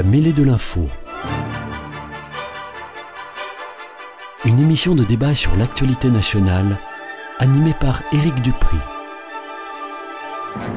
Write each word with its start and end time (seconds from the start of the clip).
La 0.00 0.06
mêlée 0.06 0.32
de 0.32 0.42
l'info. 0.42 0.88
Une 4.46 4.58
émission 4.58 4.94
de 4.94 5.04
débat 5.04 5.34
sur 5.34 5.54
l'actualité 5.56 6.10
nationale, 6.10 6.78
animée 7.38 7.74
par 7.78 8.02
Éric 8.10 8.40
Dupri. 8.40 8.78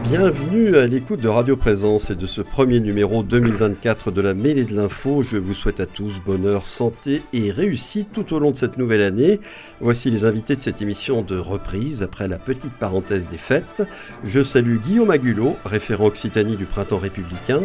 Bienvenue 0.03 0.75
à 0.75 0.85
l'écoute 0.85 1.21
de 1.21 1.29
Radio 1.29 1.55
Présence 1.55 2.09
et 2.09 2.15
de 2.15 2.25
ce 2.25 2.41
premier 2.41 2.79
numéro 2.81 3.23
2024 3.23 4.11
de 4.11 4.21
la 4.21 4.33
mêlée 4.33 4.65
de 4.65 4.75
l'info. 4.75 5.23
Je 5.23 5.37
vous 5.37 5.53
souhaite 5.53 5.79
à 5.79 5.85
tous 5.85 6.19
bonheur, 6.19 6.65
santé 6.65 7.23
et 7.31 7.51
réussite 7.51 8.09
tout 8.11 8.33
au 8.33 8.39
long 8.39 8.51
de 8.51 8.57
cette 8.57 8.77
nouvelle 8.77 9.01
année. 9.01 9.39
Voici 9.79 10.11
les 10.11 10.25
invités 10.25 10.57
de 10.57 10.61
cette 10.61 10.81
émission 10.81 11.21
de 11.21 11.37
reprise 11.37 12.03
après 12.03 12.27
la 12.27 12.37
petite 12.37 12.73
parenthèse 12.73 13.29
des 13.29 13.37
fêtes. 13.37 13.83
Je 14.25 14.43
salue 14.43 14.77
Guillaume 14.77 15.11
Agulot, 15.11 15.55
référent 15.63 16.07
Occitanie 16.07 16.57
du 16.57 16.65
Printemps 16.65 16.99
républicain, 16.99 17.61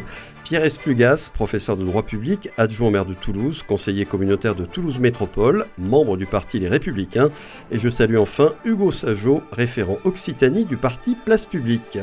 Pierre 0.48 0.64
Esplugas, 0.64 1.30
professeur 1.34 1.76
de 1.76 1.84
droit 1.84 2.04
public, 2.04 2.48
adjoint 2.56 2.88
au 2.88 2.90
maire 2.90 3.04
de 3.04 3.12
Toulouse, 3.12 3.62
conseiller 3.62 4.06
communautaire 4.06 4.54
de 4.54 4.64
Toulouse 4.64 4.98
Métropole, 4.98 5.66
membre 5.76 6.16
du 6.16 6.24
parti 6.24 6.58
Les 6.58 6.70
Républicains, 6.70 7.30
et 7.70 7.78
je 7.78 7.90
salue 7.90 8.16
enfin 8.16 8.54
Hugo 8.64 8.90
Sajot, 8.90 9.42
référent 9.52 9.98
Occitanie 10.04 10.64
du 10.64 10.78
parti 10.78 11.16
Place 11.22 11.44
Publique. 11.44 11.98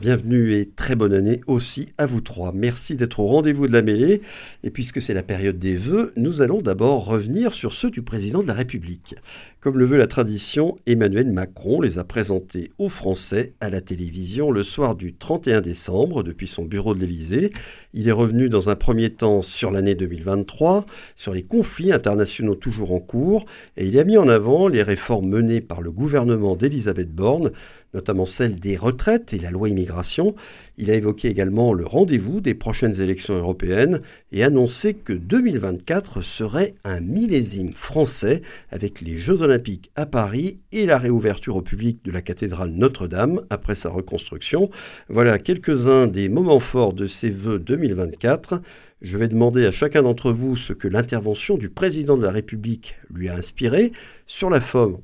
Bienvenue 0.00 0.54
et 0.54 0.64
très 0.64 0.96
bonne 0.96 1.12
année 1.12 1.42
aussi 1.46 1.88
à 1.98 2.06
vous 2.06 2.22
trois. 2.22 2.52
Merci 2.54 2.96
d'être 2.96 3.20
au 3.20 3.26
rendez-vous 3.26 3.66
de 3.66 3.72
la 3.72 3.82
mêlée. 3.82 4.22
Et 4.64 4.70
puisque 4.70 5.02
c'est 5.02 5.12
la 5.12 5.22
période 5.22 5.58
des 5.58 5.76
vœux, 5.76 6.14
nous 6.16 6.40
allons 6.40 6.62
d'abord 6.62 7.04
revenir 7.04 7.52
sur 7.52 7.74
ceux 7.74 7.90
du 7.90 8.00
président 8.00 8.40
de 8.40 8.46
la 8.46 8.54
République. 8.54 9.14
Comme 9.60 9.76
le 9.76 9.84
veut 9.84 9.98
la 9.98 10.06
tradition, 10.06 10.78
Emmanuel 10.86 11.30
Macron 11.30 11.82
les 11.82 11.98
a 11.98 12.04
présentés 12.04 12.70
aux 12.78 12.88
Français 12.88 13.52
à 13.60 13.68
la 13.68 13.82
télévision 13.82 14.50
le 14.50 14.62
soir 14.62 14.94
du 14.94 15.12
31 15.12 15.60
décembre 15.60 16.22
depuis 16.22 16.48
son 16.48 16.64
bureau 16.64 16.94
de 16.94 17.00
l'Élysée. 17.00 17.52
Il 17.92 18.08
est 18.08 18.12
revenu 18.12 18.48
dans 18.48 18.70
un 18.70 18.74
premier 18.74 19.10
temps 19.10 19.42
sur 19.42 19.70
l'année 19.70 19.94
2023, 19.94 20.86
sur 21.14 21.34
les 21.34 21.42
conflits 21.42 21.92
internationaux 21.92 22.54
toujours 22.54 22.92
en 22.92 23.00
cours, 23.00 23.44
et 23.76 23.84
il 23.84 23.98
a 23.98 24.04
mis 24.04 24.16
en 24.16 24.28
avant 24.28 24.66
les 24.66 24.82
réformes 24.82 25.28
menées 25.28 25.60
par 25.60 25.82
le 25.82 25.92
gouvernement 25.92 26.56
d'Elisabeth 26.56 27.14
Borne 27.14 27.50
notamment 27.94 28.26
celle 28.26 28.56
des 28.56 28.76
retraites 28.76 29.32
et 29.32 29.38
la 29.38 29.50
loi 29.50 29.68
immigration. 29.68 30.34
Il 30.78 30.90
a 30.90 30.94
évoqué 30.94 31.28
également 31.28 31.72
le 31.72 31.86
rendez-vous 31.86 32.40
des 32.40 32.54
prochaines 32.54 33.00
élections 33.00 33.34
européennes 33.34 34.00
et 34.32 34.44
annoncé 34.44 34.94
que 34.94 35.12
2024 35.12 36.22
serait 36.22 36.74
un 36.84 37.00
millésime 37.00 37.72
français 37.72 38.42
avec 38.70 39.00
les 39.00 39.16
Jeux 39.16 39.42
olympiques 39.42 39.90
à 39.96 40.06
Paris 40.06 40.58
et 40.72 40.86
la 40.86 40.98
réouverture 40.98 41.56
au 41.56 41.62
public 41.62 42.04
de 42.04 42.12
la 42.12 42.22
cathédrale 42.22 42.70
Notre-Dame 42.70 43.42
après 43.50 43.74
sa 43.74 43.90
reconstruction. 43.90 44.70
Voilà 45.08 45.38
quelques-uns 45.38 46.06
des 46.06 46.28
moments 46.28 46.60
forts 46.60 46.92
de 46.92 47.06
ces 47.06 47.30
vœux 47.30 47.58
2024. 47.58 48.60
Je 49.02 49.16
vais 49.16 49.28
demander 49.28 49.64
à 49.64 49.72
chacun 49.72 50.02
d'entre 50.02 50.30
vous 50.30 50.58
ce 50.58 50.74
que 50.74 50.86
l'intervention 50.86 51.56
du 51.56 51.70
président 51.70 52.18
de 52.18 52.22
la 52.22 52.30
République 52.30 52.96
lui 53.10 53.30
a 53.30 53.34
inspiré 53.34 53.92
sur 54.26 54.50
la 54.50 54.60
forme, 54.60 54.98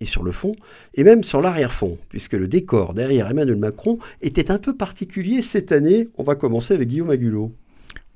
et 0.00 0.04
sur 0.04 0.22
le 0.22 0.30
fond, 0.30 0.54
et 0.94 1.04
même 1.04 1.24
sur 1.24 1.40
l'arrière-fond, 1.40 1.96
puisque 2.10 2.34
le 2.34 2.48
décor 2.48 2.92
derrière 2.92 3.30
Emmanuel 3.30 3.56
Macron 3.56 3.98
était 4.20 4.50
un 4.50 4.58
peu 4.58 4.76
particulier 4.76 5.40
cette 5.40 5.72
année. 5.72 6.10
On 6.18 6.22
va 6.22 6.34
commencer 6.34 6.74
avec 6.74 6.88
Guillaume 6.88 7.08
Agulot. 7.08 7.50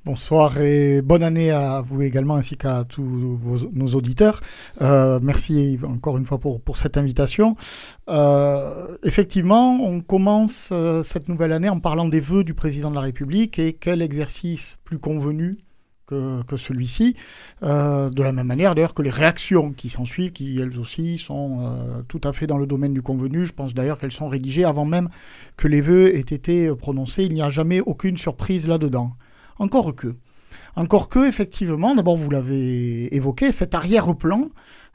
Bonsoir 0.05 0.59
et 0.59 1.01
bonne 1.01 1.23
année 1.23 1.53
à 1.53 1.81
vous 1.81 2.03
également 2.03 2.35
ainsi 2.35 2.57
qu'à 2.57 2.83
tous 2.83 3.39
nos 3.73 3.87
auditeurs. 3.95 4.41
Euh, 4.81 5.21
merci 5.23 5.79
encore 5.85 6.19
une 6.19 6.27
fois 6.27 6.41
pour, 6.41 6.77
cette 6.77 6.97
invitation. 6.97 7.55
Euh, 8.09 8.97
effectivement, 9.05 9.77
on 9.81 10.01
commence 10.01 10.71
euh, 10.73 11.05
cette 11.05 11.29
nouvelle 11.29 11.53
année 11.53 11.69
en 11.69 11.79
parlant 11.79 12.09
des 12.09 12.19
vœux 12.19 12.43
du 12.43 12.53
président 12.53 12.91
de 12.91 12.97
la 12.97 13.01
République 13.01 13.61
et 13.61 13.75
quel 13.75 14.03
exercice 14.03 14.81
plus 14.83 14.99
convenu 14.99 15.57
que, 16.09 16.43
celui-ci. 16.57 17.17
De 17.63 18.23
la 18.23 18.33
même 18.33 18.47
manière 18.47 18.75
d'ailleurs 18.75 18.93
que 18.93 19.01
les 19.01 19.09
réactions 19.09 19.73
qui 19.73 19.89
s'ensuivent, 19.89 20.33
qui 20.33 20.59
elles 20.61 20.79
aussi 20.79 21.17
sont 21.17 22.05
tout 22.07 22.21
à 22.25 22.35
fait 22.35 22.47
dans 22.47 22.59
le 22.59 22.67
domaine 22.67 22.93
du 22.93 23.01
convenu. 23.01 23.47
Je 23.47 23.55
pense 23.55 23.73
d'ailleurs 23.73 23.99
qu'elles 23.99 24.13
sont 24.13 24.29
rédigées 24.29 24.65
avant 24.65 24.85
même 24.85 25.09
que 25.57 25.69
les 25.69 25.81
vœux 25.81 26.15
aient 26.15 26.21
été 26.21 26.75
prononcés. 26.75 27.25
Il 27.25 27.33
n'y 27.33 27.41
a 27.41 27.49
jamais 27.49 27.81
aucune 27.81 28.19
surprise 28.19 28.69
là-dedans. 28.69 29.13
Encore 29.59 29.95
que. 29.95 30.17
Effectivement, 31.27 31.95
d'abord 31.95 32.17
vous 32.17 32.31
l'avez 32.31 33.15
évoqué, 33.15 33.53
cet 33.53 33.75
arrière-plan, 33.75 34.49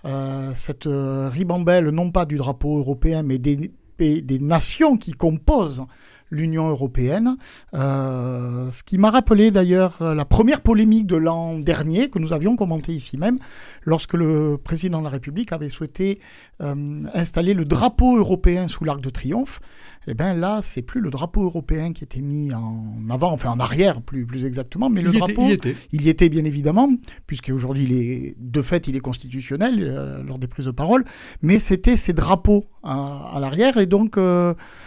euh, 0.06 0.51
cette 0.56 0.88
euh, 0.88 1.29
ribambelle 1.29 1.90
non 1.90 2.12
pas 2.12 2.25
du 2.25 2.38
drapeau 2.38 2.78
européen, 2.78 3.23
mais 3.23 3.38
des 3.38 4.40
nations 4.40 4.97
qui 4.97 5.12
composent 5.12 5.85
l'Union 6.29 6.69
européenne. 6.69 7.38
Euh, 7.73 8.69
ce 8.71 8.83
qui 8.83 8.97
m'a 8.97 9.11
rappelé 9.11 9.51
d'ailleurs 9.51 9.97
la 10.01 10.25
première 10.25 10.61
polémique 10.61 11.07
de 11.07 11.15
l'an 11.15 11.59
dernier 11.59 12.09
que 12.09 12.19
nous 12.19 12.33
avions 12.33 12.55
commenté 12.55 12.91
ici 12.91 13.17
même, 13.17 13.39
lorsque 13.83 14.13
le 14.13 14.57
président 14.61 14.99
de 14.99 15.05
la 15.05 15.09
République 15.09 15.51
avait 15.51 15.69
souhaité 15.69 16.19
euh, 16.61 17.03
installer 17.13 17.53
le 17.53 17.65
drapeau 17.65 18.18
européen 18.18 18.68
sous 18.68 18.83
l'Arc 18.83 19.01
de 19.01 19.09
Triomphe. 19.09 19.59
Et 20.07 20.12
eh 20.12 20.13
bien 20.13 20.33
là, 20.33 20.62
c'est 20.62 20.81
plus 20.81 21.01
le 21.01 21.09
drapeau 21.09 21.44
européen 21.44 21.91
qui 21.91 22.06
était 22.06 22.21
mis 22.21 22.53
en 22.53 23.09
avant, 23.09 23.31
enfin 23.31 23.50
en 23.50 23.59
arrière 23.59 24.01
plus, 24.01 24.25
plus 24.25 24.45
exactement, 24.45 24.89
mais 24.89 25.01
le 25.01 25.12
drapeau, 25.12 25.44
il, 25.44 25.50
y 25.50 25.53
était. 25.53 25.75
il 25.91 26.01
y 26.03 26.09
était 26.09 26.29
bien 26.29 26.45
évidemment, 26.45 26.89
puisqu'aujourd'hui, 27.27 27.83
il 27.83 27.94
est, 27.94 28.35
de 28.39 28.62
fait, 28.62 28.88
il 28.88 28.95
est 28.95 29.01
constitutionnel 29.01 29.79
euh, 29.81 30.24
lors 30.24 30.39
des 30.39 30.47
prises 30.47 30.65
de 30.65 30.71
parole, 30.71 31.03
mais 31.41 31.59
c'était 31.59 31.97
ces 31.97 32.13
drapeaux 32.13 32.63
à, 32.83 33.33
à 33.35 33.39
l'arrière, 33.41 33.77
et 33.77 33.85
donc 33.85 34.18
euh, 34.18 34.53
on, 34.53 34.87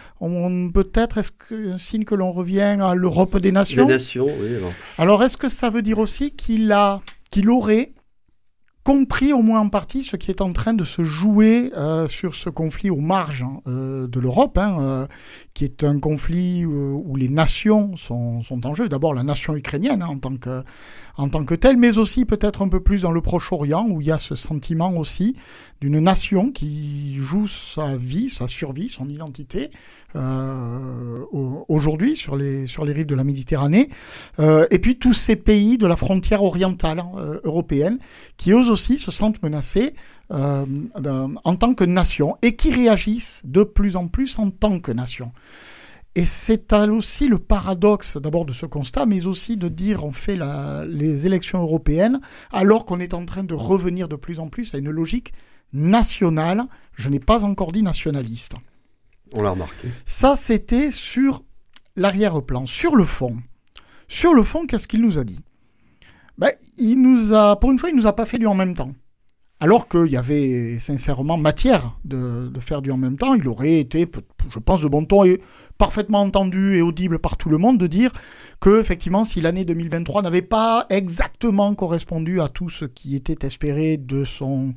peut-être, 0.71 1.17
est-ce 1.17 1.31
que 1.31 1.71
un 1.71 1.77
signe 1.77 2.03
que 2.03 2.15
l'on 2.15 2.31
revient 2.31 2.61
à 2.61 2.93
l'Europe 2.95 3.37
des 3.37 3.51
nations? 3.51 3.87
Les 3.87 3.93
nations, 3.93 4.27
oui. 4.27 4.55
Alors, 4.55 4.73
alors 4.97 5.23
est-ce 5.23 5.37
que 5.37 5.49
ça 5.49 5.69
veut 5.69 5.81
dire 5.81 5.99
aussi 5.99 6.31
qu'il 6.31 6.71
a, 6.71 7.01
qu'il 7.29 7.49
aurait 7.49 7.93
compris 8.83 9.31
au 9.31 9.41
moins 9.41 9.61
en 9.61 9.69
partie 9.69 10.03
ce 10.03 10.15
qui 10.15 10.31
est 10.31 10.41
en 10.41 10.53
train 10.53 10.73
de 10.73 10.83
se 10.83 11.03
jouer 11.03 11.71
euh, 11.77 12.07
sur 12.07 12.33
ce 12.33 12.49
conflit 12.49 12.89
aux 12.89 12.99
marges 12.99 13.43
hein, 13.43 13.61
euh, 13.67 14.07
de 14.07 14.19
l'Europe, 14.19 14.57
hein, 14.57 14.77
euh, 14.81 15.07
qui 15.53 15.65
est 15.65 15.83
un 15.83 15.99
conflit 15.99 16.65
où 16.65 17.15
les 17.15 17.29
nations 17.29 17.95
sont, 17.97 18.43
en 18.63 18.73
jeu. 18.73 18.87
D'abord 18.87 19.13
la 19.13 19.23
nation 19.23 19.55
ukrainienne 19.55 20.01
hein, 20.01 20.07
en, 20.07 20.17
tant 20.17 20.37
que, 20.37 20.63
en 21.17 21.29
tant 21.29 21.43
que 21.43 21.55
telle, 21.55 21.77
mais 21.77 21.97
aussi 21.97 22.25
peut-être 22.25 22.61
un 22.61 22.69
peu 22.69 22.79
plus 22.79 23.01
dans 23.01 23.11
le 23.11 23.21
Proche-Orient, 23.21 23.87
où 23.89 24.01
il 24.01 24.07
y 24.07 24.11
a 24.11 24.17
ce 24.17 24.35
sentiment 24.35 24.95
aussi 24.95 25.35
d'une 25.81 25.99
nation 25.99 26.51
qui 26.51 27.15
joue 27.15 27.47
sa 27.47 27.95
vie, 27.97 28.29
sa 28.29 28.47
survie, 28.47 28.87
son 28.87 29.09
identité 29.09 29.71
euh, 30.15 31.23
aujourd'hui 31.31 32.15
sur 32.15 32.35
les, 32.35 32.67
sur 32.67 32.85
les 32.85 32.93
rives 32.93 33.07
de 33.07 33.15
la 33.15 33.23
Méditerranée. 33.23 33.89
Euh, 34.39 34.67
et 34.69 34.79
puis 34.79 34.97
tous 34.97 35.13
ces 35.13 35.35
pays 35.35 35.77
de 35.77 35.87
la 35.87 35.95
frontière 35.95 36.43
orientale 36.43 36.99
hein, 36.99 37.11
euh, 37.17 37.39
européenne 37.43 37.97
qui 38.37 38.51
eux 38.51 38.69
aussi 38.69 38.97
se 38.97 39.09
sentent 39.09 39.41
menacés 39.41 39.95
en 40.31 41.55
tant 41.55 41.73
que 41.73 41.83
nation 41.83 42.37
et 42.41 42.55
qui 42.55 42.73
réagissent 42.73 43.41
de 43.45 43.63
plus 43.63 43.95
en 43.95 44.07
plus 44.07 44.39
en 44.39 44.49
tant 44.49 44.79
que 44.79 44.91
nation. 44.91 45.31
Et 46.15 46.25
c'est 46.25 46.73
aussi 46.73 47.27
le 47.27 47.39
paradoxe 47.39 48.17
d'abord 48.17 48.45
de 48.45 48.51
ce 48.51 48.65
constat, 48.65 49.05
mais 49.05 49.27
aussi 49.27 49.55
de 49.55 49.69
dire 49.69 50.03
on 50.03 50.11
fait 50.11 50.35
la, 50.35 50.83
les 50.85 51.25
élections 51.25 51.61
européennes 51.61 52.19
alors 52.51 52.85
qu'on 52.85 52.99
est 52.99 53.13
en 53.13 53.25
train 53.25 53.45
de 53.45 53.53
revenir 53.53 54.09
de 54.09 54.17
plus 54.17 54.39
en 54.39 54.49
plus 54.49 54.73
à 54.73 54.77
une 54.77 54.89
logique 54.89 55.33
nationale, 55.71 56.65
je 56.95 57.09
n'ai 57.09 57.19
pas 57.19 57.45
encore 57.45 57.71
dit 57.71 57.81
nationaliste. 57.81 58.55
On 59.33 59.41
l'a 59.41 59.51
remarqué. 59.51 59.87
Ça, 60.05 60.35
c'était 60.35 60.91
sur 60.91 61.43
l'arrière-plan. 61.95 62.65
Sur 62.65 62.97
le 62.97 63.05
fond, 63.05 63.37
sur 64.09 64.33
le 64.33 64.43
fond, 64.43 64.65
qu'est-ce 64.65 64.89
qu'il 64.89 65.01
nous 65.01 65.17
a 65.17 65.23
dit? 65.23 65.39
Ben, 66.37 66.51
il 66.77 67.01
nous 67.01 67.33
a, 67.33 67.57
Pour 67.57 67.71
une 67.71 67.79
fois, 67.79 67.89
il 67.89 67.95
ne 67.95 68.01
nous 68.01 68.07
a 68.07 68.15
pas 68.15 68.25
fait 68.25 68.37
du 68.37 68.47
en 68.47 68.55
même 68.55 68.73
temps. 68.73 68.93
Alors 69.63 69.87
qu'il 69.87 70.07
y 70.07 70.17
avait 70.17 70.79
sincèrement 70.79 71.37
matière 71.37 71.95
de, 72.03 72.51
faire 72.59 72.81
du 72.81 72.89
en 72.89 72.97
même 72.97 73.15
temps, 73.15 73.35
il 73.35 73.47
aurait 73.47 73.77
été, 73.77 74.09
je 74.51 74.57
pense, 74.57 74.81
de 74.81 74.87
bon 74.87 75.05
ton 75.05 75.23
et 75.23 75.39
parfaitement 75.77 76.21
entendu 76.21 76.77
et 76.77 76.81
audible 76.81 77.19
par 77.19 77.37
tout 77.37 77.47
le 77.47 77.59
monde 77.59 77.77
de 77.77 77.85
dire 77.85 78.11
que, 78.59 78.81
effectivement, 78.81 79.23
si 79.23 79.39
l'année 79.39 79.63
2023 79.63 80.23
n'avait 80.23 80.41
pas 80.41 80.87
exactement 80.89 81.75
correspondu 81.75 82.41
à 82.41 82.49
tout 82.49 82.71
ce 82.71 82.85
qui 82.85 83.15
était 83.15 83.45
espéré 83.45 83.97
de 83.97 84.23
son 84.23 84.73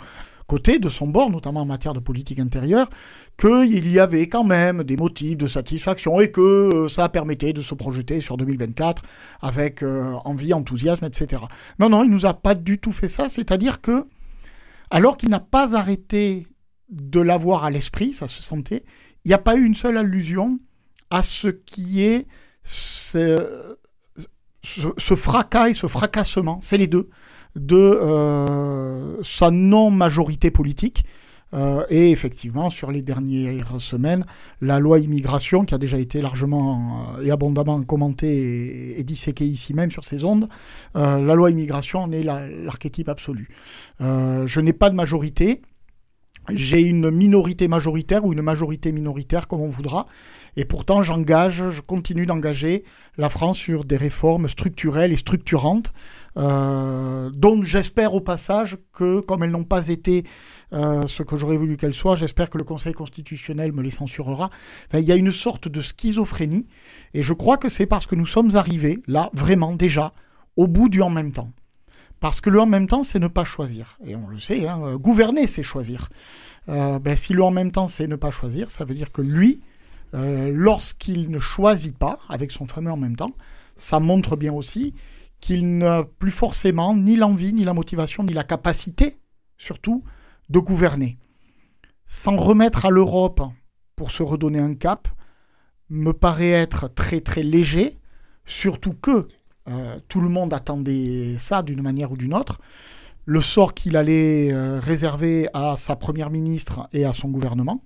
côté, 0.46 0.78
de 0.78 0.90
son 0.90 1.06
bord, 1.06 1.30
notamment 1.30 1.62
en 1.62 1.66
matière 1.66 1.94
de 1.94 2.00
politique 2.00 2.38
intérieure, 2.38 2.90
qu'il 3.38 3.90
y 3.90 3.98
avait 3.98 4.28
quand 4.28 4.44
même 4.44 4.84
des 4.84 4.96
motifs 4.96 5.38
de 5.38 5.46
satisfaction 5.46 6.20
et 6.20 6.30
que 6.30 6.40
euh, 6.40 6.88
ça 6.88 7.08
permettait 7.08 7.52
de 7.52 7.60
se 7.60 7.74
projeter 7.74 8.20
sur 8.20 8.36
2024 8.36 9.02
avec 9.40 9.82
euh, 9.82 10.12
envie, 10.24 10.52
enthousiasme, 10.52 11.06
etc. 11.06 11.42
Non, 11.78 11.88
non, 11.88 12.04
il 12.04 12.10
nous 12.10 12.26
a 12.26 12.34
pas 12.34 12.54
du 12.54 12.78
tout 12.78 12.92
fait 12.92 13.08
ça, 13.08 13.28
c'est-à-dire 13.28 13.80
que, 13.80 14.04
alors 14.90 15.16
qu'il 15.16 15.30
n'a 15.30 15.40
pas 15.40 15.76
arrêté 15.76 16.46
de 16.90 17.20
l'avoir 17.20 17.64
à 17.64 17.70
l'esprit, 17.70 18.12
ça 18.12 18.28
se 18.28 18.42
sentait, 18.42 18.84
il 19.24 19.28
n'y 19.28 19.34
a 19.34 19.38
pas 19.38 19.56
eu 19.56 19.64
une 19.64 19.74
seule 19.74 19.96
allusion 19.96 20.58
à 21.10 21.22
ce 21.22 21.48
qui 21.48 22.02
est 22.02 22.26
ce, 22.62 23.76
fracas 25.16 25.68
et 25.68 25.74
ce 25.74 25.86
fracassement, 25.86 26.58
c'est 26.62 26.78
les 26.78 26.86
deux, 26.86 27.08
de 27.56 27.76
euh, 27.76 29.22
sa 29.22 29.50
non-majorité 29.50 30.50
politique. 30.50 31.04
Euh, 31.52 31.84
et 31.88 32.10
effectivement, 32.10 32.68
sur 32.68 32.90
les 32.90 33.02
dernières 33.02 33.80
semaines, 33.80 34.24
la 34.60 34.78
loi 34.78 34.98
immigration, 34.98 35.64
qui 35.64 35.74
a 35.74 35.78
déjà 35.78 35.98
été 35.98 36.20
largement 36.20 37.16
et 37.22 37.30
abondamment 37.30 37.82
commentée 37.82 38.98
et, 38.98 39.04
disséquée 39.04 39.44
ici 39.44 39.74
même 39.74 39.90
sur 39.90 40.04
ces 40.04 40.24
ondes, 40.24 40.48
euh, 40.96 41.20
la 41.20 41.34
loi 41.34 41.50
immigration 41.50 42.00
en 42.00 42.12
est 42.12 42.22
l'archétype 42.22 43.08
absolu. 43.08 43.48
je 44.00 44.60
n'ai 44.60 44.72
pas 44.72 44.90
de 44.90 44.96
majorité, 44.96 45.60
j'ai 46.52 46.82
une 46.82 47.10
minorité 47.10 47.68
majoritaire 47.68 48.24
ou 48.24 48.32
une 48.32 48.42
majorité 48.42 48.92
minoritaire, 48.92 49.48
comme 49.48 49.62
on 49.62 49.68
voudra. 49.68 50.06
Et 50.56 50.64
pourtant, 50.64 51.02
j'engage, 51.02 51.70
je 51.70 51.80
continue 51.80 52.26
d'engager 52.26 52.84
la 53.16 53.28
France 53.28 53.56
sur 53.56 53.84
des 53.84 53.96
réformes 53.96 54.48
structurelles 54.48 55.12
et 55.12 55.16
structurantes. 55.16 55.92
Euh, 56.36 57.30
donc, 57.30 57.64
j'espère 57.64 58.14
au 58.14 58.20
passage 58.20 58.76
que, 58.92 59.20
comme 59.20 59.42
elles 59.42 59.50
n'ont 59.50 59.64
pas 59.64 59.88
été 59.88 60.24
euh, 60.74 61.06
ce 61.06 61.22
que 61.22 61.36
j'aurais 61.36 61.56
voulu 61.56 61.76
qu'elles 61.76 61.94
soient, 61.94 62.16
j'espère 62.16 62.50
que 62.50 62.58
le 62.58 62.64
Conseil 62.64 62.92
constitutionnel 62.92 63.72
me 63.72 63.82
les 63.82 63.90
censurera. 63.90 64.50
il 64.92 65.00
y 65.00 65.12
a 65.12 65.16
une 65.16 65.30
sorte 65.30 65.68
de 65.68 65.80
schizophrénie. 65.80 66.66
Et 67.14 67.22
je 67.22 67.32
crois 67.32 67.56
que 67.56 67.68
c'est 67.68 67.86
parce 67.86 68.06
que 68.06 68.16
nous 68.16 68.26
sommes 68.26 68.56
arrivés, 68.56 68.98
là, 69.06 69.30
vraiment, 69.32 69.72
déjà, 69.72 70.12
au 70.56 70.66
bout 70.66 70.88
du 70.88 71.00
en 71.00 71.10
même 71.10 71.32
temps. 71.32 71.52
Parce 72.18 72.40
que 72.40 72.50
le 72.50 72.60
en 72.60 72.66
même 72.66 72.88
temps, 72.88 73.02
c'est 73.02 73.18
ne 73.18 73.28
pas 73.28 73.44
choisir. 73.44 73.98
Et 74.04 74.16
on 74.16 74.26
le 74.26 74.38
sait, 74.38 74.66
hein, 74.66 74.80
euh, 74.82 74.98
gouverner, 74.98 75.46
c'est 75.46 75.62
choisir. 75.62 76.08
Euh, 76.68 76.98
ben, 76.98 77.16
si 77.16 77.34
le 77.34 77.44
en 77.44 77.50
même 77.50 77.70
temps, 77.70 77.86
c'est 77.86 78.08
ne 78.08 78.16
pas 78.16 78.30
choisir, 78.30 78.70
ça 78.70 78.84
veut 78.84 78.94
dire 78.94 79.12
que 79.12 79.22
lui, 79.22 79.60
lorsqu'il 80.12 81.28
ne 81.28 81.40
choisit 81.40 81.98
pas, 81.98 82.20
avec 82.28 82.52
son 82.52 82.68
fameux 82.68 82.92
en 82.92 82.96
même 82.96 83.16
temps, 83.16 83.32
ça 83.74 83.98
montre 83.98 84.36
bien 84.36 84.52
aussi 84.52 84.94
qu'il 85.40 85.76
n'a 85.76 86.04
plus 86.04 86.30
forcément 86.30 86.94
ni 86.94 87.16
l'envie, 87.16 87.52
ni 87.52 87.64
la 87.64 87.74
motivation, 87.74 88.22
ni 88.22 88.32
la 88.32 88.44
capacité, 88.44 89.18
surtout, 89.58 90.04
de 90.48 90.58
gouverner. 90.58 91.18
S'en 92.06 92.36
remettre 92.36 92.86
à 92.86 92.90
l'Europe 92.90 93.42
pour 93.96 94.10
se 94.10 94.22
redonner 94.22 94.58
un 94.58 94.74
cap 94.74 95.08
me 95.90 96.12
paraît 96.12 96.50
être 96.50 96.88
très 96.88 97.20
très 97.20 97.42
léger, 97.42 97.98
surtout 98.44 98.94
que 98.94 99.26
euh, 99.68 99.98
tout 100.08 100.20
le 100.20 100.28
monde 100.28 100.52
attendait 100.52 101.36
ça 101.38 101.62
d'une 101.62 101.82
manière 101.82 102.12
ou 102.12 102.16
d'une 102.16 102.34
autre. 102.34 102.60
Le 103.24 103.40
sort 103.40 103.72
qu'il 103.72 103.96
allait 103.96 104.52
euh, 104.52 104.80
réserver 104.80 105.48
à 105.54 105.76
sa 105.76 105.96
première 105.96 106.30
ministre 106.30 106.88
et 106.92 107.04
à 107.04 107.12
son 107.12 107.28
gouvernement. 107.28 107.82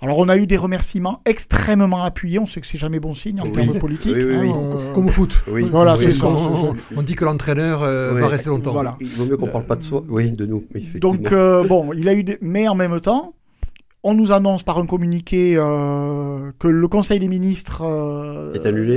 Alors 0.00 0.18
on 0.18 0.28
a 0.28 0.36
eu 0.36 0.46
des 0.46 0.56
remerciements 0.56 1.22
extrêmement 1.24 2.04
appuyés, 2.04 2.38
on 2.38 2.46
sait 2.46 2.60
que 2.60 2.66
c'est 2.66 2.78
jamais 2.78 3.00
bon 3.00 3.14
signe 3.14 3.40
en 3.40 3.50
termes 3.50 3.78
politiques. 3.78 4.14
Hein, 4.16 4.52
Comme 4.94 5.06
au 5.06 5.10
foot. 5.10 5.42
Voilà, 5.46 5.96
c'est 5.96 6.12
On, 6.22 7.02
dit 7.02 7.14
que 7.14 7.24
l'entraîneur 7.24 7.82
euh, 7.82 8.12
va 8.12 8.28
rester 8.28 8.50
longtemps. 8.50 8.72
Voilà. 8.72 8.96
Il 9.00 9.06
vaut 9.08 9.24
mieux 9.24 9.36
qu'on 9.36 9.46
ne 9.46 9.52
parle 9.52 9.66
pas 9.66 9.76
de 9.76 9.82
soi, 9.82 10.04
oui, 10.08 10.32
de 10.32 10.46
nous. 10.46 10.64
Donc 10.96 11.32
bon, 11.32 11.92
il 11.94 12.08
a 12.08 12.14
eu 12.14 12.24
des... 12.24 12.38
mais 12.40 12.68
en 12.68 12.74
même 12.74 13.00
temps, 13.00 13.34
on 14.02 14.14
nous 14.14 14.30
annonce 14.30 14.62
par 14.62 14.78
un 14.78 14.86
communiqué 14.86 15.54
euh, 15.56 16.52
que 16.58 16.68
le 16.68 16.88
Conseil 16.88 17.18
des 17.18 17.28
ministres 17.28 17.82
euh, 17.82 18.54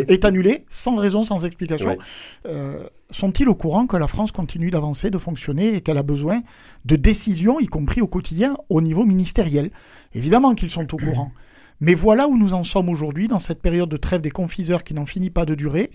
est, 0.07 0.23
annulé. 0.25 0.65
sans 0.69 0.95
raison, 0.95 1.23
sans 1.23 1.45
explication. 1.45 1.97
Euh, 2.45 2.83
sont-ils 3.09 3.49
au 3.49 3.55
courant 3.55 3.87
que 3.87 3.97
la 3.97 4.07
France 4.07 4.31
continue 4.31 4.69
d'avancer, 4.69 5.09
de 5.09 5.17
fonctionner 5.17 5.73
et 5.73 5.81
qu'elle 5.81 5.97
a 5.97 6.03
besoin 6.03 6.41
de 6.85 6.95
décisions, 6.95 7.59
y 7.59 7.65
compris 7.65 8.01
au 8.01 8.07
quotidien, 8.07 8.55
au 8.69 8.81
niveau 8.81 9.03
ministériel? 9.03 9.71
Évidemment 10.13 10.53
qu'ils 10.53 10.69
sont 10.69 10.93
au 10.93 10.97
courant. 10.97 11.31
Mais 11.81 11.93
voilà 11.93 12.27
où 12.27 12.37
nous 12.37 12.53
en 12.53 12.63
sommes 12.63 12.89
aujourd'hui, 12.89 13.27
dans 13.27 13.39
cette 13.39 13.61
période 13.61 13.89
de 13.89 13.97
trêve 13.97 14.21
des 14.21 14.31
confiseurs 14.31 14.83
qui 14.83 14.93
n'en 14.93 15.05
finit 15.05 15.29
pas 15.29 15.45
de 15.45 15.55
durer 15.55 15.91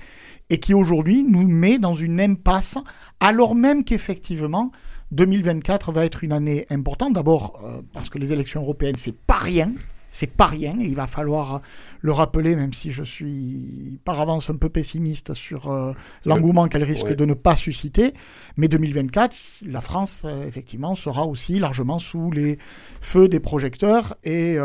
et 0.49 0.59
qui 0.59 0.73
aujourd'hui 0.73 1.23
nous 1.23 1.47
met 1.47 1.79
dans 1.79 1.95
une 1.95 2.21
impasse, 2.21 2.79
alors 3.21 3.55
même 3.55 3.85
qu'effectivement, 3.85 4.73
2024 5.15 5.93
va 5.93 6.05
être 6.05 6.25
une 6.25 6.33
année 6.33 6.67
importante. 6.71 7.15
D'abord 7.15 7.61
euh, 7.65 7.81
parce 7.93 8.11
que 8.11 8.19
les 8.19 8.33
élections 8.33 8.63
européennes, 8.63 8.97
c'est 8.99 9.17
pas 9.17 9.39
rien. 9.39 9.73
C'est 10.11 10.29
pas 10.29 10.47
rien. 10.47 10.77
il 10.79 10.95
va 10.95 11.09
falloir 11.09 11.61
le 12.01 12.13
rappeler, 12.13 12.55
même 12.55 12.73
si 12.73 12.93
je 12.93 13.03
suis 13.03 13.99
par 14.05 14.21
avance 14.21 14.49
un 14.49 14.55
peu 14.55 14.69
pessimiste 14.69 15.35
sur 15.35 15.73
euh, 15.73 15.93
l'engouement 16.25 16.69
qu'elle 16.69 16.85
risque 16.85 17.17
de 17.17 17.25
ne 17.25 17.35
pas 17.35 17.57
susciter. 17.57 18.15
Mais 18.57 18.69
2024, 18.69 19.65
la 19.67 19.81
France, 19.81 20.23
euh, 20.25 20.47
effectivement, 20.47 20.95
sera 20.95 21.27
aussi 21.27 21.59
largement 21.59 21.99
sous 21.99 22.31
les 22.31 22.59
feux 23.01 23.27
des 23.27 23.41
projecteurs. 23.41 24.15
Et 24.23 24.57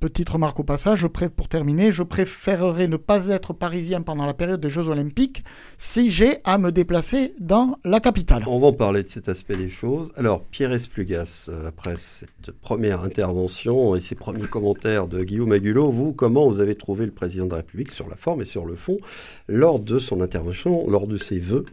petite 0.00 0.28
remarque 0.28 0.58
au 0.60 0.64
passage, 0.64 1.06
pour 1.06 1.48
terminer, 1.48 1.92
je 1.92 2.02
préférerais 2.02 2.88
ne 2.88 2.96
pas 2.96 3.28
être 3.28 3.52
parisien 3.52 4.02
pendant 4.02 4.26
la 4.26 4.34
période 4.34 4.60
des 4.60 4.68
Jeux 4.68 4.88
Olympiques 4.88 5.44
si 5.78 6.10
j'ai 6.10 6.38
à 6.44 6.58
me 6.58 6.72
déplacer 6.72 7.34
dans 7.38 7.76
la 7.84 8.00
capitale. 8.00 8.44
On 8.46 8.58
va 8.58 8.68
en 8.68 8.72
parler 8.72 9.02
de 9.02 9.08
cet 9.08 9.28
aspect 9.28 9.56
des 9.56 9.68
choses. 9.68 10.10
Alors, 10.16 10.42
Pierre 10.42 10.72
Esplugas, 10.72 11.46
euh, 11.48 11.68
après 11.68 11.94
cette 11.96 12.50
première 12.60 13.02
intervention 13.02 13.94
et 13.94 14.00
ces 14.00 14.16
premiers 14.16 14.46
commentaires 14.46 15.06
de 15.06 15.22
Guillaume 15.22 15.52
Agulot, 15.52 15.92
vous, 15.92 16.12
comment 16.12 16.48
vous 16.48 16.60
avez 16.60 16.74
trouvé 16.74 17.06
le 17.06 17.12
président 17.12 17.46
de 17.46 17.50
la 17.50 17.58
République 17.58 17.92
sur 17.92 18.08
la 18.08 18.16
forme 18.16 18.42
et 18.42 18.46
sur 18.46 18.66
le 18.66 18.74
fond 18.74 18.98
lors 19.48 19.80
de 19.80 19.98
son 19.98 20.20
intervention, 20.20 20.88
lors 20.88 21.06
de 21.06 21.16
ses 21.16 21.38
vœux 21.38 21.64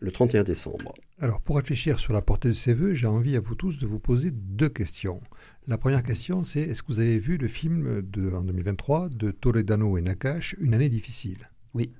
le 0.00 0.10
31 0.10 0.44
décembre 0.44 0.94
Alors, 1.20 1.40
pour 1.40 1.56
réfléchir 1.56 2.00
sur 2.00 2.12
la 2.12 2.22
portée 2.22 2.48
de 2.48 2.54
ses 2.54 2.72
vœux, 2.72 2.94
j'ai 2.94 3.06
envie 3.06 3.36
à 3.36 3.40
vous 3.40 3.54
tous 3.54 3.78
de 3.78 3.86
vous 3.86 3.98
poser 3.98 4.30
deux 4.30 4.68
questions. 4.68 5.20
La 5.68 5.76
première 5.78 6.02
question, 6.02 6.42
c'est 6.42 6.60
est-ce 6.60 6.82
que 6.82 6.88
vous 6.92 7.00
avez 7.00 7.18
vu 7.18 7.36
le 7.36 7.48
film 7.48 8.02
de, 8.02 8.32
en 8.32 8.42
2023 8.42 9.10
de 9.10 9.30
Toledano 9.30 9.98
et 9.98 10.00
Nakash, 10.00 10.56
Une 10.58 10.74
année 10.74 10.88
difficile? 10.88 11.50
Oui. 11.74 11.92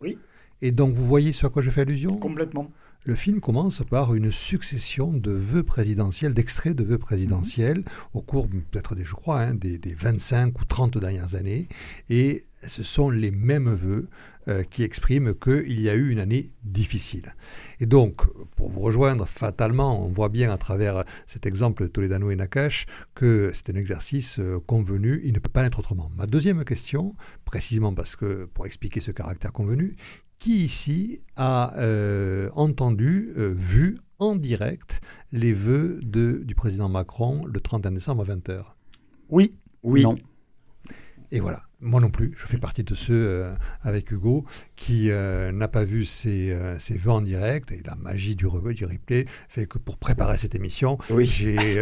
Oui. 0.00 0.16
Et 0.62 0.70
donc, 0.70 0.94
vous 0.94 1.04
voyez 1.04 1.32
sur 1.32 1.50
quoi 1.50 1.62
je 1.62 1.70
fais 1.70 1.82
allusion? 1.82 2.16
Complètement. 2.16 2.70
le 3.04 3.14
film 3.14 3.40
commence 3.40 3.82
par 3.84 4.14
une 4.14 4.30
succession 4.30 5.12
de 5.12 5.30
vœux 5.32 5.62
présidentiels, 5.64 6.34
d'extraits 6.34 6.76
de 6.76 6.84
vœux 6.84 6.98
présidentiels 6.98 7.84
au 8.14 8.22
cours 8.22 8.48
peut-être 8.48 8.94
des, 8.94 9.04
je 9.04 9.14
crois, 9.14 9.40
hein, 9.40 9.54
des, 9.54 9.78
des 9.78 9.94
25 9.94 10.60
ou 10.60 10.64
30 10.64 10.98
dernières 10.98 11.34
années. 11.34 11.68
Et 12.10 12.44
ce 12.64 12.82
sont 12.82 13.10
les 13.10 13.30
mêmes 13.30 13.72
vœux 13.72 14.08
euh, 14.48 14.62
qui 14.62 14.82
expriment 14.82 15.34
qu'il 15.34 15.78
y 15.78 15.90
a 15.90 15.94
eu 15.94 16.10
une 16.10 16.18
année 16.18 16.50
difficile. 16.64 17.34
Et 17.80 17.86
donc, 17.86 18.22
pour 18.56 18.70
vous 18.70 18.80
rejoindre, 18.80 19.26
fatalement, 19.26 20.02
on 20.02 20.08
voit 20.08 20.30
bien 20.30 20.50
à 20.50 20.56
travers 20.56 21.04
cet 21.26 21.44
exemple 21.44 21.88
Toledano 21.88 22.30
et 22.30 22.36
Nakash 22.36 22.86
que 23.14 23.50
c'est 23.52 23.68
un 23.68 23.76
exercice 23.76 24.38
euh, 24.38 24.58
convenu, 24.66 25.20
il 25.22 25.34
ne 25.34 25.38
peut 25.38 25.50
pas 25.50 25.64
être 25.64 25.78
autrement. 25.78 26.10
Ma 26.16 26.26
deuxième 26.26 26.64
question, 26.64 27.14
précisément 27.44 27.92
parce 27.92 28.16
que, 28.16 28.48
pour 28.54 28.64
expliquer 28.64 29.00
ce 29.00 29.10
caractère 29.10 29.52
convenu, 29.52 29.96
qui 30.38 30.64
ici 30.64 31.20
a 31.36 31.76
euh, 31.76 32.48
entendu, 32.54 33.32
vu 33.36 33.98
en 34.18 34.34
direct 34.34 35.02
les 35.30 35.52
vœux 35.52 36.00
de, 36.02 36.42
du 36.44 36.54
président 36.54 36.88
Macron 36.88 37.44
le 37.44 37.60
31 37.60 37.92
décembre 37.92 38.22
à 38.22 38.34
20h 38.34 38.62
Oui. 39.28 39.54
Oui. 39.82 40.02
Non. 40.02 40.16
Et 41.30 41.40
voilà. 41.40 41.67
Moi 41.80 42.00
non 42.00 42.10
plus, 42.10 42.34
je 42.36 42.44
fais 42.44 42.58
partie 42.58 42.82
de 42.82 42.96
ceux 42.96 43.14
euh, 43.14 43.54
avec 43.82 44.10
Hugo 44.10 44.44
qui 44.74 45.12
euh, 45.12 45.52
n'a 45.52 45.68
pas 45.68 45.84
vu 45.84 46.04
ses, 46.04 46.50
euh, 46.50 46.76
vœux 46.90 47.12
en 47.12 47.20
direct 47.20 47.70
et 47.70 47.82
la 47.86 47.94
magie 47.94 48.34
du, 48.34 48.46
du 48.74 48.84
replay 48.84 49.26
fait 49.48 49.66
que 49.66 49.78
pour 49.78 49.96
préparer 49.96 50.38
cette 50.38 50.56
émission, 50.56 50.98
j'ai 51.20 51.78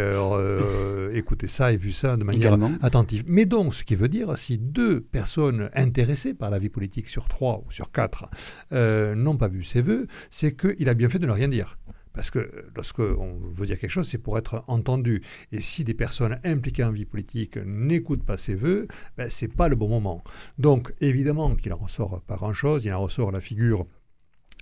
écouté 1.14 1.46
ça 1.46 1.72
et 1.72 1.78
vu 1.78 1.92
ça 1.92 2.18
de 2.18 2.24
manière 2.24 2.58
attentive. 2.82 3.24
Mais 3.26 3.46
donc, 3.46 3.72
ce 3.72 3.84
qui 3.84 3.94
veut 3.94 4.08
dire, 4.08 4.36
si 4.36 4.58
deux 4.58 5.00
personnes 5.00 5.70
intéressées 5.74 6.34
par 6.34 6.50
la 6.50 6.58
vie 6.58 6.68
politique 6.68 7.08
sur 7.08 7.26
trois 7.28 7.62
ou 7.66 7.72
sur 7.72 7.90
quatre 7.90 8.28
n'ont 8.70 9.38
pas 9.38 9.48
vu 9.48 9.64
ses 9.64 9.80
vœux, 9.80 10.08
c'est 10.28 10.54
qu'il 10.54 10.90
a 10.90 10.94
bien 10.94 11.08
fait 11.08 11.18
de 11.18 11.26
ne 11.26 11.32
rien 11.32 11.48
dire. 11.48 11.78
Parce 12.16 12.30
que 12.30 12.50
lorsqu'on 12.74 13.38
veut 13.54 13.66
dire 13.66 13.78
quelque 13.78 13.90
chose, 13.90 14.08
c'est 14.08 14.18
pour 14.18 14.38
être 14.38 14.64
entendu. 14.66 15.22
Et 15.52 15.60
si 15.60 15.84
des 15.84 15.94
personnes 15.94 16.40
impliquées 16.44 16.82
en 16.82 16.90
vie 16.90 17.04
politique 17.04 17.58
n'écoutent 17.58 18.24
pas 18.24 18.38
ses 18.38 18.54
voeux, 18.54 18.88
ben, 19.16 19.30
ce 19.30 19.44
n'est 19.44 19.52
pas 19.52 19.68
le 19.68 19.76
bon 19.76 19.88
moment. 19.88 20.24
Donc, 20.58 20.92
évidemment 21.00 21.54
qu'il 21.54 21.72
en 21.72 21.76
ressort 21.76 22.22
pas 22.22 22.36
grand-chose. 22.36 22.84
Il 22.84 22.92
en 22.92 23.02
ressort 23.02 23.30
la 23.30 23.40
figure 23.40 23.86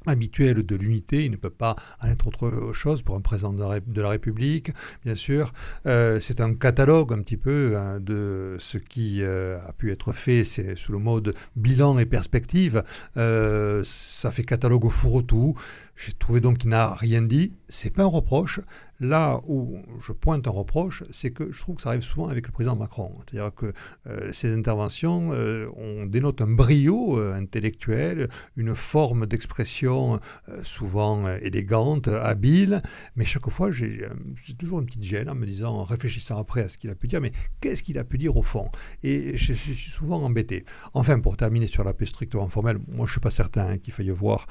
habituelle 0.07 0.65
de 0.65 0.77
l'unité, 0.77 1.25
il 1.25 1.31
ne 1.31 1.37
peut 1.37 1.51
pas 1.51 1.77
en 2.03 2.09
être 2.09 2.27
autre 2.27 2.73
chose 2.73 3.03
pour 3.03 3.17
un 3.17 3.21
président 3.21 3.53
de 3.53 4.03
la, 4.03 4.09
République, 4.09 4.71
bien 5.05 5.15
sûr. 5.15 5.53
Euh, 5.87 6.21
c'est 6.21 6.41
un 6.41 6.55
catalogue 6.55 7.13
un 7.13 7.23
petit 7.23 7.37
peu 7.37 7.77
hein, 7.77 8.01
de 8.01 8.57
ce 8.59 8.79
qui 8.79 9.23
euh, 9.23 9.59
a 9.67 9.73
pu 9.73 9.91
être 9.91 10.13
fait 10.13 10.45
c'est 10.45 10.77
sous 10.77 10.93
le 10.93 10.99
mode 10.99 11.35
bilan 11.57 11.99
et 11.99 12.07
perspective. 12.07 12.85
Euh, 13.17 13.83
ça 13.85 14.31
fait 14.31 14.45
catalogue 14.45 14.85
au 14.85 14.91
fourre-tout. 14.91 15.55
J'ai 15.97 16.13
trouvé 16.13 16.41
donc 16.41 16.59
qu'il 16.59 16.71
n'a 16.71 16.95
rien 16.95 17.23
dit. 17.23 17.53
C'est 17.69 17.91
pas 17.91 18.03
un 18.03 18.07
reproche. 18.07 18.61
Là 19.01 19.41
où 19.49 19.79
je 20.01 20.13
pointe 20.13 20.47
un 20.47 20.53
reproche, 20.53 21.03
c'est 21.11 21.33
que 21.33 21.51
je 21.51 21.59
trouve 21.59 21.77
que 21.77 21.83
ça 21.83 21.89
arrive 21.89 22.03
souvent 22.03 22.29
avec 22.29 22.47
le 22.47 22.53
président 22.53 22.77
Macron. 22.77 23.13
C'est-à-dire 23.19 23.53
que 23.53 23.73
euh, 24.07 24.31
ces 24.33 24.55
interventions, 24.55 25.31
euh, 25.33 25.69
on 25.77 26.07
dénote 26.07 26.41
un 26.41 26.47
brio 26.47 27.19
euh, 27.19 27.35
intellectuel, 27.35 28.29
une 28.57 28.75
forme 28.77 29.27
d'expression 29.27 30.21
souvent 30.63 31.29
élégante, 31.37 32.09
habile, 32.09 32.83
mais 33.17 33.25
chaque 33.25 33.49
fois, 33.51 33.71
j'ai 33.73 34.07
toujours 34.59 34.81
une 34.81 34.87
petite 34.87 35.03
gêne 35.03 35.29
en 35.29 35.35
me 35.35 35.45
disant, 35.45 35.75
en 35.75 35.83
réfléchissant 35.83 36.39
après 36.39 36.63
à 36.63 36.69
ce 36.69 36.79
qu'il 36.79 36.91
a 36.91 36.95
pu 36.95 37.09
dire, 37.09 37.21
mais 37.21 37.33
qu'est-ce 37.61 37.83
qu'il 37.83 37.99
a 37.99 38.05
pu 38.05 38.17
dire 38.19 38.37
au 38.37 38.43
fond? 38.43 38.71
Et 39.03 39.37
je 39.37 39.53
suis 39.53 39.91
souvent 39.91 40.23
embêté. 40.23 40.65
Enfin, 40.93 41.19
pour 41.19 41.37
terminer 41.37 41.67
sur 41.67 41.83
la 41.83 41.95
paix 41.95 42.07
strictement 42.07 42.49
formelle, 42.49 42.79
moi 42.89 42.99
je 42.99 43.03
ne 43.03 43.09
suis 43.09 43.21
pas 43.21 43.31
certain 43.31 43.67
hein, 43.67 43.79
qu'il 43.79 43.93
faille 43.93 44.11
voir 44.11 44.47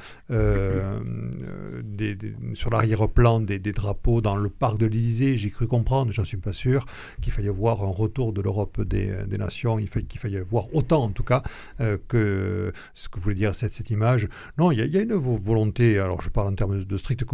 des, 1.83 2.17
sur 2.53 2.69
l'arrière-plan 2.69 3.39
des, 3.39 3.59
drapeaux 3.59 4.21
dans 4.21 4.35
le 4.35 4.49
parc 4.49 4.77
de 4.77 4.85
l'Élysée, 4.85 5.37
j'ai 5.37 5.49
cru 5.49 5.67
comprendre, 5.67 6.11
j'en 6.11 6.25
suis 6.25 6.37
pas 6.37 6.53
sûr, 6.53 6.85
qu'il 7.21 7.33
fallait 7.33 7.49
voir 7.49 7.83
un 7.83 7.91
retour 7.91 8.33
de 8.33 8.41
l'Europe 8.41 8.81
des, 8.81 9.13
nations, 9.37 9.79
il 9.79 9.87
fallait, 9.87 10.05
qu'il 10.05 10.19
fallait 10.19 10.41
voir 10.41 10.73
autant 10.73 11.03
en 11.03 11.09
tout 11.09 11.23
cas 11.23 11.43
euh, 11.81 11.97
que 12.07 12.71
ce 12.93 13.09
que 13.09 13.19
voulait 13.19 13.35
dire 13.35 13.55
cette, 13.55 13.89
image. 13.89 14.27
Non, 14.57 14.71
il 14.71 14.79
y, 14.79 14.97
a 14.97 15.01
une 15.01 15.13
volonté, 15.13 15.99
alors 15.99 16.21
je 16.21 16.29
parle 16.29 16.47
en 16.47 16.55
termes 16.55 16.83
de 16.83 16.97
stricte 16.97 17.25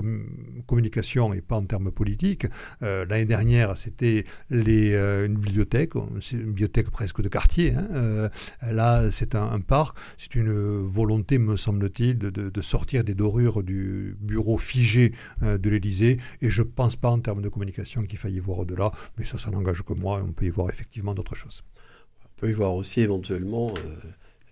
communication 0.65 1.33
et 1.33 1.41
pas 1.41 1.57
en 1.57 1.65
termes 1.65 1.91
politiques. 1.91 2.47
Euh, 2.81 3.05
l'année 3.05 3.25
dernière, 3.25 3.77
c'était 3.77 4.25
euh, 4.51 5.25
une 5.25 5.35
bibliothèque, 5.35 5.95
une 5.95 6.45
bibliothèque 6.45 6.89
presque 6.89 7.21
de 7.21 7.27
quartier. 7.27 7.73
Hein. 7.73 8.29
là, 8.71 9.11
c'est 9.11 9.35
un, 9.35 9.59
parc, 9.59 9.97
c'est 10.17 10.35
une 10.35 10.51
volonté, 10.85 11.37
me 11.37 11.57
semble-t-il, 11.57 12.17
de, 12.17 12.61
sortir 12.61 13.03
des 13.03 13.13
dorures 13.13 13.63
du 13.63 13.88
bureau 14.19 14.57
figé 14.57 15.13
de 15.41 15.69
l'Élysée 15.69 16.17
et 16.41 16.49
je 16.49 16.61
pense 16.61 16.95
pas 16.95 17.09
en 17.09 17.19
termes 17.19 17.41
de 17.41 17.49
communication 17.49 18.03
qu'il 18.03 18.17
faille 18.17 18.35
y 18.35 18.39
voir 18.39 18.59
au-delà, 18.59 18.91
mais 19.17 19.25
ça, 19.25 19.37
ça 19.37 19.51
n'engage 19.51 19.81
que 19.83 19.93
moi, 19.93 20.23
on 20.25 20.31
peut 20.31 20.45
y 20.45 20.49
voir 20.49 20.69
effectivement 20.69 21.13
d'autres 21.13 21.35
choses. 21.35 21.63
On 22.25 22.39
peut 22.39 22.49
y 22.49 22.53
voir 22.53 22.73
aussi 22.75 23.01
éventuellement 23.01 23.73
euh, 23.77 23.95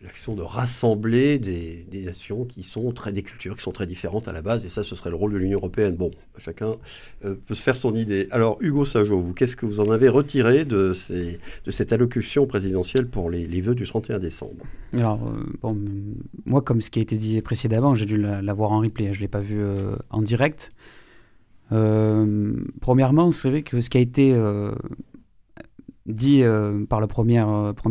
l'action 0.02 0.36
de 0.36 0.42
rassembler 0.42 1.40
des, 1.40 1.86
nations 2.06 2.46
qui 2.46 2.64
sont 2.64 2.92
très, 2.92 3.12
des 3.12 3.24
cultures 3.24 3.56
qui 3.56 3.64
sont 3.64 3.72
très 3.72 3.88
différentes 3.88 4.28
à 4.28 4.32
la 4.32 4.42
base, 4.42 4.66
et 4.66 4.70
ça, 4.70 4.84
ce 4.84 4.96
serait 4.96 5.10
le 5.10 5.16
rôle 5.16 5.34
de 5.34 5.38
l'Union 5.38 5.58
européenne. 5.58 5.96
Bon, 5.96 6.12
chacun 6.38 6.76
euh, 7.26 7.36
peut 7.46 7.56
se 7.56 7.64
faire 7.64 7.76
son 7.76 7.96
idée. 7.96 8.28
Alors, 8.32 8.58
Hugo 8.62 8.86
Sajo, 8.86 9.20
vous, 9.20 9.34
qu'est-ce 9.34 9.56
que 9.56 9.66
vous 9.66 9.80
en 9.80 9.90
avez 9.90 10.10
retiré 10.10 10.66
de, 10.66 10.94
ces, 10.94 11.40
de 11.66 11.72
cette 11.72 11.92
allocution 11.92 12.46
présidentielle 12.46 13.08
pour 13.08 13.30
les, 13.30 13.48
les 13.48 13.62
vœux 13.62 13.76
du 13.76 13.86
31 13.86 14.20
décembre? 14.20 14.66
Alors, 14.94 15.20
euh, 15.28 15.44
bon, 15.62 15.78
moi, 16.46 16.62
comme 16.62 16.82
ce 16.82 16.90
qui 16.90 17.00
a 17.00 17.02
été 17.02 17.18
dit 17.18 17.42
précédemment, 17.42 17.96
j'ai 17.96 18.06
dû 18.06 18.18
la, 18.18 18.54
voir 18.54 18.72
en 18.72 18.80
replay, 18.80 19.14
je 19.14 19.20
ne 19.20 19.22
l'ai 19.22 19.28
pas 19.28 19.42
vu 19.42 19.60
en 20.10 20.22
direct. 20.22 20.72
Euh, 21.72 22.54
premièrement, 22.82 23.32
c'est 23.32 23.50
vrai 23.50 23.64
que 23.64 23.82
ce 23.82 23.90
qui 23.90 23.98
a 23.98 24.02
été 24.02 24.34
euh, 24.34 24.72
dit 26.06 26.44
euh, 26.44 26.86
par 26.86 27.02
le 27.02 27.08
premier 27.08 27.40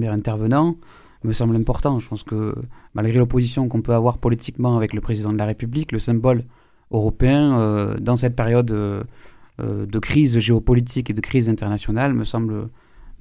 intervenant 0.09 0.77
me 1.27 1.33
semble 1.33 1.57
important. 1.57 1.99
Je 1.99 2.09
pense 2.09 2.23
que 2.23 2.55
malgré 2.95 3.19
l'opposition 3.19 3.69
qu'on 3.69 3.83
peut 3.83 3.95
avoir 3.95 4.19
politiquement 4.19 4.77
avec 4.77 4.93
le 4.93 5.01
président 5.01 5.33
de 5.33 5.39
la 5.39 5.45
République, 5.45 5.93
le 5.93 5.99
symbole 5.99 6.45
européen 6.91 7.97
dans 8.01 8.17
cette 8.17 8.37
période 8.37 8.67
de 8.67 9.99
crise 9.99 10.39
géopolitique 10.39 11.11
et 11.11 11.15
de 11.15 11.21
crise 11.21 11.49
internationale 11.49 12.13
me 12.13 12.25
semble, 12.25 12.69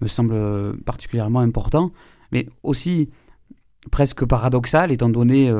me 0.01 0.07
semble 0.07 0.77
particulièrement 0.85 1.39
important, 1.39 1.91
mais 2.31 2.47
aussi 2.61 3.09
presque 3.91 4.23
paradoxal 4.25 4.91
étant 4.91 5.09
donné 5.09 5.51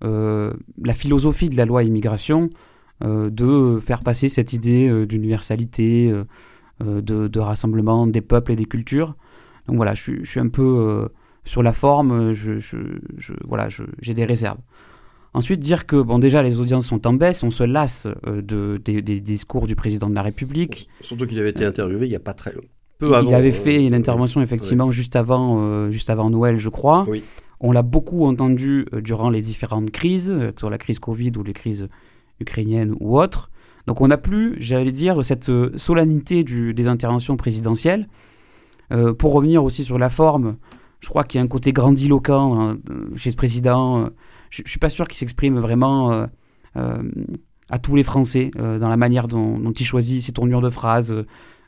la 0.00 0.94
philosophie 0.94 1.50
de 1.50 1.56
la 1.56 1.66
loi 1.66 1.82
immigration 1.82 2.48
euh, 3.04 3.30
de 3.30 3.80
faire 3.80 4.02
passer 4.02 4.28
cette 4.28 4.52
idée 4.52 4.88
euh, 4.88 5.06
d'universalité, 5.06 6.12
euh, 6.82 7.00
de, 7.00 7.40
rassemblement 7.40 8.06
des 8.06 8.20
peuples 8.20 8.52
et 8.52 8.56
des 8.56 8.64
cultures. 8.64 9.16
Donc 9.66 9.76
voilà, 9.76 9.94
je, 9.94 10.24
suis 10.24 10.38
un 10.38 10.48
peu 10.48 11.08
sur 11.44 11.62
la 11.62 11.72
forme, 11.72 12.32
je, 12.32 12.58
voilà, 13.46 13.68
j'ai 14.00 14.14
des 14.14 14.24
réserves. 14.24 14.58
Ensuite, 15.34 15.60
dire 15.60 15.86
que 15.86 15.96
bon, 15.96 16.18
déjà 16.18 16.42
les 16.42 16.58
audiences 16.58 16.86
sont 16.86 17.06
en 17.06 17.14
baisse, 17.14 17.42
on 17.42 17.50
se 17.50 17.64
lasse 17.64 18.06
de, 18.26 18.80
des, 18.84 19.20
discours 19.20 19.66
du 19.66 19.74
président 19.74 20.10
de 20.10 20.14
la 20.14 20.22
République. 20.22 20.88
Surtout 21.00 21.26
qu'il 21.26 21.38
avait 21.38 21.50
été 21.50 21.64
interviewé 21.64 22.06
il 22.06 22.10
n'y 22.10 22.16
a 22.16 22.20
pas 22.20 22.34
très 22.34 22.52
longtemps. 22.52 23.26
il 23.26 23.34
avait 23.34 23.52
fait 23.52 23.84
une 23.84 23.94
intervention 23.94 24.42
effectivement 24.42 24.90
juste, 24.90 25.16
avant, 25.16 25.90
juste 25.90 26.10
avant 26.10 26.28
Noël, 26.28 26.58
je 26.58 26.68
crois. 26.68 27.06
On 27.60 27.72
l'a 27.72 27.82
beaucoup 27.82 28.26
entendu 28.26 28.86
durant 28.92 29.30
les 29.30 29.40
différentes 29.40 29.90
crises, 29.90 30.34
sur 30.58 30.68
la 30.68 30.78
crise 30.78 30.98
Covid 30.98 31.32
ou 31.38 31.42
les 31.42 31.54
crises 31.54 31.88
ukrainienne 32.40 32.94
ou 33.00 33.18
autre. 33.18 33.50
Donc 33.86 34.00
on 34.00 34.08
n'a 34.08 34.18
plus, 34.18 34.56
j'allais 34.60 34.92
dire, 34.92 35.24
cette 35.24 35.48
euh, 35.48 35.72
solennité 35.76 36.44
du, 36.44 36.74
des 36.74 36.86
interventions 36.86 37.36
présidentielles. 37.36 38.08
Euh, 38.92 39.14
pour 39.14 39.32
revenir 39.32 39.64
aussi 39.64 39.84
sur 39.84 39.98
la 39.98 40.10
forme, 40.10 40.56
je 41.02 41.08
crois 41.08 41.24
qu'il 41.24 41.38
y 41.38 41.42
a 41.42 41.44
un 41.44 41.48
côté 41.48 41.72
grandiloquent 41.72 42.58
hein, 42.58 42.78
chez 43.16 43.30
ce 43.30 43.36
président. 43.36 44.08
Je 44.50 44.62
ne 44.62 44.68
suis 44.68 44.78
pas 44.78 44.88
sûr 44.88 45.08
qu'il 45.08 45.18
s'exprime 45.18 45.58
vraiment 45.58 46.26
euh, 46.76 47.02
à 47.68 47.78
tous 47.78 47.96
les 47.96 48.02
Français 48.02 48.50
dans 48.54 48.88
la 48.88 48.96
manière 48.96 49.28
dont, 49.28 49.58
dont, 49.58 49.72
il 49.72 49.84
choisit 49.84 50.22
ses 50.22 50.32
tournures 50.32 50.60
de 50.60 50.70
phrases, 50.70 51.14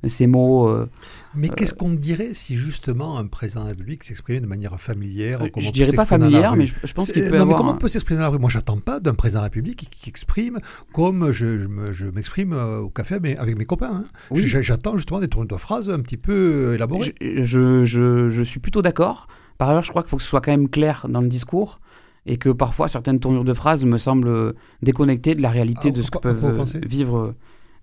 ces 0.09 0.27
mots. 0.27 0.69
Euh, 0.69 0.89
mais 1.35 1.51
euh, 1.51 1.55
qu'est-ce 1.55 1.75
qu'on 1.75 1.93
dirait 1.93 2.35
si 2.35 2.57
justement 2.57 3.19
un 3.19 3.27
président 3.27 3.61
de 3.61 3.67
la 3.67 3.71
République 3.71 4.05
s'exprimait 4.05 4.41
de 4.41 4.47
manière 4.47 4.81
familière 4.81 5.43
euh, 5.43 5.49
Je 5.57 5.71
dirais 5.71 5.93
pas 5.93 6.07
familière, 6.07 6.57
mais 6.57 6.67
je, 6.67 6.93
pense 6.93 7.13
qu'il 7.13 7.29
peut 7.29 7.37
non, 7.37 7.47
mais 7.47 7.55
comment 7.55 7.73
on 7.73 7.77
peut 7.77 7.89
s'exprimer 7.89 8.19
dans 8.19 8.25
la 8.25 8.31
rue? 8.31 8.39
Moi, 8.39 8.51
j'attends 8.51 8.79
pas 8.79 9.01
d'un 9.01 9.15
président 9.15 9.41
de 9.41 9.43
la 9.43 9.49
République 9.49 9.89
qui, 9.91 10.11
exprime 10.11 10.61
comme 10.93 11.33
je, 11.33 11.67
je 11.93 12.07
m'exprime 12.07 12.53
au 12.53 12.89
café 12.89 13.19
mais 13.21 13.37
avec 13.37 13.57
mes 13.57 13.65
copains. 13.65 14.05
Hein. 14.05 14.37
J'attends 14.45 14.97
justement 14.97 15.21
des 15.21 15.29
tours 15.29 15.45
de 15.45 15.57
phrases 15.57 15.91
un 15.91 16.01
petit 16.01 16.17
peu 16.17 16.75
élaborées. 16.75 17.15
Je, 17.21 17.85
je 17.85 18.43
suis 18.45 18.61
plutôt 18.61 18.83
d'accord. 18.83 19.27
Par 19.59 19.71
ailleurs, 19.71 19.85
je 19.85 19.91
crois 19.91 20.03
qu'il 20.03 20.11
faut 20.11 20.17
que 20.17 20.23
ce 20.23 20.29
soit 20.29 20.41
quand 20.41 20.51
même 20.51 20.69
clair 20.69 21.07
dans 21.09 21.21
le 21.21 21.29
discours 21.29 21.81
et 22.27 22.37
que 22.37 22.49
parfois 22.49 22.89
certaines 22.89 23.21
tournures 23.21 23.45
de 23.45 23.53
phrases 23.53 23.85
me 23.85 23.99
semblent 23.99 24.55
déconnectées 24.83 25.35
de 25.35 25.43
la 25.43 25.51
réalité 25.51 25.91
de 25.91 26.03
ce 26.03 26.11
que 26.11 26.19
peuvent 26.19 26.65
vivre 26.87 27.35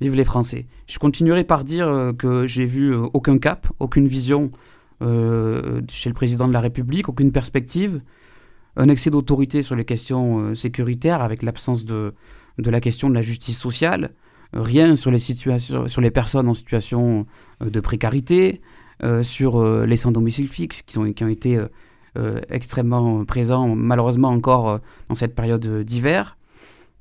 Vive 0.01 0.15
les 0.15 0.23
Français. 0.23 0.65
Je 0.87 0.97
continuerai 0.97 1.43
par 1.43 1.63
dire 1.63 1.87
euh, 1.87 2.11
que 2.11 2.47
j'ai 2.47 2.65
vu 2.65 2.91
euh, 2.91 3.05
aucun 3.13 3.37
cap, 3.37 3.67
aucune 3.77 4.07
vision 4.07 4.51
euh, 5.03 5.81
chez 5.89 6.09
le 6.09 6.15
président 6.15 6.47
de 6.47 6.53
la 6.53 6.59
République, 6.59 7.07
aucune 7.07 7.31
perspective, 7.31 8.01
un 8.75 8.89
excès 8.89 9.11
d'autorité 9.11 9.61
sur 9.61 9.75
les 9.75 9.85
questions 9.85 10.55
sécuritaires 10.55 11.21
avec 11.21 11.43
l'absence 11.43 11.85
de, 11.85 12.13
la 12.57 12.79
question 12.79 13.09
de 13.09 13.13
la 13.13 13.21
justice 13.21 13.59
sociale, 13.59 14.13
rien 14.53 14.95
sur 14.95 15.11
les, 15.11 16.11
personnes 16.11 16.47
en 16.47 16.53
situation 16.53 17.25
de 17.59 17.79
précarité, 17.81 18.61
sur 19.23 19.61
les 19.85 19.97
sans 19.97 20.11
domicile 20.11 20.47
fixe 20.47 20.83
qui 20.83 20.97
ont 20.99 21.05
été 21.05 21.59
extrêmement 22.49 23.25
présents 23.25 23.75
malheureusement 23.75 24.29
encore 24.29 24.79
dans 25.09 25.15
cette 25.15 25.35
période 25.35 25.83
d'hiver. 25.83 26.37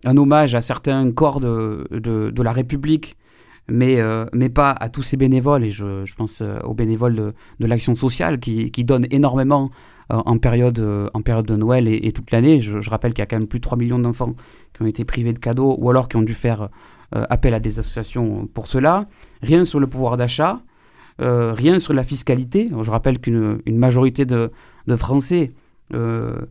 Un 0.04 0.16
hommage 0.16 0.54
à 0.54 0.60
certains 0.60 1.10
corps 1.12 1.40
de, 1.40 2.42
la 2.42 2.52
République 2.52 3.16
mais, 3.68 4.00
mais 4.32 4.48
pas 4.48 4.72
à 4.72 4.88
tous 4.88 5.02
ces 5.02 5.16
bénévoles, 5.16 5.64
et 5.64 5.70
je, 5.70 6.14
pense 6.16 6.42
aux 6.64 6.74
bénévoles 6.74 7.34
de, 7.60 7.66
l'action 7.66 7.94
sociale 7.94 8.40
qui, 8.40 8.72
qui, 8.72 8.84
donnent 8.84 9.06
énormément 9.10 9.70
en, 10.08 10.38
période, 10.38 10.84
en 11.14 11.22
période 11.22 11.46
de 11.46 11.54
Noël 11.54 11.86
et, 11.86 12.10
toute 12.10 12.32
l'année. 12.32 12.60
Je, 12.60 12.90
rappelle 12.90 13.12
qu'il 13.12 13.22
y 13.22 13.22
a 13.22 13.26
quand 13.26 13.38
même 13.38 13.46
plus 13.46 13.60
de 13.60 13.64
3 13.64 13.78
millions 13.78 13.98
d'enfants 13.98 14.34
qui 14.74 14.82
ont 14.82 14.86
été 14.86 15.04
privés 15.04 15.32
de 15.32 15.38
cadeaux 15.38 15.76
ou 15.78 15.88
alors 15.88 16.08
qui 16.08 16.16
ont 16.16 16.22
dû 16.22 16.34
faire 16.34 16.68
euh, 17.16 17.24
appel 17.28 17.54
à 17.54 17.60
des 17.60 17.80
associations 17.80 18.46
pour 18.46 18.68
cela. 18.68 19.08
Rien 19.42 19.64
sur 19.64 19.80
le 19.80 19.88
pouvoir 19.88 20.16
d'achat, 20.16 20.60
euh, 21.20 21.52
rien 21.52 21.80
sur 21.80 21.92
la 21.92 22.04
fiscalité. 22.04 22.68
Je 22.68 22.90
rappelle 22.90 23.18
qu'une 23.18 23.60
majorité 23.66 24.24
de, 24.24 24.50
Français 24.96 25.50
euh, 25.92 26.36
euh, 26.36 26.46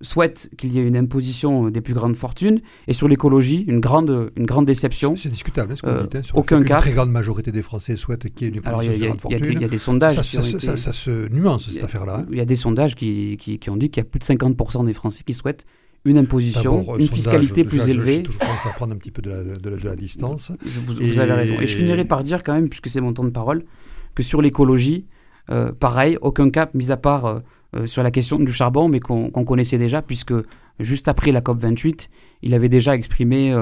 souhaite 0.00 0.50
qu'il 0.56 0.72
y 0.72 0.78
ait 0.78 0.86
une 0.86 0.96
imposition 0.96 1.68
des 1.68 1.80
plus 1.80 1.94
grandes 1.94 2.16
fortunes. 2.16 2.60
Et 2.88 2.92
sur 2.92 3.08
l'écologie, 3.08 3.64
une 3.68 3.80
grande, 3.80 4.30
une 4.36 4.46
grande 4.46 4.64
déception. 4.64 5.14
C'est 5.16 5.28
discutable, 5.28 5.72
hein, 5.72 5.76
ce 5.76 5.82
qu'on 5.82 6.04
dit. 6.04 6.16
Hein, 6.16 6.22
aucun 6.34 6.62
cas. 6.62 6.76
Une 6.76 6.80
très 6.80 6.92
grande 6.92 7.10
majorité 7.10 7.52
des 7.52 7.62
Français 7.62 7.96
souhaitent 7.96 8.32
qu'il 8.34 8.46
y 8.46 8.50
ait 8.50 8.52
une 8.52 8.66
imposition 8.66 8.92
des 8.92 9.06
grandes 9.06 9.20
fortunes. 9.20 9.44
Il 9.44 9.60
y, 9.60 9.64
a 9.64 9.68
des 9.68 9.78
sondages. 9.78 10.16
Ça, 10.16 10.42
ça, 10.42 10.76
ça, 10.76 10.92
se 10.92 11.28
nuance, 11.28 11.68
cette 11.70 11.84
affaire-là. 11.84 12.24
Il 12.30 12.38
y 12.38 12.40
a 12.40 12.46
des 12.46 12.56
sondages 12.56 12.94
qui, 12.94 13.36
qui, 13.38 13.58
qui 13.58 13.70
ont 13.70 13.76
dit 13.76 13.90
qu'il 13.90 14.02
y 14.02 14.06
a 14.06 14.08
plus 14.08 14.20
de 14.20 14.24
50% 14.24 14.86
des 14.86 14.92
Français 14.92 15.22
qui 15.24 15.34
souhaitent 15.34 15.66
une 16.04 16.16
imposition, 16.16 16.96
une 16.96 17.06
fiscalité 17.06 17.64
plus 17.64 17.88
élevée. 17.88 18.24
Je, 18.26 18.38
commence 18.38 18.66
à 18.66 18.70
prendre 18.70 18.94
un 18.94 18.96
petit 18.96 19.10
peu 19.10 19.20
de 19.20 19.30
la, 19.30 19.44
de 19.44 19.76
la, 19.84 19.96
distance. 19.96 20.52
vous, 20.62 21.18
avez 21.18 21.32
raison. 21.32 21.60
Et 21.60 21.66
je 21.66 21.76
finirai 21.76 22.04
par 22.04 22.22
dire 22.22 22.42
quand 22.42 22.54
même, 22.54 22.68
puisque 22.68 22.88
c'est 22.88 23.02
mon 23.02 23.12
temps 23.12 23.24
de 23.24 23.30
parole, 23.30 23.64
que 24.14 24.22
sur 24.22 24.40
l'écologie, 24.40 25.06
euh, 25.50 25.72
pareil, 25.72 26.16
aucun 26.20 26.50
cap, 26.50 26.74
mis 26.74 26.90
à 26.92 26.96
part 26.96 27.26
euh, 27.26 27.40
euh, 27.76 27.86
sur 27.86 28.02
la 28.02 28.10
question 28.10 28.38
du 28.38 28.52
charbon, 28.52 28.88
mais 28.88 29.00
qu'on 29.00 29.30
connaissait 29.30 29.78
déjà, 29.78 30.02
puisque 30.02 30.34
juste 30.78 31.08
après 31.08 31.32
la 31.32 31.40
COP28, 31.40 32.08
il 32.42 32.54
avait 32.54 32.68
déjà 32.68 32.94
exprimé 32.94 33.54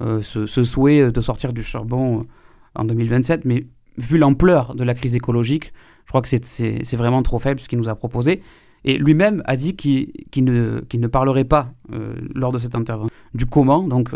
ce, 0.00 0.46
souhait 0.46 1.10
de 1.10 1.20
sortir 1.20 1.52
du 1.52 1.62
charbon 1.62 2.26
en 2.74 2.84
2027. 2.84 3.44
Mais 3.44 3.66
vu 3.96 4.18
l'ampleur 4.18 4.74
de 4.74 4.84
la 4.84 4.94
crise 4.94 5.16
écologique, 5.16 5.72
je 6.04 6.10
crois 6.10 6.20
que 6.22 6.28
c'est 6.28 6.96
vraiment 6.96 7.22
trop 7.22 7.38
faible 7.38 7.60
ce 7.60 7.68
qu'il 7.68 7.78
nous 7.78 7.88
a 7.88 7.94
proposé. 7.94 8.42
Et 8.84 8.98
lui-même 8.98 9.42
a 9.46 9.56
dit 9.56 9.76
qu'il 9.76 10.44
ne, 10.44 10.82
ne, 10.92 11.06
parlerait 11.06 11.44
pas 11.44 11.72
lors 12.34 12.52
de 12.52 12.58
cette 12.58 12.74
intervention 12.74 13.14
du 13.32 13.46
comment. 13.46 13.82
Donc, 13.82 14.10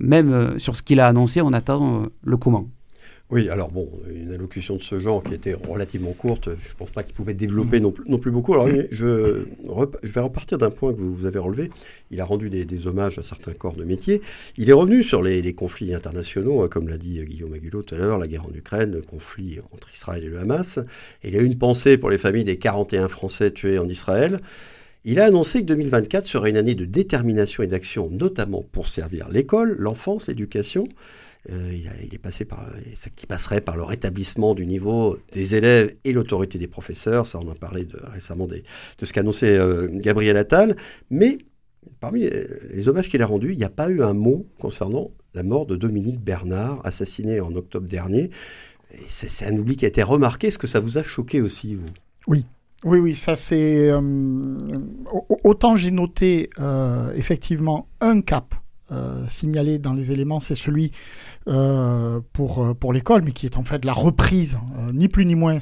même 0.00 0.58
sur 0.58 0.74
ce 0.74 0.82
qu'il 0.82 0.98
a 0.98 1.06
annoncé, 1.06 1.40
on 1.42 1.52
attend 1.52 2.02
le 2.24 2.36
comment. 2.36 2.66
Oui, 3.28 3.48
alors 3.48 3.72
bon, 3.72 3.90
une 4.08 4.32
allocution 4.32 4.76
de 4.76 4.82
ce 4.82 5.00
genre 5.00 5.20
qui 5.20 5.34
était 5.34 5.52
relativement 5.52 6.12
courte, 6.12 6.44
je 6.44 6.68
ne 6.68 6.74
pense 6.78 6.92
pas 6.92 7.02
qu'il 7.02 7.12
pouvait 7.12 7.34
développer 7.34 7.80
non, 7.80 7.90
plus 7.90 8.30
beaucoup. 8.30 8.54
Alors 8.54 8.68
je, 8.68 8.86
je 8.92 10.08
vais 10.08 10.20
repartir 10.20 10.58
d'un 10.58 10.70
point 10.70 10.92
que 10.92 11.00
vous, 11.00 11.26
avez 11.26 11.40
relevé. 11.40 11.72
Il 12.12 12.20
a 12.20 12.24
rendu 12.24 12.50
des, 12.50 12.86
hommages 12.86 13.18
à 13.18 13.24
certains 13.24 13.52
corps 13.52 13.74
de 13.74 13.82
métier. 13.82 14.22
Il 14.56 14.70
est 14.70 14.72
revenu 14.72 15.02
sur 15.02 15.24
les, 15.24 15.54
conflits 15.54 15.92
internationaux, 15.92 16.62
hein, 16.62 16.68
comme 16.68 16.88
l'a 16.88 16.98
dit 16.98 17.20
Guillaume 17.24 17.52
Agulot 17.54 17.82
tout 17.82 17.96
à 17.96 17.98
l'heure, 17.98 18.18
la 18.18 18.28
guerre 18.28 18.46
en 18.46 18.54
Ukraine, 18.54 18.92
le 18.92 19.02
conflit 19.02 19.58
entre 19.72 19.92
Israël 19.92 20.22
et 20.22 20.28
le 20.28 20.38
Hamas. 20.38 20.78
Et 21.24 21.28
il 21.28 21.36
a 21.36 21.40
eu 21.40 21.46
une 21.46 21.58
pensée 21.58 21.98
pour 21.98 22.10
les 22.10 22.18
familles 22.18 22.44
des 22.44 22.58
41 22.58 23.08
Français 23.08 23.50
tués 23.50 23.78
en 23.78 23.88
Israël. 23.88 24.40
Il 25.04 25.18
a 25.18 25.24
annoncé 25.24 25.62
que 25.62 25.66
2024 25.66 26.26
serait 26.26 26.50
une 26.50 26.56
année 26.56 26.74
de 26.76 26.84
détermination 26.84 27.64
et 27.64 27.66
d'action, 27.66 28.08
notamment 28.08 28.64
pour 28.70 28.86
servir 28.86 29.28
l'école, 29.30 29.74
l'enfance, 29.80 30.28
l'éducation. 30.28 30.88
Euh, 31.50 31.72
il, 32.02 32.12
est 32.12 32.18
passé 32.18 32.44
par, 32.44 32.66
qui 33.14 33.26
passerait 33.26 33.60
par 33.60 33.76
le 33.76 33.84
rétablissement 33.84 34.54
du 34.54 34.66
niveau 34.66 35.18
des 35.32 35.54
élèves 35.54 35.94
et 36.04 36.12
l'autorité 36.12 36.58
des 36.58 36.66
professeurs. 36.66 37.26
Ça, 37.26 37.38
on 37.38 37.48
a 37.50 37.54
parlé 37.54 37.84
de, 37.84 37.98
récemment 38.12 38.46
de 38.46 38.62
ce 39.00 39.12
qu'annonçait 39.12 39.56
euh, 39.56 39.88
Gabriel 39.92 40.36
Attal. 40.36 40.76
Mais 41.10 41.38
parmi 42.00 42.22
les, 42.22 42.88
hommages 42.88 43.08
qu'il 43.08 43.22
a 43.22 43.26
rendus, 43.26 43.52
il 43.52 43.58
n'y 43.58 43.64
a 43.64 43.70
pas 43.70 43.90
eu 43.90 44.02
un 44.02 44.12
mot 44.12 44.46
concernant 44.58 45.12
la 45.34 45.44
mort 45.44 45.66
de 45.66 45.76
Dominique 45.76 46.20
Bernard, 46.20 46.80
assassiné 46.84 47.40
en 47.40 47.54
octobre 47.54 47.86
dernier. 47.86 48.30
C'est 49.08 49.46
un 49.46 49.56
oubli 49.56 49.76
qui 49.76 49.84
a 49.84 49.88
été 49.88 50.02
remarqué. 50.02 50.48
Est-ce 50.48 50.58
que 50.58 50.66
ça 50.66 50.80
vous 50.80 50.98
a 50.98 51.02
choqué 51.02 51.40
aussi, 51.42 51.76
vous? 51.76 51.86
Oui, 52.26 52.44
oui, 52.84 52.98
oui, 52.98 53.14
ça 53.14 53.36
c'est. 53.36 53.90
Euh, 53.90 54.00
autant 55.44 55.76
j'ai 55.76 55.90
noté 55.90 56.50
effectivement 57.14 57.88
un 58.00 58.20
cap 58.20 58.54
signalé 59.28 59.78
dans 59.78 59.92
les 59.92 60.12
éléments, 60.12 60.40
c'est 60.40 60.54
celui 60.54 60.92
euh, 61.48 62.20
pour, 62.32 62.64
euh, 62.64 62.74
pour 62.74 62.92
l'école, 62.92 63.22
mais 63.22 63.30
qui 63.30 63.46
est 63.46 63.56
en 63.56 63.62
fait 63.62 63.84
la 63.84 63.92
reprise, 63.92 64.58
euh, 64.78 64.92
ni 64.92 65.06
plus 65.06 65.24
ni 65.24 65.36
moins, 65.36 65.58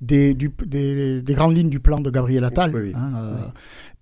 des, 0.00 0.32
des, 0.32 1.22
des, 1.22 1.34
grandes 1.34 1.56
lignes 1.56 1.70
du 1.70 1.80
plan 1.80 2.00
de 2.00 2.08
Gabriel 2.08 2.44
Attal. 2.44 2.92
Hein, 2.94 3.52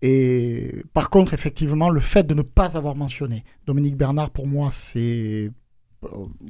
et 0.03 0.85
par 0.93 1.09
contre, 1.09 1.33
effectivement, 1.33 1.89
le 1.89 2.01
fait 2.01 2.27
de 2.27 2.35
ne 2.35 2.43
pas 2.43 2.77
avoir 2.77 2.95
mentionné 2.97 3.45
Dominique 3.67 3.97
Bernard, 3.97 4.31
pour 4.31 4.47
moi, 4.47 4.69
c'est 4.71 5.51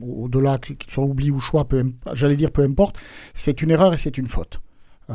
au-delà 0.01 0.59
qu'il 0.59 0.77
soit 0.89 1.05
oublié 1.05 1.31
ou 1.31 1.39
choix, 1.39 1.69
j'allais 2.15 2.37
dire 2.37 2.51
peu 2.51 2.63
importe, 2.63 2.99
c'est 3.35 3.63
une 3.63 3.71
erreur 3.71 3.95
et 3.95 3.99
c'est 3.99 4.19
une 4.19 4.27
faute. 4.27 4.61
Euh, 5.11 5.15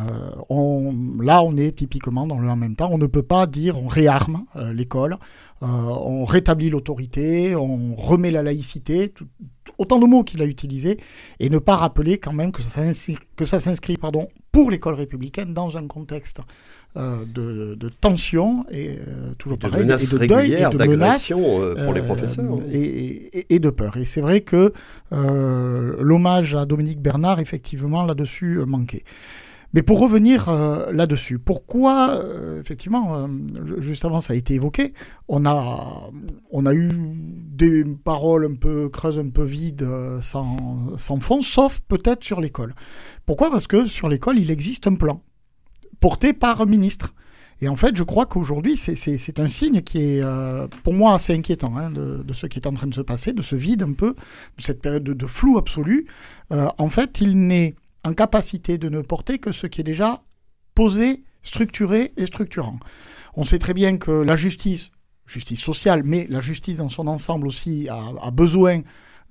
on, 0.49 0.93
là, 1.21 1.41
on 1.43 1.55
est 1.55 1.71
typiquement 1.71 2.27
dans 2.27 2.39
le 2.39 2.49
en 2.49 2.55
même 2.55 2.75
temps. 2.75 2.89
On 2.91 2.97
ne 2.97 3.07
peut 3.07 3.23
pas 3.23 3.47
dire 3.47 3.77
on 3.77 3.87
réarme 3.87 4.45
euh, 4.55 4.73
l'école, 4.73 5.15
euh, 5.63 5.65
on 5.65 6.25
rétablit 6.25 6.69
l'autorité, 6.69 7.55
on 7.55 7.95
remet 7.95 8.31
la 8.31 8.43
laïcité, 8.43 9.13
autant 9.77 9.99
de 9.99 10.05
mots 10.05 10.23
qu'il 10.23 10.41
a 10.41 10.45
utilisés, 10.45 10.99
et 11.39 11.49
ne 11.49 11.57
pas 11.57 11.77
rappeler 11.77 12.17
quand 12.17 12.33
même 12.33 12.51
que 12.51 12.61
ça 12.61 13.59
s'inscrit, 13.59 13.97
pardon, 13.97 14.27
pour 14.51 14.71
l'école 14.71 14.95
républicaine 14.95 15.53
dans 15.53 15.77
un 15.77 15.87
contexte 15.87 16.41
de, 16.95 17.75
de, 17.75 17.89
tension 17.89 18.65
et 18.71 18.97
toujours 19.37 19.59
de 19.59 19.67
pareil, 19.67 19.83
et 19.83 19.85
de 19.85 20.25
deuil 20.25 20.53
et 20.53 20.63
de 20.63 20.87
menaces 20.89 21.31
pour 21.31 21.93
les 21.93 22.01
professeurs 22.01 22.59
et, 22.71 23.53
et, 23.53 23.59
de 23.59 23.69
peur. 23.69 23.97
Et 23.97 24.05
c'est 24.05 24.21
vrai 24.21 24.41
que 24.41 24.73
l'hommage 25.11 26.55
à 26.55 26.65
Dominique 26.65 26.99
Bernard, 26.99 27.39
effectivement, 27.39 28.03
là-dessus 28.03 28.61
manquait. 28.65 29.03
Mais 29.73 29.81
pour 29.81 29.99
revenir 29.99 30.47
euh, 30.49 30.91
là-dessus, 30.91 31.39
pourquoi, 31.39 32.15
euh, 32.15 32.59
effectivement, 32.59 33.17
euh, 33.17 33.27
juste 33.79 34.05
avant 34.05 34.21
ça 34.21 34.33
a 34.33 34.35
été 34.35 34.53
évoqué, 34.53 34.93
on 35.27 35.45
a, 35.45 36.09
on 36.51 36.65
a 36.65 36.73
eu 36.73 36.89
des 36.93 37.83
paroles 37.83 38.45
un 38.45 38.55
peu 38.55 38.89
creuses, 38.89 39.19
un 39.19 39.29
peu 39.29 39.43
vides, 39.43 39.87
sans, 40.21 40.95
sans 40.95 41.19
fond, 41.19 41.41
sauf 41.41 41.81
peut-être 41.87 42.23
sur 42.23 42.39
l'école. 42.39 42.75
Pourquoi? 43.25 43.51
Parce 43.51 43.67
que 43.67 43.85
sur 43.85 44.07
l'école, 44.07 44.39
il 44.39 44.51
existe 44.51 44.87
un 44.87 44.95
plan 44.95 45.21
porté 45.99 46.33
par 46.33 46.61
un 46.61 46.65
ministre. 46.65 47.13
Et 47.59 47.67
en 47.67 47.75
fait, 47.75 47.95
je 47.97 48.03
crois 48.03 48.27
qu'aujourd'hui, 48.27 48.77
c'est 48.77 49.39
un 49.39 49.47
signe 49.47 49.81
qui 49.81 49.97
est, 49.97 50.23
pour 50.83 50.93
moi, 50.93 51.15
assez 51.15 51.33
inquiétant 51.33 51.75
hein, 51.75 51.89
de, 51.89 52.21
de, 52.23 52.33
ce 52.33 52.45
qui 52.45 52.59
est 52.59 52.67
en 52.67 52.73
train 52.73 52.85
de 52.85 52.93
se 52.93 53.01
passer, 53.01 53.33
de 53.33 53.41
ce 53.41 53.55
vide 53.55 53.81
un 53.81 53.93
peu, 53.93 54.13
de 54.57 54.61
cette 54.61 54.79
période 54.79 55.03
de, 55.03 55.13
de 55.13 55.25
flou 55.25 55.57
absolu. 55.57 56.05
en 56.51 56.89
fait, 56.89 57.19
il 57.19 57.47
n'est 57.47 57.75
en 58.07 58.13
capacité 58.13 58.77
de 58.77 58.87
ne 58.87 59.01
porter 59.01 59.37
que 59.37 59.51
ce 59.51 59.67
qui 59.67 59.81
est 59.81 59.83
déjà 59.83 60.23
posé, 60.75 61.23
structuré 61.43 62.13
et 62.15 62.25
structurant. 62.25 62.79
On 63.35 63.43
sait 63.43 63.59
très 63.59 63.73
bien 63.73 63.97
que 63.97 64.11
la 64.11 64.37
justice, 64.37 64.91
justice 65.25 65.61
sociale, 65.61 66.03
mais 66.05 66.25
la 66.29 66.39
justice 66.39 66.77
dans 66.77 66.87
son 66.87 67.07
ensemble 67.07 67.47
aussi 67.47 67.89
a, 67.89 68.31
besoin 68.31 68.81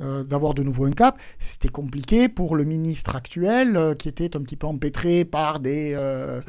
euh, 0.02 0.24
d'avoir 0.24 0.52
de 0.52 0.62
nouveau 0.62 0.84
un 0.84 0.90
cap. 0.90 1.18
C'était 1.38 1.70
compliqué 1.70 2.28
pour 2.28 2.54
le 2.54 2.64
ministre 2.64 3.16
actuel 3.16 3.78
euh, 3.78 3.94
qui 3.94 4.10
était 4.10 4.36
un 4.36 4.42
petit 4.42 4.56
peu 4.56 4.66
empêtré 4.66 5.24
par 5.24 5.58
des 5.58 5.94
euh, 5.94 6.42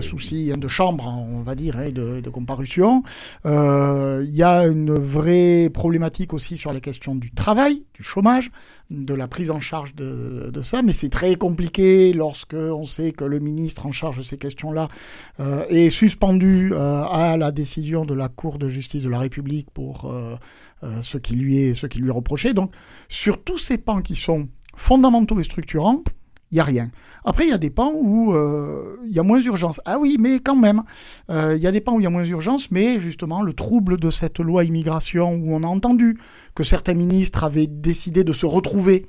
soucis 0.00 0.50
de 0.50 0.68
chambre, 0.68 1.06
hein, 1.06 1.26
on 1.30 1.42
va 1.42 1.54
dire, 1.54 1.76
de, 1.92 2.20
de 2.20 2.30
comparution. 2.30 3.02
Il 3.44 4.30
y 4.30 4.42
a 4.42 4.66
une 4.66 4.94
vraie 4.94 5.68
problématique 5.68 6.32
aussi 6.32 6.56
sur 6.56 6.72
la 6.72 6.80
question 6.80 7.14
du 7.14 7.32
travail, 7.32 7.84
du 7.92 8.02
chômage 8.02 8.50
de 8.94 9.14
la 9.14 9.28
prise 9.28 9.50
en 9.50 9.60
charge 9.60 9.94
de, 9.94 10.50
ça, 10.62 10.82
mais 10.82 10.92
c'est 10.92 11.08
très 11.08 11.36
compliqué 11.36 12.12
lorsque 12.12 12.54
on 12.54 12.86
sait 12.86 13.12
que 13.12 13.24
le 13.24 13.38
ministre 13.38 13.86
en 13.86 13.92
charge 13.92 14.18
de 14.18 14.22
ces 14.22 14.38
questions-là 14.38 14.88
euh, 15.40 15.64
est 15.68 15.90
suspendu 15.90 16.72
euh, 16.72 17.04
à 17.04 17.36
la 17.36 17.50
décision 17.50 18.04
de 18.04 18.14
la 18.14 18.28
Cour 18.28 18.58
de 18.58 18.68
justice 18.68 19.02
de 19.02 19.10
la 19.10 19.18
République 19.18 19.70
pour 19.70 20.10
euh, 20.10 20.36
qui 21.22 21.34
lui 21.34 21.58
est, 21.58 21.74
ce 21.74 21.86
qui 21.86 21.98
lui 21.98 22.08
est 22.08 22.12
reproché. 22.12 22.54
Donc, 22.54 22.72
sur 23.08 23.42
tous 23.42 23.58
ces 23.58 23.78
pans 23.78 24.02
qui 24.02 24.16
sont 24.16 24.48
fondamentaux 24.76 25.40
et 25.40 25.44
structurants, 25.44 26.02
il 26.50 26.54
n'y 26.54 26.60
a 26.60 26.64
rien. 26.64 26.90
Après, 27.24 27.46
il 27.46 27.50
y 27.50 27.54
a 27.54 27.58
des 27.58 27.70
pans 27.70 27.92
où 27.94 28.34
il 29.04 29.12
y 29.12 29.18
a 29.18 29.22
moins 29.22 29.38
d'urgence. 29.38 29.80
Ah 29.84 29.98
oui, 29.98 30.16
mais 30.20 30.40
quand 30.40 30.56
même, 30.56 30.82
il 31.30 31.58
y 31.58 31.66
a 31.66 31.72
des 31.72 31.80
pans 31.80 31.94
où 31.94 32.00
il 32.00 32.04
y 32.04 32.06
a 32.06 32.10
moins 32.10 32.24
d'urgence, 32.24 32.70
mais 32.70 33.00
justement, 33.00 33.42
le 33.42 33.52
trouble 33.52 33.98
de 33.98 34.10
cette 34.10 34.40
loi 34.40 34.64
immigration 34.64 35.32
où 35.34 35.54
on 35.54 35.62
a 35.62 35.66
entendu 35.66 36.16
que 36.54 36.62
certains 36.62 36.94
ministres 36.94 37.42
avaient 37.44 37.66
décidé 37.66 38.24
de 38.24 38.32
se 38.32 38.46
retrouver 38.46 39.06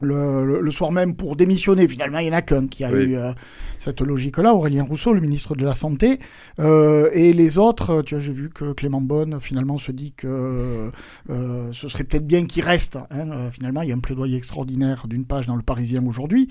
le, 0.00 0.70
soir 0.70 0.92
même 0.92 1.14
pour 1.16 1.36
démissionner. 1.36 1.88
Finalement, 1.88 2.18
il 2.18 2.24
n'y 2.24 2.30
en 2.30 2.38
a 2.38 2.42
qu'un 2.42 2.66
qui 2.66 2.84
a 2.84 2.90
eu 2.90 3.16
euh, 3.16 3.32
cette 3.78 4.00
logique-là, 4.00 4.54
Aurélien 4.54 4.84
Rousseau, 4.84 5.12
le 5.12 5.20
ministre 5.20 5.54
de 5.54 5.64
la 5.64 5.74
Santé. 5.74 6.18
Euh, 6.58 7.10
et 7.12 7.32
les 7.32 7.58
autres, 7.58 8.02
tu 8.02 8.14
vois, 8.14 8.22
j'ai 8.22 8.32
vu 8.32 8.50
que 8.50 8.72
Clément 8.72 9.00
Bonne, 9.00 9.40
finalement, 9.40 9.78
se 9.78 9.92
dit 9.92 10.12
que 10.12 10.90
euh, 11.30 11.72
ce 11.72 11.88
serait 11.88 12.04
peut-être 12.04 12.26
bien 12.26 12.46
qu'il 12.46 12.64
reste. 12.64 12.98
Hein. 13.10 13.50
Finalement, 13.50 13.82
il 13.82 13.88
y 13.88 13.92
a 13.92 13.94
un 13.94 14.00
plaidoyer 14.00 14.36
extraordinaire 14.36 15.06
d'une 15.08 15.24
page 15.24 15.46
dans 15.46 15.56
le 15.56 15.62
Parisien 15.62 16.04
aujourd'hui, 16.06 16.48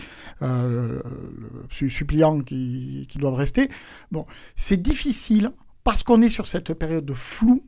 suppliant 1.71 2.41
qui, 2.41 3.05
qui 3.10 3.17
doivent 3.17 3.36
rester. 3.36 3.69
Bon, 4.12 4.25
c'est 4.55 4.81
difficile, 4.81 5.51
parce 5.84 6.03
qu'on 6.03 6.21
est 6.21 6.29
sur 6.29 6.47
cette 6.47 6.73
période 6.73 7.05
de 7.05 7.13
flou, 7.13 7.63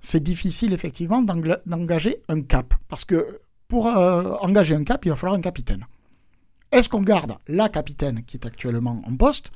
c'est 0.00 0.22
difficile 0.22 0.72
effectivement 0.72 1.22
d'engager 1.22 2.22
un 2.28 2.42
cap. 2.42 2.74
Parce 2.88 3.04
que 3.04 3.40
pour 3.72 3.86
euh, 3.86 4.34
engager 4.42 4.74
un 4.74 4.84
cap, 4.84 5.02
il 5.06 5.08
va 5.08 5.16
falloir 5.16 5.38
un 5.38 5.40
capitaine. 5.40 5.86
Est-ce 6.72 6.90
qu'on 6.90 7.00
garde 7.00 7.38
la 7.48 7.70
capitaine 7.70 8.22
qui 8.26 8.36
est 8.36 8.44
actuellement 8.44 9.00
en 9.06 9.16
poste, 9.16 9.50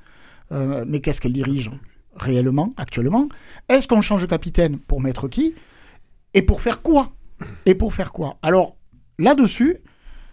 euh, 0.52 0.86
mais 0.88 1.00
qu'est-ce 1.00 1.20
qu'elle 1.20 1.34
dirige 1.34 1.70
réellement, 2.14 2.72
actuellement? 2.78 3.28
Est-ce 3.68 3.86
qu'on 3.86 4.00
change 4.00 4.22
de 4.22 4.26
capitaine 4.26 4.78
pour 4.78 5.02
mettre 5.02 5.28
qui? 5.28 5.54
Et 6.32 6.40
pour 6.40 6.62
faire 6.62 6.80
quoi? 6.80 7.12
Et 7.66 7.74
pour 7.74 7.92
faire 7.92 8.10
quoi? 8.10 8.38
Alors, 8.40 8.78
là-dessus, 9.18 9.76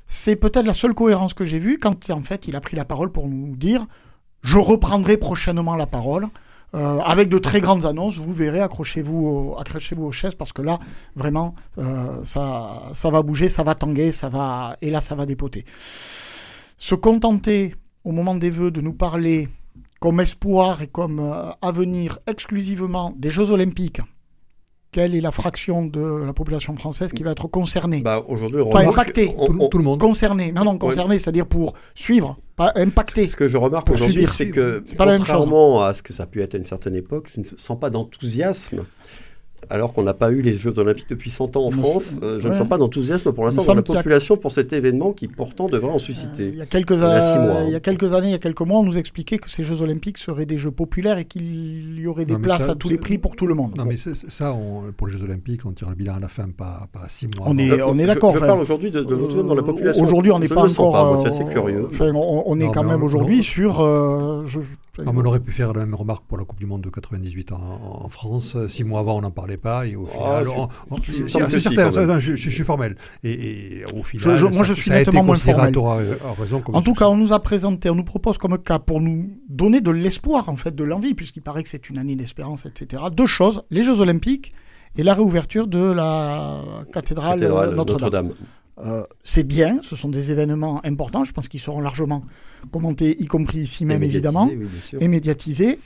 c'est 0.07 0.37
peut-être 0.37 0.65
la 0.65 0.73
seule 0.73 0.93
cohérence 0.93 1.33
que 1.33 1.43
j'ai 1.43 1.59
vue 1.59 1.77
quand, 1.77 2.09
en 2.09 2.21
fait, 2.21 2.47
il 2.47 2.55
a 2.55 2.61
pris 2.61 2.77
la 2.77 2.85
parole 2.85 3.11
pour 3.11 3.27
nous 3.27 3.57
dire 3.57 3.85
«Je 4.43 4.59
reprendrai 4.59 5.17
prochainement 5.17 5.75
la 5.75 5.87
parole». 5.87 6.27
Euh, 6.75 6.99
avec 7.01 7.29
de 7.29 7.37
très 7.37 7.61
grandes 7.61 7.85
annonces. 7.85 8.17
Vous 8.17 8.31
verrez, 8.31 8.59
accrochez-vous 8.59 9.55
accrochez-vous 9.59 10.05
aux 10.05 10.11
chaises 10.11 10.33
parce 10.33 10.51
que 10.51 10.63
là, 10.63 10.79
vraiment, 11.15 11.53
euh, 11.77 12.23
ça, 12.23 12.83
ça 12.93 13.11
va 13.11 13.21
bouger, 13.21 13.47
ça 13.47 13.61
va 13.61 13.75
tanguer, 13.75 14.11
ça 14.11 14.29
va, 14.29 14.75
et 14.81 14.89
là, 14.89 14.99
ça 14.99 15.13
va 15.13 15.27
dépoter. 15.27 15.65
Se 16.77 16.95
contenter, 16.95 17.75
au 18.03 18.11
moment 18.11 18.33
des 18.33 18.49
vœux, 18.49 18.71
de 18.71 18.81
nous 18.81 18.93
parler 18.93 19.49
comme 19.99 20.19
espoir 20.19 20.81
et 20.81 20.87
comme 20.87 21.19
euh, 21.19 21.51
avenir 21.61 22.19
exclusivement 22.25 23.13
des 23.15 23.29
Jeux 23.29 23.51
Olympiques 23.51 24.01
quelle 24.93 25.15
est 25.15 25.21
la 25.21 25.31
fraction 25.31 25.85
de 25.85 26.23
la 26.25 26.31
population 26.31 26.75
française 26.77 27.11
qui 27.11 27.23
va 27.23 27.31
être 27.31 27.47
concernée? 27.47 27.99
Bah, 27.99 28.23
Aujourd'hui, 28.27 28.63
pas 28.71 28.87
impactée, 28.87 29.35
tout, 29.35 29.77
le 29.77 29.83
monde. 29.83 29.99
Concernée, 29.99 30.53
non, 30.53 30.63
non, 30.63 30.77
concernée, 30.77 31.19
c'est-à-dire 31.19 31.47
pour 31.47 31.73
suivre, 31.95 32.37
pas 32.55 32.71
impacté. 32.75 33.27
Ce 33.27 33.35
que 33.35 33.49
je 33.49 33.57
remarque 33.57 33.89
aujourd'hui, 33.89 34.27
c'est 34.27 34.49
que, 34.49 34.83
contrairement 34.97 35.83
à 35.83 35.93
ce 35.93 36.03
que 36.03 36.13
ça 36.13 36.23
a 36.23 36.25
pu 36.27 36.41
être 36.41 36.53
à 36.55 36.57
une 36.57 36.65
certaine 36.65 36.95
époque, 36.95 37.29
je 37.33 37.41
ne 37.41 37.45
sens 37.57 37.77
pas 37.77 37.89
d'enthousiasme 37.89 38.85
alors 39.69 39.93
qu'on 39.93 40.03
n'a 40.03 40.13
pas 40.13 40.31
eu 40.31 40.41
les 40.41 40.55
Jeux 40.55 40.77
Olympiques 40.77 41.09
depuis 41.09 41.29
100 41.29 41.57
ans 41.57 41.65
en 41.65 41.71
France. 41.71 42.17
Euh, 42.23 42.39
je 42.41 42.47
ne 42.49 42.53
sens 42.53 42.67
pas 42.67 42.77
d'enthousiasme 42.77 43.31
pour 43.31 43.45
l'instant 43.45 43.63
dans 43.65 43.73
la 43.73 43.81
population 43.81 44.37
pour 44.37 44.51
cet 44.51 44.73
événement 44.73 45.11
qui 45.11 45.27
pourtant 45.27 45.67
devrait 45.67 45.91
en 45.91 45.99
susciter. 45.99 46.49
il, 46.49 46.55
y 46.55 46.61
a 46.61 46.65
quelques 46.65 46.91
il, 46.91 47.03
hein. 47.03 47.63
il 47.65 47.71
y 47.71 47.75
a 47.75 47.79
quelques 47.79 48.13
années, 48.13 48.29
il 48.29 48.31
y 48.31 48.35
a 48.35 48.39
quelques 48.39 48.61
mois, 48.61 48.79
on 48.79 48.83
nous 48.83 48.97
expliquait 48.97 49.37
que 49.37 49.49
ces 49.49 49.63
Jeux 49.63 49.81
Olympiques 49.81 50.17
seraient 50.17 50.45
des 50.45 50.57
Jeux 50.57 50.71
populaires 50.71 51.17
et 51.17 51.25
qu'il 51.25 51.99
y 51.99 52.07
aurait 52.07 52.25
des 52.25 52.37
places 52.37 52.69
à 52.69 52.75
tous 52.75 52.89
les 52.89 52.97
prix 52.97 53.17
pour 53.17 53.35
tout 53.35 53.47
le 53.47 53.55
monde. 53.55 53.75
Non, 53.77 53.85
mais 53.85 53.97
ça, 53.97 54.55
pour 54.97 55.07
les 55.07 55.13
Jeux 55.13 55.23
Olympiques, 55.23 55.65
on 55.65 55.71
tire 55.71 55.89
le 55.89 55.95
bilan 55.95 56.15
à 56.15 56.19
la 56.19 56.27
fin, 56.27 56.47
pas, 56.49 56.87
pas 56.91 57.07
six 57.07 57.27
mois. 57.35 57.47
On 57.49 57.57
est, 57.57 57.81
on 57.81 57.97
est 57.97 58.05
d'accord. 58.05 58.33
Je, 58.35 58.39
parle 58.39 58.59
aujourd'hui 58.59 58.91
de, 58.91 59.01
de 59.01 59.41
dans 59.41 59.55
la 59.55 59.63
population. 59.63 60.03
Aujourd'hui, 60.03 60.31
on 60.31 60.39
n'est 60.39 60.47
pas 60.47 60.63
encore. 60.63 61.21
C'est 61.23 61.29
assez 61.29 61.45
curieux. 61.45 61.89
on, 61.99 62.59
est 62.59 62.71
quand 62.71 62.83
même 62.83 63.03
aujourd'hui 63.03 63.43
sur. 63.43 63.81
Euh, 64.99 65.03
ah, 65.07 65.11
on 65.13 65.25
aurait 65.25 65.39
pu 65.39 65.51
faire 65.51 65.73
la 65.73 65.79
même 65.79 65.95
remarque 65.95 66.23
pour 66.25 66.37
la 66.37 66.45
Coupe 66.45 66.59
du 66.59 66.67
Monde 66.67 66.81
de 66.81 66.89
98 66.89 67.51
en, 67.51 68.07
France. 68.09 68.55
Six 68.67 68.83
mois 68.83 68.99
avant, 68.99 69.17
on 69.17 69.21
n'en 69.21 69.31
parlait 69.31 69.57
pas. 69.57 69.87
Et 69.87 69.95
au 69.95 70.05
final, 70.05 70.47
c'est 71.49 71.59
certain, 71.59 72.19
je, 72.19 72.35
suis 72.35 72.63
formel. 72.63 72.95
Et, 73.23 73.83
au 73.93 74.03
final, 74.03 74.39
moi, 74.51 74.63
je 74.63 74.73
suis 74.73 74.91
nettement 74.91 75.23
moins 75.23 75.35
formel. 75.35 75.75
en 76.73 76.81
tout 76.81 76.93
cas, 76.93 77.07
on 77.07 77.17
nous 77.17 77.33
a 77.33 77.41
présenté, 77.41 77.89
on 77.89 77.95
nous 77.95 78.03
propose 78.03 78.37
comme 78.37 78.57
cas 78.59 78.77
pour 78.77 79.01
nous 79.01 79.31
donner 79.49 79.81
de 79.81 79.89
l'espoir, 79.89 80.47
en 80.47 80.55
fait, 80.55 80.75
de 80.75 80.83
l'envie, 80.83 81.15
puisqu'il 81.15 81.41
paraît 81.41 81.63
que 81.63 81.69
c'est 81.69 81.89
une 81.89 81.97
année 81.97 82.15
d'espérance, 82.15 82.65
etc. 82.65 83.03
Deux 83.11 83.25
choses 83.25 83.63
les 83.71 83.83
Jeux 83.83 83.99
Olympiques 84.01 84.53
et 84.95 85.03
la 85.03 85.15
réouverture 85.15 85.67
de 85.67 85.91
la 85.91 86.61
cathédrale, 86.93 87.39
Notre-Dame. 87.75 88.31
Euh, 88.79 89.03
c'est 89.23 89.43
bien, 89.43 89.79
ce 89.83 89.95
sont 89.95 90.09
des 90.09 90.31
événements 90.31 90.83
importants, 90.83 91.23
je 91.23 91.31
pense 91.31 91.47
qu'ils 91.47 91.59
seront 91.59 91.79
largement 91.79 92.25
commentés, 92.71 93.21
y 93.21 93.27
compris 93.27 93.59
ici 93.59 93.85
même 93.85 94.01
évidemment, 94.01 94.49
et 94.99 95.07
médiatisés. 95.07 95.79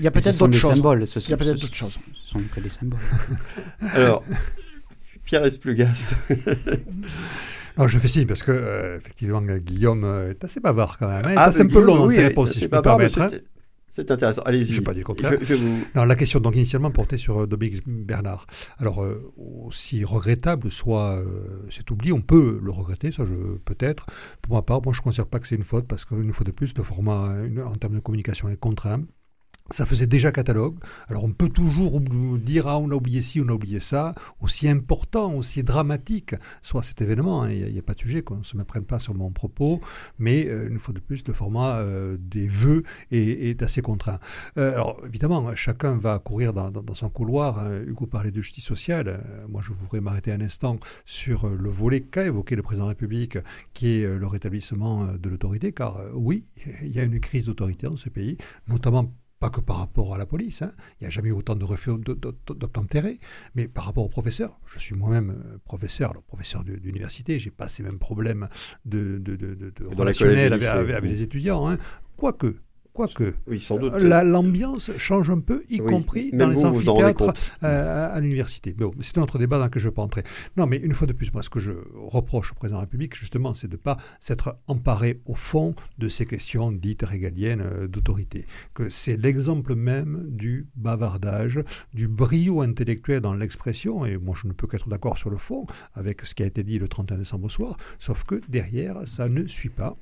Il 0.00 0.04
y 0.04 0.08
a 0.08 0.10
peut-être 0.10 0.38
d'autres 0.38 0.54
choses. 0.54 0.74
Symboles, 0.74 1.06
ce, 1.06 1.20
Il 1.20 1.30
y 1.30 1.34
a 1.34 1.36
peut-être 1.36 1.60
d'autres 1.60 1.74
choses. 1.74 1.98
Ce 2.24 2.30
sont 2.30 2.40
que 2.54 2.60
des 2.60 2.70
symboles. 2.70 2.98
Alors, 3.94 4.24
Pierre 5.24 5.44
Esplugas. 5.44 6.14
Non, 7.78 7.88
je 7.88 7.98
fais 7.98 8.08
signe 8.08 8.26
parce 8.26 8.42
que, 8.42 8.52
euh, 8.52 8.98
effectivement, 8.98 9.40
Guillaume 9.40 10.04
est 10.30 10.44
assez 10.44 10.60
bavard 10.60 10.98
quand 10.98 11.08
même. 11.08 11.24
Hein. 11.24 11.34
Ah, 11.38 11.52
c'est 11.52 11.62
un 11.62 11.66
peu 11.68 11.80
long 11.80 11.96
dans 11.96 12.10
ses 12.10 12.24
réponses, 12.24 12.50
si 12.50 12.60
je 12.60 12.66
peux 12.66 12.76
me 12.76 12.82
permettre. 12.82 13.30
C'est 13.92 14.10
intéressant. 14.10 14.40
Allez-y. 14.46 14.72
Je 14.72 14.78
n'ai 14.78 14.84
pas 14.84 14.94
dit 14.94 15.00
le 15.00 15.04
contraire. 15.04 15.32
la 15.94 16.16
question, 16.16 16.40
donc, 16.40 16.56
initialement 16.56 16.90
portait 16.90 17.18
sur 17.18 17.42
euh, 17.42 17.46
Dominique 17.46 17.82
Bernard. 17.86 18.46
Alors, 18.78 19.04
euh, 19.04 19.30
aussi 19.36 20.02
regrettable 20.02 20.70
soit 20.70 21.18
euh, 21.18 21.68
cet 21.70 21.90
oubli, 21.90 22.10
on 22.10 22.22
peut 22.22 22.58
le 22.62 22.70
regretter, 22.70 23.12
ça, 23.12 23.26
je 23.26 23.58
peut-être. 23.58 24.06
Pour 24.40 24.54
ma 24.54 24.62
part, 24.62 24.80
moi, 24.82 24.94
je 24.94 25.00
ne 25.00 25.04
considère 25.04 25.26
pas 25.26 25.38
que 25.40 25.46
c'est 25.46 25.56
une 25.56 25.62
faute, 25.62 25.86
parce 25.86 26.06
qu'une 26.06 26.32
fois 26.32 26.44
de 26.44 26.52
plus, 26.52 26.72
le 26.74 26.82
format, 26.82 27.34
en 27.66 27.76
termes 27.76 27.94
de 27.94 28.00
communication, 28.00 28.48
est 28.48 28.56
contraint. 28.56 29.02
Ça 29.70 29.86
faisait 29.86 30.06
déjà 30.06 30.32
catalogue. 30.32 30.76
Alors 31.08 31.24
on 31.24 31.32
peut 31.32 31.48
toujours 31.48 32.00
dire 32.00 32.66
ah 32.66 32.78
on 32.78 32.90
a 32.90 32.94
oublié 32.94 33.22
ci, 33.22 33.40
on 33.40 33.48
a 33.48 33.52
oublié 33.52 33.80
ça. 33.80 34.14
Aussi 34.40 34.68
important, 34.68 35.32
aussi 35.34 35.62
dramatique 35.62 36.34
soit 36.62 36.82
cet 36.82 37.00
événement. 37.00 37.42
Hein. 37.42 37.52
Il 37.52 37.72
n'y 37.72 37.78
a, 37.78 37.82
pas 37.82 37.94
de 37.94 38.00
sujet 38.00 38.22
qu'on 38.22 38.38
ne 38.38 38.42
se 38.42 38.56
méprenne 38.56 38.84
pas 38.84 38.98
sur 38.98 39.14
mon 39.14 39.30
propos. 39.30 39.80
Mais 40.18 40.46
euh, 40.46 40.68
une 40.68 40.78
fois 40.78 40.92
de 40.92 41.00
plus, 41.00 41.22
le 41.26 41.32
format 41.32 41.78
euh, 41.78 42.16
des 42.20 42.48
vœux 42.48 42.82
est, 43.10 43.62
assez 43.62 43.82
contraint. 43.82 44.18
Euh, 44.58 44.74
alors 44.74 45.00
évidemment, 45.06 45.54
chacun 45.54 45.96
va 45.96 46.18
courir 46.18 46.52
dans, 46.52 46.94
son 46.94 47.08
couloir. 47.08 47.58
Hein. 47.60 47.82
Hugo 47.86 48.06
parlait 48.06 48.30
de 48.30 48.42
justice 48.42 48.64
sociale. 48.64 49.24
moi, 49.48 49.62
je 49.64 49.72
voudrais 49.72 50.00
m'arrêter 50.00 50.32
un 50.32 50.40
instant 50.40 50.78
sur 51.04 51.48
le 51.48 51.70
volet 51.70 52.00
qu'a 52.00 52.24
évoqué 52.24 52.56
le 52.56 52.62
président 52.62 52.86
de 52.86 52.88
la 52.88 52.94
République, 52.94 53.38
qui 53.74 54.00
est 54.00 54.18
le 54.18 54.26
rétablissement 54.26 55.06
de 55.14 55.28
l'autorité. 55.28 55.72
Car 55.72 55.98
oui, 56.14 56.44
il 56.82 56.92
y 56.92 57.00
a 57.00 57.04
une 57.04 57.20
crise 57.20 57.46
d'autorité 57.46 57.86
dans 57.86 57.96
ce 57.96 58.08
pays, 58.08 58.36
notamment 58.68 59.12
pas 59.42 59.50
que 59.50 59.60
par 59.60 59.78
rapport 59.78 60.14
à 60.14 60.18
la 60.18 60.24
police, 60.24 60.62
hein. 60.62 60.70
il 61.00 61.02
n'y 61.02 61.08
a 61.08 61.10
jamais 61.10 61.30
eu 61.30 61.32
autant 61.32 61.56
de 61.56 61.64
refus 61.64 61.90
d'obtempérer, 61.98 63.18
mais 63.56 63.66
par 63.66 63.86
rapport 63.86 64.04
aux 64.04 64.08
professeurs. 64.08 64.60
Je 64.66 64.78
suis 64.78 64.94
moi-même 64.94 65.30
euh, 65.30 65.58
professeur, 65.64 66.12
professeur 66.28 66.62
d'université, 66.62 67.40
j'ai 67.40 67.50
pas 67.50 67.66
ces 67.66 67.82
mêmes 67.82 67.98
problèmes 67.98 68.48
de, 68.84 69.18
de, 69.18 69.34
de, 69.34 69.72
relationnel 69.96 70.52
avec, 70.52 71.02
les 71.02 71.22
étudiants. 71.22 71.68
Hein. 71.68 71.78
Quoique, 72.16 72.54
Quoique, 72.92 73.34
oui, 73.46 73.58
sans 73.58 73.78
doute. 73.78 73.94
l'ambiance 73.94 74.90
change 74.98 75.30
un 75.30 75.40
peu, 75.40 75.64
y 75.70 75.78
compris 75.78 76.30
dans 76.30 76.48
les 76.48 76.62
amphithéâtres 76.62 77.32
euh, 77.62 78.14
à, 78.14 78.20
l'université. 78.20 78.74
Bon, 78.74 78.92
c'est 79.00 79.16
un 79.16 79.22
autre 79.22 79.38
débat 79.38 79.58
dans 79.58 79.64
lequel 79.64 79.80
je 79.80 79.86
ne 79.86 79.90
vais 79.90 79.94
pas 79.94 80.02
entrer. 80.02 80.24
Non, 80.58 80.66
mais 80.66 80.76
une 80.76 80.92
fois 80.92 81.06
de 81.06 81.14
plus, 81.14 81.32
moi, 81.32 81.42
ce 81.42 81.48
que 81.48 81.58
je 81.58 81.72
reproche 81.94 82.52
au 82.52 82.54
président 82.54 82.76
de 82.76 82.82
la 82.82 82.86
République, 82.86 83.16
justement, 83.16 83.54
c'est 83.54 83.66
de 83.66 83.72
ne 83.72 83.78
pas 83.78 83.96
s'être 84.20 84.58
emparé 84.66 85.22
au 85.24 85.34
fond 85.34 85.74
de 85.96 86.08
ces 86.08 86.26
questions 86.26 86.70
dites 86.70 87.02
régaliennes 87.02 87.62
euh, 87.62 87.88
d'autorité. 87.88 88.46
Que 88.74 88.90
c'est 88.90 89.16
l'exemple 89.16 89.74
même 89.74 90.26
du 90.28 90.68
bavardage, 90.76 91.60
du 91.94 92.08
brio 92.08 92.60
intellectuel 92.60 93.22
dans 93.22 93.32
l'expression, 93.32 94.04
et 94.04 94.18
moi, 94.18 94.34
je 94.38 94.46
ne 94.46 94.52
peux 94.52 94.66
qu'être 94.66 94.90
d'accord 94.90 95.16
sur 95.16 95.30
le 95.30 95.38
fond 95.38 95.66
avec 95.94 96.26
ce 96.26 96.34
qui 96.34 96.42
a 96.42 96.46
été 96.46 96.62
dit 96.62 96.78
le 96.78 96.88
31 96.88 97.16
décembre 97.16 97.46
au 97.46 97.48
soir, 97.48 97.76
sauf 97.98 98.24
que 98.24 98.38
derrière, 98.48 99.08
ça 99.08 99.30
ne 99.30 99.46
suit 99.46 99.70
pas. 99.70 99.96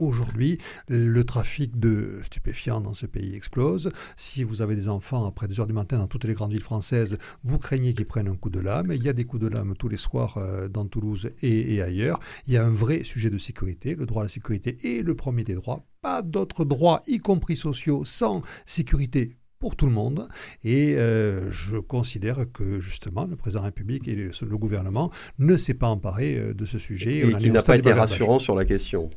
Aujourd'hui, 0.00 0.58
le 0.88 1.22
trafic 1.22 1.78
de 1.78 2.20
stupéfiants 2.24 2.80
dans 2.80 2.94
ce 2.94 3.06
pays 3.06 3.34
explose. 3.34 3.92
Si 4.16 4.42
vous 4.42 4.60
avez 4.60 4.74
des 4.74 4.88
enfants 4.88 5.24
après 5.24 5.46
2 5.46 5.60
heures 5.60 5.66
du 5.66 5.72
matin 5.72 5.98
dans 5.98 6.08
toutes 6.08 6.24
les 6.24 6.34
grandes 6.34 6.52
villes 6.52 6.62
françaises, 6.62 7.16
vous 7.44 7.58
craignez 7.58 7.94
qu'ils 7.94 8.06
prennent 8.06 8.28
un 8.28 8.34
coup 8.34 8.50
de 8.50 8.60
lame. 8.60 8.92
Il 8.92 9.02
y 9.02 9.08
a 9.08 9.12
des 9.12 9.24
coups 9.24 9.42
de 9.42 9.48
lame 9.48 9.74
tous 9.78 9.88
les 9.88 9.96
soirs 9.96 10.36
euh, 10.38 10.68
dans 10.68 10.84
Toulouse 10.86 11.30
et, 11.42 11.80
ailleurs. 11.80 12.18
Il 12.46 12.54
y 12.54 12.56
a 12.56 12.64
un 12.64 12.70
vrai 12.70 13.04
sujet 13.04 13.30
de 13.30 13.38
sécurité. 13.38 13.94
Le 13.94 14.06
droit 14.06 14.22
à 14.22 14.24
la 14.24 14.28
sécurité 14.28 14.78
est 14.82 15.02
le 15.02 15.14
premier 15.14 15.44
des 15.44 15.54
droits. 15.54 15.84
Pas 16.02 16.22
d'autres 16.22 16.64
droits, 16.64 17.02
y 17.06 17.18
compris 17.18 17.56
sociaux, 17.56 18.04
sans 18.04 18.42
sécurité 18.66 19.36
pour 19.60 19.76
tout 19.76 19.86
le 19.86 19.92
monde. 19.92 20.28
Et 20.64 20.94
euh, 20.96 21.50
je 21.50 21.76
considère 21.76 22.46
que 22.52 22.80
justement 22.80 23.26
le 23.26 23.36
président 23.36 23.60
de 23.60 23.64
la 23.64 23.68
République 23.68 24.08
et 24.08 24.14
le, 24.14 24.58
gouvernement 24.58 25.10
ne 25.38 25.56
s'est 25.56 25.74
pas 25.74 25.88
emparé 25.88 26.36
euh, 26.36 26.54
de 26.54 26.66
ce 26.66 26.78
sujet. 26.78 27.18
Et 27.18 27.34
qui 27.36 27.50
n'a 27.50 27.62
pas 27.62 27.76
été 27.76 27.92
rassurant 27.92 28.38
sur 28.38 28.54
la 28.54 28.64
question. 28.64 29.10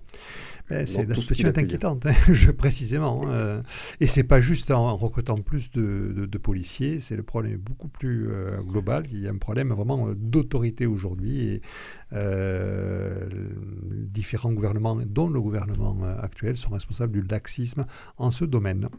Ben, 0.72 0.88
c'est 0.88 1.06
la 1.06 1.16
situation 1.16 1.50
est 1.50 1.58
inquiétante, 1.58 2.06
hein, 2.06 2.14
précisément. 2.58 3.22
Euh, 3.28 3.62
et 4.00 4.08
c'est 4.08 4.24
pas 4.24 4.42
juste 4.42 4.72
en, 4.72 4.96
recrutant 4.96 5.36
plus 5.36 5.70
de, 5.72 6.38
policiers, 6.38 7.00
c'est 7.00 7.16
le 7.16 7.24
problème 7.24 7.58
beaucoup 7.58 7.88
plus 7.88 8.30
euh, 8.30 8.62
global. 8.62 9.04
Il 9.12 9.20
y 9.20 9.28
a 9.28 9.32
un 9.32 9.38
problème 9.38 9.74
vraiment 9.74 10.08
euh, 10.08 10.16
d'autorité 10.16 10.86
aujourd'hui 10.86 11.42
et 11.42 11.62
différents 13.92 14.52
gouvernements, 14.52 14.98
dont 15.06 15.30
le 15.30 15.40
gouvernement 15.40 15.98
actuel, 16.20 16.58
sont 16.58 16.70
responsables 16.70 17.14
du 17.14 17.22
laxisme 17.22 17.86
en 18.18 18.32
ce 18.32 18.44
domaine. 18.44 18.90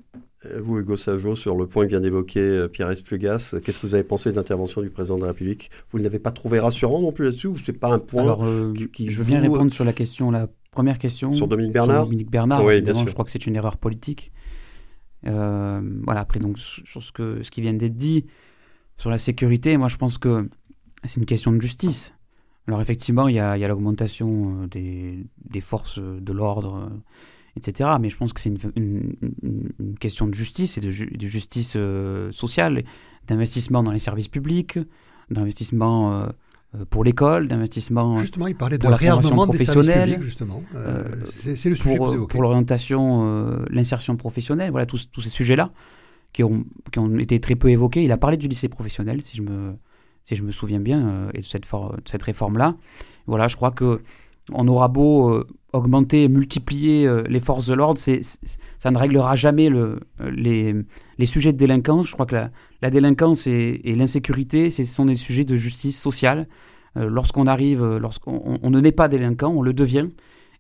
Euh, 0.46 0.60
vous, 0.62 0.78
Hugo 0.78 0.96
Sajo, 0.96 1.36
sur 1.36 1.56
le 1.56 1.66
point 1.66 1.84
que 1.84 1.90
vient 1.90 2.00
d'évoquer 2.00 2.40
euh, 2.40 2.68
Pierre 2.68 2.90
Esplugas, 2.90 3.54
qu'est-ce 3.64 3.78
que 3.78 3.86
vous 3.86 3.94
avez 3.94 4.04
pensé 4.04 4.30
de 4.30 4.36
l'intervention 4.36 4.82
du 4.82 4.90
président 4.90 5.16
de 5.16 5.22
la 5.22 5.28
République? 5.28 5.70
Vous 5.90 5.98
ne 5.98 6.04
l'avez 6.04 6.18
pas 6.18 6.32
trouvé 6.32 6.58
rassurant 6.60 7.00
non 7.00 7.12
plus 7.12 7.26
là-dessus 7.26 7.46
ou 7.48 7.58
c'est 7.58 7.72
pas 7.72 7.92
un 7.92 7.98
point 7.98 8.22
Alors, 8.22 8.44
qui, 8.92 9.10
Je 9.10 9.18
veux 9.18 9.24
bien 9.24 9.40
répondre 9.40 9.72
sur 9.72 9.84
la 9.84 9.92
question, 9.92 10.30
la 10.30 10.48
première 10.72 10.98
question. 10.98 11.32
Sur 11.32 11.46
Dominique 11.46 11.72
Bernard 11.72 12.04
Dominique 12.06 12.30
Bernard, 12.30 12.64
oui, 12.64 12.74
évidemment, 12.74 13.06
je 13.06 13.12
crois 13.12 13.24
que 13.24 13.30
c'est 13.30 13.46
une 13.46 13.54
erreur 13.54 13.76
politique. 13.76 14.32
voilà, 15.22 16.20
après, 16.20 16.40
donc, 16.40 16.58
sur 16.58 17.02
ce, 17.02 17.12
que, 17.12 17.42
ce 17.42 17.50
qui 17.50 17.60
vient 17.60 17.74
d'être 17.74 17.96
dit, 17.96 18.26
sur 18.96 19.10
la 19.10 19.18
sécurité, 19.18 19.76
moi, 19.76 19.88
je 19.88 19.96
pense 19.96 20.18
que 20.18 20.48
c'est 21.04 21.20
une 21.20 21.26
question 21.26 21.52
de 21.52 21.60
justice. 21.60 22.14
Alors, 22.66 22.80
effectivement, 22.80 23.28
il 23.28 23.36
y 23.36 23.40
a, 23.40 23.56
l'augmentation 23.68 24.66
des, 24.66 25.24
des, 25.44 25.60
forces 25.60 25.98
de 25.98 26.32
l'ordre 26.32 26.90
etc. 27.56 27.90
Mais 28.00 28.10
je 28.10 28.16
pense 28.16 28.32
que 28.32 28.40
c'est 28.40 28.52
une, 28.76 29.14
question 30.00 30.26
de 30.26 30.34
justice 30.34 30.78
et 30.78 30.80
de, 30.80 30.90
justice 31.26 31.74
euh, 31.76 32.30
sociale, 32.32 32.84
d'investissement 33.26 33.82
dans 33.82 33.92
les 33.92 33.98
services 33.98 34.28
publics, 34.28 34.78
d'investissement 35.30 36.12
euh, 36.12 36.26
euh, 36.26 36.32
pour 36.90 37.04
l'école, 37.04 37.48
d'investissement 37.48 38.16
justement, 38.16 38.46
il 38.46 38.56
parlait 38.56 38.78
de 38.78 38.86
réarmement 38.86 39.46
professionnelle, 39.46 40.18
des 40.18 40.24
justement. 40.24 40.62
c'est 41.34 41.68
le 41.68 41.76
sujet 41.76 41.96
pour, 41.96 42.26
pour 42.28 42.42
l'orientation, 42.42 43.64
l'insertion 43.68 44.16
professionnelle, 44.16 44.70
voilà 44.70 44.86
tous, 44.86 45.10
tous 45.10 45.20
ces 45.20 45.30
sujets-là 45.30 45.70
qui 46.32 46.42
ont, 46.42 46.64
qui 46.90 46.98
ont 46.98 47.18
été 47.18 47.40
très 47.40 47.56
peu 47.56 47.68
évoqués. 47.68 48.02
Il 48.04 48.12
a 48.12 48.16
parlé 48.16 48.38
du 48.38 48.48
lycée 48.48 48.68
professionnel, 48.68 49.20
si 49.22 49.36
je 49.36 49.42
me, 49.42 49.74
si 50.24 50.34
je 50.34 50.42
me 50.42 50.50
souviens 50.50 50.80
bien, 50.80 51.28
et 51.34 51.40
de 51.40 51.44
cette, 51.44 51.64
de 51.64 52.08
cette 52.08 52.22
réforme-là. 52.22 52.76
Voilà, 53.26 53.48
je 53.48 53.56
crois 53.56 53.70
que 53.70 54.00
on 54.50 54.66
aura 54.66 54.88
beau 54.88 55.44
augmenter, 55.72 56.28
multiplier 56.28 57.06
euh, 57.06 57.22
les 57.28 57.40
forces 57.40 57.66
de 57.66 57.74
l'ordre, 57.74 57.98
ça 57.98 58.90
ne 58.90 58.98
réglera 58.98 59.36
jamais 59.36 59.68
le, 59.68 60.00
euh, 60.20 60.30
les, 60.30 60.74
les, 61.18 61.26
sujets 61.26 61.52
de 61.52 61.58
délinquance. 61.58 62.08
Je 62.08 62.12
crois 62.12 62.26
que 62.26 62.34
la, 62.34 62.50
délinquance 62.90 63.46
et, 63.46 63.80
l'insécurité, 63.96 64.70
ce 64.70 64.84
sont 64.84 65.06
des 65.06 65.14
sujets 65.14 65.44
de 65.44 65.56
justice 65.56 66.00
sociale. 66.00 66.48
Euh, 66.96 67.08
lorsqu'on 67.08 67.46
arrive, 67.46 67.84
lorsqu'on 67.96 68.58
on 68.62 68.70
ne 68.70 68.80
naît 68.80 68.92
pas 68.92 69.08
délinquant, 69.08 69.50
on 69.50 69.62
le 69.62 69.72
devient. 69.72 70.08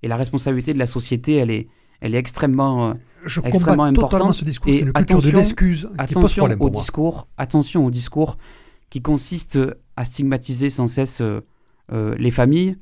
Et 0.02 0.08
la 0.08 0.16
responsabilité 0.16 0.72
de 0.72 0.78
la 0.78 0.86
société, 0.86 1.36
elle 1.36 1.50
est, 1.50 1.68
elle 2.00 2.14
est 2.14 2.18
extrêmement, 2.18 2.94
Je 3.24 3.40
extrêmement 3.44 3.84
importante. 3.84 4.34
ce 4.34 4.44
discours, 4.44 4.72
c'est 4.72 4.80
une 4.80 4.92
culture 4.92 5.22
de 5.22 5.30
l'excuse 5.30 5.88
attention 5.98 6.48
au 6.58 6.70
discours, 6.70 7.28
attention 7.36 7.86
au 7.86 7.90
discours 7.90 8.38
qui 8.90 9.02
consiste 9.02 9.58
à 9.96 10.04
stigmatiser 10.04 10.70
sans 10.70 10.86
cesse 10.86 11.22
les 11.90 12.30
familles, 12.30 12.76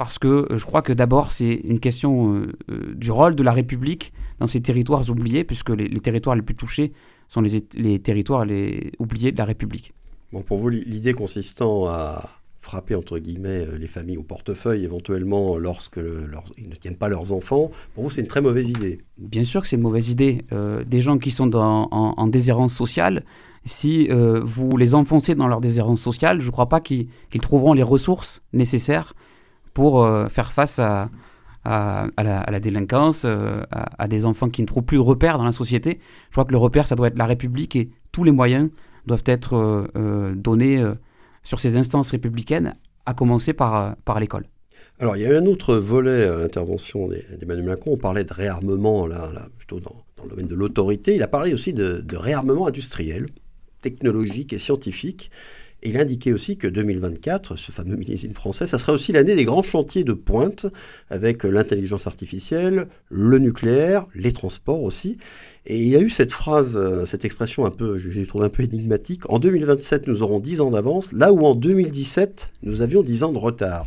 parce 0.00 0.18
que 0.18 0.50
euh, 0.50 0.56
je 0.56 0.64
crois 0.64 0.80
que 0.80 0.94
d'abord 0.94 1.30
c'est 1.30 1.52
une 1.52 1.78
question 1.78 2.32
euh, 2.34 2.52
euh, 2.70 2.94
du 2.94 3.10
rôle 3.10 3.34
de 3.34 3.42
la 3.42 3.52
République 3.52 4.14
dans 4.38 4.46
ces 4.46 4.62
territoires 4.62 5.10
oubliés, 5.10 5.44
puisque 5.44 5.68
les, 5.68 6.00
territoires 6.00 6.34
les 6.34 6.40
plus 6.40 6.54
touchés 6.54 6.94
sont 7.30 7.40
les, 7.40 7.64
les, 7.74 7.98
territoires 7.98 8.44
les 8.44 8.92
oubliés 8.98 9.32
de 9.32 9.38
la 9.38 9.46
République. 9.46 9.94
Bon, 10.32 10.42
pour 10.42 10.58
vous, 10.58 10.68
l'idée 10.68 11.14
consistant 11.14 11.86
à 11.86 12.28
frapper 12.60 12.94
entre 12.94 13.18
guillemets 13.18 13.64
les 13.78 13.86
familles 13.86 14.18
au 14.18 14.22
portefeuille 14.22 14.84
éventuellement 14.84 15.56
lorsque 15.56 15.96
ne 15.96 16.74
tiennent 16.78 16.98
pas 16.98 17.08
leurs 17.08 17.32
enfants, 17.32 17.70
pour 17.94 18.04
vous 18.04 18.10
c'est 18.10 18.20
une 18.20 18.26
très 18.26 18.42
mauvaise 18.42 18.68
idée. 18.68 19.00
Bien 19.16 19.44
sûr 19.44 19.62
que 19.62 19.68
c'est 19.68 19.76
une 19.76 19.82
mauvaise 19.82 20.10
idée. 20.10 20.44
des 20.86 21.00
gens 21.00 21.16
qui 21.16 21.30
sont 21.30 21.46
dans, 21.46 21.88
en, 21.90 22.12
en, 22.18 22.26
déshérence 22.26 22.74
sociale, 22.74 23.24
si 23.64 24.08
vous 24.10 24.76
les 24.76 24.94
enfoncez 24.94 25.34
dans 25.34 25.48
leur 25.48 25.62
déshérence 25.62 26.02
sociale, 26.02 26.40
je 26.40 26.46
ne 26.46 26.52
crois 26.52 26.68
pas 26.68 26.80
qu'ils 26.80 27.08
trouveront 27.40 27.72
les 27.72 27.82
ressources 27.82 28.42
nécessaires 28.52 29.14
pour 29.74 30.04
euh, 30.04 30.28
faire 30.28 30.52
face 30.52 30.78
à, 30.78 31.08
à, 31.64 32.06
la, 32.18 32.60
délinquance, 32.60 33.24
euh, 33.26 33.62
à, 33.70 34.08
des 34.08 34.26
enfants 34.26 34.48
qui 34.48 34.62
ne 34.62 34.66
trouvent 34.66 34.84
plus 34.84 34.96
de 34.96 35.02
repères 35.02 35.38
dans 35.38 35.44
la 35.44 35.52
société. 35.52 36.00
Je 36.28 36.32
crois 36.32 36.44
que 36.44 36.52
le 36.52 36.58
repère, 36.58 36.86
ça 36.86 36.94
doit 36.94 37.08
être 37.08 37.18
la 37.18 37.26
République 37.26 37.76
et 37.76 37.90
tous 38.12 38.24
les 38.24 38.32
moyens 38.32 38.70
doivent 39.06 39.24
être 39.26 39.90
euh, 39.96 40.34
donnés 40.34 40.82
sur 41.42 41.60
ces 41.60 41.76
instances 41.76 42.10
républicaines, 42.10 42.76
à 43.06 43.14
commencer 43.14 43.52
par, 43.52 43.96
l'école. 44.18 44.46
Alors, 44.98 45.16
il 45.16 45.22
y 45.22 45.26
a 45.26 45.36
un 45.36 45.46
autre 45.46 45.74
volet 45.76 46.24
à 46.24 46.36
l'intervention 46.36 47.08
d'Emmanuel 47.08 47.64
Macron. 47.64 47.92
On 47.92 47.96
parlait 47.96 48.24
de 48.24 48.32
réarmement, 48.32 49.06
là, 49.06 49.30
plutôt 49.56 49.80
dans, 49.80 49.96
le 50.24 50.30
domaine 50.30 50.46
de 50.46 50.54
l'autorité. 50.54 51.14
Il 51.14 51.22
a 51.22 51.28
parlé 51.28 51.54
aussi 51.54 51.72
de 51.72 52.16
réarmement 52.16 52.66
industriel, 52.66 53.26
technologique 53.80 54.52
et 54.52 54.58
scientifique. 54.58 55.30
Il 55.82 55.96
indiquait 55.96 56.32
aussi 56.32 56.58
que 56.58 56.66
2024, 56.66 57.56
ce 57.56 57.72
fameux 57.72 57.96
millésime 57.96 58.34
français, 58.34 58.66
ça 58.66 58.78
sera 58.78 58.92
aussi 58.92 59.12
l'année 59.12 59.34
des 59.34 59.46
grands 59.46 59.62
chantiers 59.62 60.04
de 60.04 60.12
pointe 60.12 60.66
avec 61.08 61.44
l'intelligence 61.44 62.06
artificielle, 62.06 62.86
le 63.08 63.38
nucléaire, 63.38 64.06
les 64.14 64.32
transports 64.32 64.82
aussi. 64.82 65.16
Et 65.66 65.78
il 65.82 65.96
a 65.96 66.00
eu 66.00 66.10
cette 66.10 66.32
phrase, 66.32 66.76
euh, 66.76 67.06
cette 67.06 67.24
expression 67.24 67.64
un 67.64 67.70
peu, 67.70 67.98
je 67.98 68.10
l'ai 68.10 68.26
trouvé 68.26 68.46
un 68.46 68.50
peu 68.50 68.62
énigmatique. 68.62 69.22
En 69.30 69.38
2027, 69.38 70.06
nous 70.06 70.22
aurons 70.22 70.38
10 70.38 70.60
ans 70.60 70.70
d'avance, 70.70 71.12
là 71.12 71.32
où 71.32 71.46
en 71.46 71.54
2017, 71.54 72.52
nous 72.62 72.82
avions 72.82 73.02
10 73.02 73.22
ans 73.22 73.32
de 73.32 73.38
retard. 73.38 73.86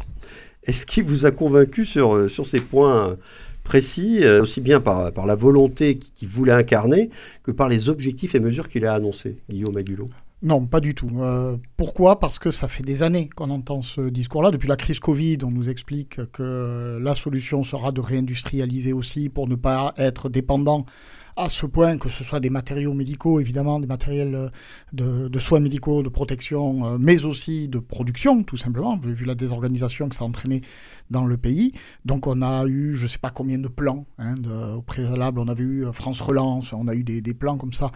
Est-ce 0.63 0.85
qu'il 0.87 1.03
vous 1.03 1.25
a 1.27 1.31
convaincu 1.31 1.85
sur, 1.85 2.15
euh, 2.15 2.27
sur 2.27 2.45
ces 2.45 2.59
points 2.59 3.17
précis, 3.63 4.19
euh, 4.23 4.41
aussi 4.41 4.61
bien 4.61 4.79
par, 4.79 5.11
par 5.13 5.25
la 5.25 5.35
volonté 5.35 5.97
qu'il 5.97 6.27
voulait 6.27 6.53
incarner 6.53 7.09
que 7.43 7.51
par 7.51 7.69
les 7.69 7.89
objectifs 7.89 8.35
et 8.35 8.39
mesures 8.39 8.67
qu'il 8.67 8.85
a 8.85 8.93
annoncés, 8.93 9.37
Guillaume 9.49 9.77
Aguilot 9.77 10.09
non, 10.43 10.65
pas 10.65 10.81
du 10.81 10.93
tout. 10.93 11.09
Euh, 11.21 11.55
pourquoi? 11.77 12.19
Parce 12.19 12.37
que 12.37 12.51
ça 12.51 12.67
fait 12.67 12.83
des 12.83 13.01
années 13.01 13.29
qu'on 13.29 13.49
entend 13.49 13.81
ce 13.81 14.01
discours-là. 14.01 14.51
Depuis 14.51 14.67
la 14.67 14.75
crise 14.75 14.99
Covid, 14.99 15.37
on 15.43 15.51
nous 15.51 15.69
explique 15.69 16.19
que 16.33 16.99
la 17.01 17.15
solution 17.15 17.63
sera 17.63 17.93
de 17.93 18.01
réindustrialiser 18.01 18.91
aussi 18.91 19.29
pour 19.29 19.47
ne 19.47 19.55
pas 19.55 19.93
être 19.97 20.27
dépendant 20.27 20.85
à 21.35 21.49
ce 21.49 21.65
point 21.65 21.97
que 21.97 22.09
ce 22.09 22.23
soit 22.23 22.39
des 22.39 22.49
matériaux 22.49 22.93
médicaux, 22.93 23.39
évidemment, 23.39 23.79
des 23.79 23.87
matériels 23.87 24.35
euh, 24.35 25.29
de, 25.29 25.39
soins 25.39 25.59
médicaux, 25.59 26.03
de 26.03 26.09
protection, 26.09 26.85
euh, 26.85 26.97
mais 26.99 27.25
aussi 27.25 27.67
de 27.67 27.79
production, 27.79 28.43
tout 28.43 28.57
simplement, 28.57 28.97
vu 28.97 29.25
la 29.25 29.35
désorganisation 29.35 30.09
que 30.09 30.15
ça 30.15 30.23
a 30.23 30.27
entraîné 30.27 30.61
dans 31.09 31.25
le 31.25 31.37
pays. 31.37 31.73
Donc 32.05 32.27
on 32.27 32.41
a 32.41 32.65
eu, 32.65 32.95
je 32.95 33.03
ne 33.03 33.07
sais 33.07 33.19
pas 33.19 33.29
combien 33.29 33.57
de 33.57 33.67
plans 33.67 34.05
hein, 34.17 34.35
au 34.75 34.81
préalable, 34.81 35.39
on 35.39 35.47
avait 35.47 35.63
eu 35.63 35.85
euh, 35.85 35.91
France 35.91 36.21
Relance, 36.21 36.73
on 36.73 36.87
a 36.87 36.95
eu 36.95 37.03
des, 37.03 37.33
plans 37.33 37.57
comme 37.57 37.73
ça 37.73 37.91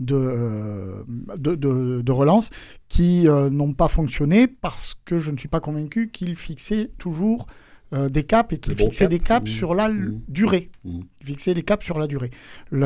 de, 0.00 1.04
de, 1.36 2.12
relance 2.12 2.50
qui 2.88 3.26
n'ont 3.28 3.72
pas 3.72 3.86
fonctionné 3.86 4.48
parce 4.48 4.96
que 5.04 5.20
je 5.20 5.30
ne 5.30 5.36
suis 5.36 5.48
pas 5.48 5.60
convaincu 5.60 6.10
qu'ils 6.10 6.34
fixaient 6.34 6.90
toujours 6.98 7.46
euh, 7.92 8.08
des 8.08 8.22
caps 8.22 8.52
et 8.52 8.58
qui 8.58 8.74
fixait 8.74 9.08
des 9.08 9.18
caps 9.18 9.50
mmh. 9.50 9.54
sur 9.54 9.74
la 9.74 9.88
mmh. 9.88 10.20
durée. 10.28 10.70
Mmh. 10.84 11.00
Fixer 11.24 11.54
des 11.54 11.64
caps 11.64 11.84
sur 11.84 11.98
la 11.98 12.06
durée. 12.06 12.30
Il 12.72 12.78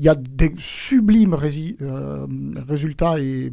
y 0.00 0.08
a 0.08 0.14
des 0.14 0.52
sublimes 0.58 1.34
euh, 1.34 2.26
résultats 2.68 3.18
et, 3.18 3.50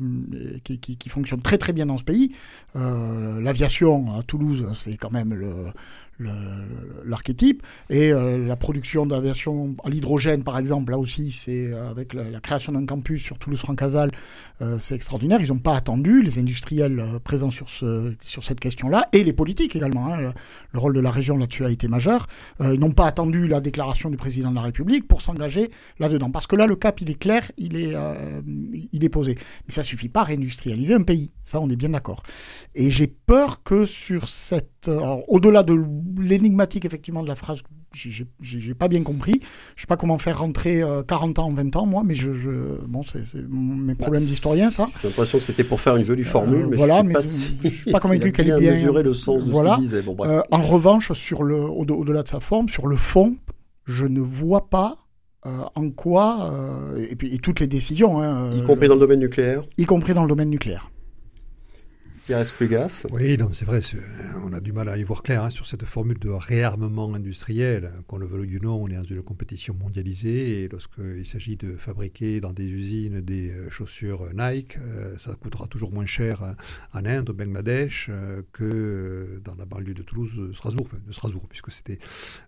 qui, 0.64 0.80
qui, 0.80 1.10
fonctionnent 1.10 1.42
très 1.42 1.58
très 1.58 1.74
bien 1.74 1.88
dans 1.88 1.98
ce 1.98 2.04
pays. 2.04 2.34
Euh, 2.76 3.42
l'aviation 3.42 4.16
à 4.16 4.22
Toulouse, 4.24 4.68
c'est 4.74 4.96
quand 4.96 5.12
même 5.12 5.34
le, 5.34 5.52
l'archétype. 6.20 7.64
Et 7.90 8.12
euh, 8.12 8.46
la 8.46 8.56
production 8.56 9.06
d'aviation 9.06 9.76
à 9.84 9.90
l'hydrogène, 9.90 10.44
par 10.44 10.58
exemple, 10.58 10.92
là 10.92 10.98
aussi, 10.98 11.32
c'est 11.32 11.72
euh, 11.72 11.90
avec 11.90 12.14
la, 12.14 12.40
création 12.40 12.74
d'un 12.74 12.86
campus 12.86 13.22
sur 13.22 13.38
Toulouse-Francazal, 13.38 14.12
euh, 14.62 14.78
c'est 14.80 14.96
extraordinaire. 14.96 15.40
Ils 15.42 15.50
n'ont 15.50 15.60
pas 15.60 15.76
attendu, 15.76 16.22
les 16.22 16.40
industriels 16.40 17.20
présents 17.24 17.52
sur, 17.52 17.70
ce, 17.70 18.14
sur 18.22 18.44
cette 18.44 18.60
question-là, 18.60 19.08
et 19.14 19.24
les 19.24 19.34
politiques 19.34 19.76
également. 19.76 20.14
Hein. 20.14 20.34
Le, 20.74 20.80
rôle 20.80 20.94
de 20.94 21.00
la 21.00 21.12
région 21.12 21.38
là-dessus 21.38 21.66
a 21.66 21.70
été 21.70 21.88
majeur. 21.88 22.28
ils 22.62 22.80
n'ont 22.80 22.92
pas 22.92 23.06
attendu 23.06 23.48
la 23.48 23.60
déclaration 23.60 24.10
du 24.10 24.18
président 24.18 24.50
de 24.50 24.56
la 24.56 24.62
République 24.62 25.08
pour 25.08 25.22
s'engager 25.22 25.72
là-dedans. 26.00 26.32
Parce 26.32 26.48
que 26.48 26.56
là, 26.56 26.68
le 26.68 26.76
cap, 26.76 27.02
il 27.02 27.10
est 27.10 27.20
clair, 27.20 27.52
il 27.58 27.76
est, 27.76 27.96
il 28.94 29.04
est 29.04 29.10
posé. 29.10 29.36
Mais 29.36 29.74
ça 29.74 29.84
suffit 29.84 30.10
pas 30.10 30.22
à 30.22 30.26
réindustrialiser 30.26 30.94
un 30.94 31.02
pays. 31.02 31.32
Ça, 31.44 31.60
on 31.60 31.70
est 31.70 31.76
bien 31.76 31.90
d'accord. 31.90 32.24
Et 32.76 32.92
j'ai 32.92 33.08
peur 33.08 33.64
que 33.64 33.86
sur 33.86 34.28
cette... 34.30 34.90
Au-delà 35.28 35.64
de 35.64 35.74
l'énigmatique 36.18 36.86
effectivement 36.86 37.24
de 37.24 37.28
la 37.28 37.36
phrase, 37.36 37.62
j'ai 37.94 38.74
pas 38.74 38.88
bien 38.88 39.04
compris. 39.04 39.42
Je 39.76 39.82
sais 39.82 39.88
pas 39.88 39.98
comment 39.98 40.18
faire 40.18 40.40
rentrer 40.40 40.84
40 41.08 41.40
euh, 41.40 41.42
ans 41.42 41.46
en 41.46 41.54
20 41.54 41.76
ans, 41.76 41.86
moi, 41.86 42.04
mais 42.06 42.16
je, 42.16 42.32
bon, 42.88 43.04
c'est 43.04 43.24
mes 43.50 43.96
problèmes 43.96 44.22
bah, 44.22 44.28
d'historien, 44.28 44.70
ça. 44.70 44.90
J'ai 45.02 45.08
l'impression 45.08 45.38
que 45.38 45.44
c'était 45.44 45.64
pour 45.64 45.82
faire 45.82 45.96
une 45.96 46.06
jolie 46.06 46.24
formule, 46.24 46.68
mais 46.68 46.78
voilà, 46.78 47.02
je 47.02 47.08
mais 47.08 47.16
je 47.64 47.70
suis 47.70 47.92
pas 47.92 48.00
convaincu 48.02 48.32
qu'elle 48.32 48.50
ait 48.50 48.60
bien 48.60 48.74
mesuré 48.74 49.04
le 49.04 49.14
sens 49.14 49.46
de 49.46 49.52
voilà. 49.52 49.76
ce 49.78 49.82
disait. 49.82 50.04
Euh, 50.22 50.42
en 50.52 50.62
revanche, 50.62 51.12
sur 51.14 51.44
le, 51.44 51.62
au-delà 51.62 52.24
de 52.24 52.28
sa 52.28 52.40
forme, 52.40 52.70
sur 52.70 52.88
le 52.88 52.96
fond, 52.96 53.36
je 53.86 54.06
ne 54.06 54.22
vois 54.22 54.70
pas 54.70 54.98
euh, 55.46 55.50
en 55.76 55.90
quoi, 55.90 56.52
et 56.98 57.16
puis 57.16 57.34
et 57.34 57.38
toutes 57.40 57.60
les 57.60 57.68
décisions, 57.68 58.22
hein, 58.22 58.50
y 58.52 58.62
compris 58.64 58.88
dans 58.88 58.96
le 58.96 59.00
domaine 59.00 59.20
nucléaire, 59.20 59.64
y 59.78 59.86
compris 59.86 60.14
dans 60.14 60.24
le 60.24 60.30
domaine 60.30 60.50
nucléaire. 60.50 60.90
Oui, 63.10 63.38
c'est 63.54 63.66
vrai, 63.66 63.80
on 64.44 64.54
a 64.54 64.60
du 64.60 64.72
mal 64.72 64.88
à 64.88 64.98
y 64.98 65.04
voir 65.04 65.24
clair 65.24 65.44
hein, 65.44 65.50
sur 65.50 65.66
cette 65.66 65.84
formule 65.86 66.20
de 66.20 66.30
réarmement 66.30 67.12
industriel. 67.16 67.92
Qu'on 68.06 68.18
le 68.18 68.28
veuille 68.28 68.58
ou 68.58 68.64
non, 68.64 68.84
on 68.84 68.88
est 68.88 68.96
dans 68.96 69.04
une 69.04 69.24
compétition 69.24 69.74
mondialisée 69.74 70.62
et 70.62 70.68
lorsqu'il 70.68 71.26
s'agit 71.26 71.56
de 71.56 71.76
fabriquer 71.76 72.40
dans 72.40 72.54
des 72.54 72.68
usines 72.68 73.22
des 73.22 73.50
euh, 73.50 73.72
chaussures 73.72 74.30
Nike, 74.34 74.78
euh, 74.78 75.18
ça 75.18 75.34
coûtera 75.34 75.66
toujours 75.66 75.92
moins 75.92 76.06
cher 76.06 76.44
euh, 76.44 76.54
en 76.94 77.04
Inde, 77.04 77.32
au 77.32 77.34
Bangladesh, 77.34 78.12
que 78.54 79.42
dans 79.44 79.56
la 79.56 79.66
banlieue 79.66 79.96
de 79.96 80.04
Toulouse, 80.04 80.36
de 80.36 80.54
Strasbourg, 80.54 80.88
de 81.08 81.12
Strasbourg, 81.12 81.48
puisque 81.50 81.72
c'était 81.72 81.98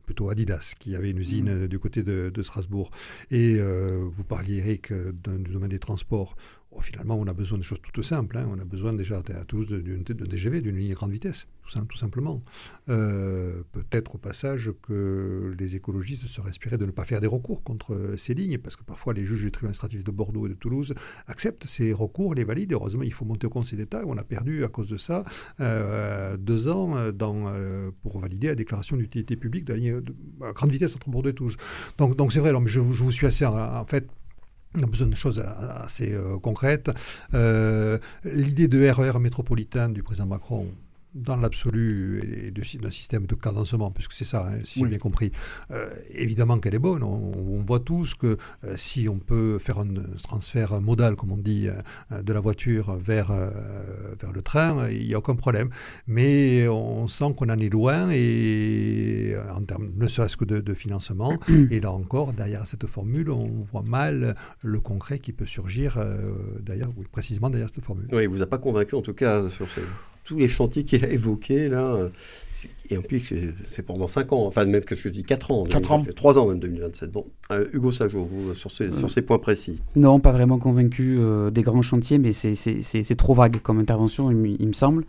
plutôt 0.05 0.29
Adidas 0.29 0.75
qui 0.79 0.95
avait 0.95 1.09
une 1.09 1.17
usine 1.17 1.63
mmh. 1.63 1.67
du 1.67 1.79
côté 1.79 2.03
de, 2.03 2.43
Strasbourg. 2.43 2.91
Et 3.31 3.57
vous 3.57 4.23
parliez, 4.23 4.57
Eric, 4.57 4.93
du 4.93 5.51
domaine 5.51 5.69
des 5.69 5.79
transports. 5.79 6.35
Oh, 6.73 6.79
finalement, 6.79 7.17
on 7.19 7.27
a 7.27 7.33
besoin 7.33 7.57
de 7.57 7.63
choses 7.63 7.79
toutes 7.81 8.03
simples. 8.03 8.37
Hein. 8.37 8.47
On 8.49 8.57
a 8.57 8.63
besoin 8.63 8.93
déjà 8.93 9.17
à 9.17 9.45
Toulouse 9.45 9.67
d'une 9.67 10.03
DGV, 10.03 10.61
d'une 10.61 10.77
ligne 10.77 10.93
grande 10.93 11.11
vitesse, 11.11 11.47
tout, 11.89 11.97
simplement. 11.97 12.41
Euh, 12.87 13.63
peut-être 13.73 14.15
au 14.15 14.17
passage 14.17 14.71
que 14.81 15.53
les 15.59 15.75
écologistes 15.75 16.27
se 16.27 16.41
inspirés 16.41 16.77
de 16.77 16.85
ne 16.85 16.91
pas 16.91 17.03
faire 17.03 17.19
des 17.19 17.27
recours 17.27 17.61
contre 17.63 17.93
euh, 17.93 18.15
ces 18.15 18.33
lignes, 18.33 18.57
parce 18.57 18.77
que 18.77 18.83
parfois 18.83 19.13
les 19.13 19.25
juges 19.25 19.43
du 19.43 19.51
tribunal 19.51 19.71
administratif 19.71 20.05
de 20.05 20.11
Bordeaux 20.11 20.47
et 20.47 20.49
de 20.49 20.53
Toulouse 20.53 20.93
acceptent 21.27 21.67
ces 21.67 21.91
recours, 21.91 22.35
les 22.35 22.45
valident. 22.45 22.73
Heureusement, 22.73 23.03
il 23.03 23.13
faut 23.13 23.25
monter 23.25 23.47
au 23.47 23.49
Conseil 23.49 23.77
d'État. 23.77 24.03
On 24.07 24.17
a 24.17 24.23
perdu 24.23 24.63
à 24.63 24.69
cause 24.69 24.87
de 24.87 24.97
ça 24.97 25.25
euh, 25.59 26.37
deux 26.37 26.69
ans 26.69 26.95
pour 28.01 28.19
valider 28.19 28.47
la 28.47 28.55
déclaration 28.55 28.95
d'utilité 28.95 29.35
publique 29.35 29.65
de 29.65 29.73
la 29.73 29.79
ligne 29.79 30.01
de, 30.01 30.15
grande 30.53 30.71
vitesse 30.71 30.95
entre 30.95 31.09
Bordeaux 31.09 31.29
et 31.29 31.33
Toulouse. 31.33 31.57
Donc, 31.97 32.31
c'est 32.31 32.39
vrai. 32.39 32.53
Je, 32.65 32.81
je, 32.91 33.03
vous 33.03 33.11
suis 33.11 33.27
assez 33.27 33.45
en 33.45 33.85
fait 33.85 34.07
on 34.77 34.83
a 34.83 34.85
besoin 34.85 35.07
de 35.07 35.15
choses 35.15 35.43
assez 35.83 36.13
euh, 36.13 36.37
concrètes. 36.39 36.91
Euh, 37.33 37.97
l'idée 38.23 38.67
de 38.67 38.89
RER 38.89 39.11
e 39.15 39.19
métropolitain 39.19 39.89
du 39.89 40.03
président 40.03 40.27
Macron, 40.27 40.67
dans 41.13 41.35
l'absolu 41.35 42.51
d'un 42.53 42.91
système 42.91 43.25
de 43.25 43.35
cadencement, 43.35 43.91
puisque 43.91 44.13
c'est 44.13 44.25
ça, 44.25 44.47
hein, 44.47 44.59
si 44.63 44.79
j'ai 44.79 44.87
bien 44.87 44.97
compris, 44.97 45.31
euh, 45.71 45.89
évidemment 46.11 46.59
qu'elle 46.59 46.75
est 46.75 46.79
bonne. 46.79 47.03
On, 47.03 47.61
voit 47.65 47.79
tous 47.79 48.15
que 48.15 48.37
euh, 48.63 48.73
si 48.75 49.07
on 49.07 49.19
peut 49.19 49.59
faire 49.59 49.79
un 49.79 49.87
transfert 50.23 50.81
modal, 50.81 51.15
comme 51.15 51.31
on 51.31 51.37
dit, 51.37 51.67
euh, 51.67 52.21
de 52.21 52.33
la 52.33 52.39
voiture 52.39 52.95
vers, 52.95 53.31
vers 54.19 54.31
le 54.33 54.41
train, 54.41 54.89
il 54.89 55.05
n'y 55.05 55.13
a 55.13 55.19
aucun 55.19 55.35
problème. 55.35 55.69
Mais 56.07 56.67
on 56.67 57.07
sent 57.07 57.33
qu'on 57.37 57.49
en 57.49 57.57
est 57.57 57.69
loin, 57.69 58.09
et 58.11 59.35
en 59.53 59.61
termes 59.61 59.91
ne 59.95 60.07
serait-ce 60.07 60.37
que 60.37 60.45
de, 60.45 60.73
financement. 60.73 61.37
et 61.71 61.79
là 61.79 61.91
encore, 61.91 62.33
derrière 62.33 62.65
cette 62.65 62.87
formule, 62.87 63.29
on 63.29 63.65
voit 63.71 63.83
mal 63.83 64.35
le 64.61 64.79
concret 64.79 65.19
qui 65.19 65.33
peut 65.33 65.45
surgir, 65.45 66.03
derrière, 66.61 66.89
oui, 66.97 67.05
précisément 67.11 67.49
derrière 67.49 67.69
cette 67.73 67.83
formule. 67.83 68.07
Oui, 68.11 68.23
il 68.23 68.29
ne 68.29 68.35
vous 68.35 68.41
a 68.41 68.47
pas 68.47 68.57
convaincu 68.57 68.95
en 68.95 69.01
tout 69.01 69.13
cas 69.13 69.49
sur 69.49 69.69
ces 69.69 69.81
tous 70.31 70.37
les 70.37 70.47
chantiers 70.47 70.85
qu'il 70.85 71.03
a 71.03 71.09
évoqués, 71.09 71.67
là, 71.67 71.93
euh, 71.93 72.07
et 72.89 72.97
en 72.97 73.01
plus, 73.01 73.33
c'est 73.65 73.85
pendant 73.85 74.07
5 74.07 74.31
ans, 74.31 74.45
enfin 74.47 74.63
même 74.63 74.85
que 74.85 74.95
je 74.95 75.09
dis 75.09 75.23
4 75.23 75.51
ans. 75.51 75.65
4 75.65 75.91
ans. 75.91 76.05
3 76.15 76.39
ans 76.39 76.47
même, 76.47 76.59
2027. 76.59 77.11
Bon, 77.11 77.25
euh, 77.51 77.67
Hugo 77.73 77.91
Sajo, 77.91 78.23
vous, 78.23 78.53
sur 78.53 78.71
ces, 78.71 78.93
sur 78.93 79.11
ces 79.11 79.23
points 79.23 79.39
précis. 79.39 79.81
Non, 79.97 80.21
pas 80.21 80.31
vraiment 80.31 80.57
convaincu 80.57 81.17
euh, 81.19 81.51
des 81.51 81.63
grands 81.63 81.81
chantiers, 81.81 82.17
mais 82.17 82.31
c'est 82.31 83.15
trop 83.17 83.33
vague 83.33 83.61
comme 83.61 83.79
intervention, 83.79 84.31
il, 84.31 84.67
me 84.67 84.73
semble. 84.73 85.03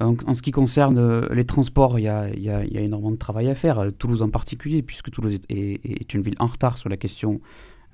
En, 0.00 0.16
en, 0.26 0.34
ce 0.34 0.42
qui 0.42 0.50
concerne 0.50 1.28
les 1.32 1.44
transports, 1.44 2.00
il 2.00 2.06
y, 2.06 2.08
a, 2.08 2.28
y 2.34 2.50
a, 2.50 2.64
y 2.64 2.78
a, 2.78 2.80
énormément 2.80 3.12
de 3.12 3.18
travail 3.18 3.48
à 3.48 3.54
faire, 3.54 3.92
Toulouse 3.96 4.22
en 4.22 4.30
particulier, 4.30 4.82
puisque 4.82 5.12
Toulouse 5.12 5.38
est, 5.50 5.80
est, 5.84 6.14
une 6.14 6.22
ville 6.22 6.36
en 6.40 6.46
retard 6.46 6.78
sur 6.78 6.88
la 6.88 6.96
question 6.96 7.40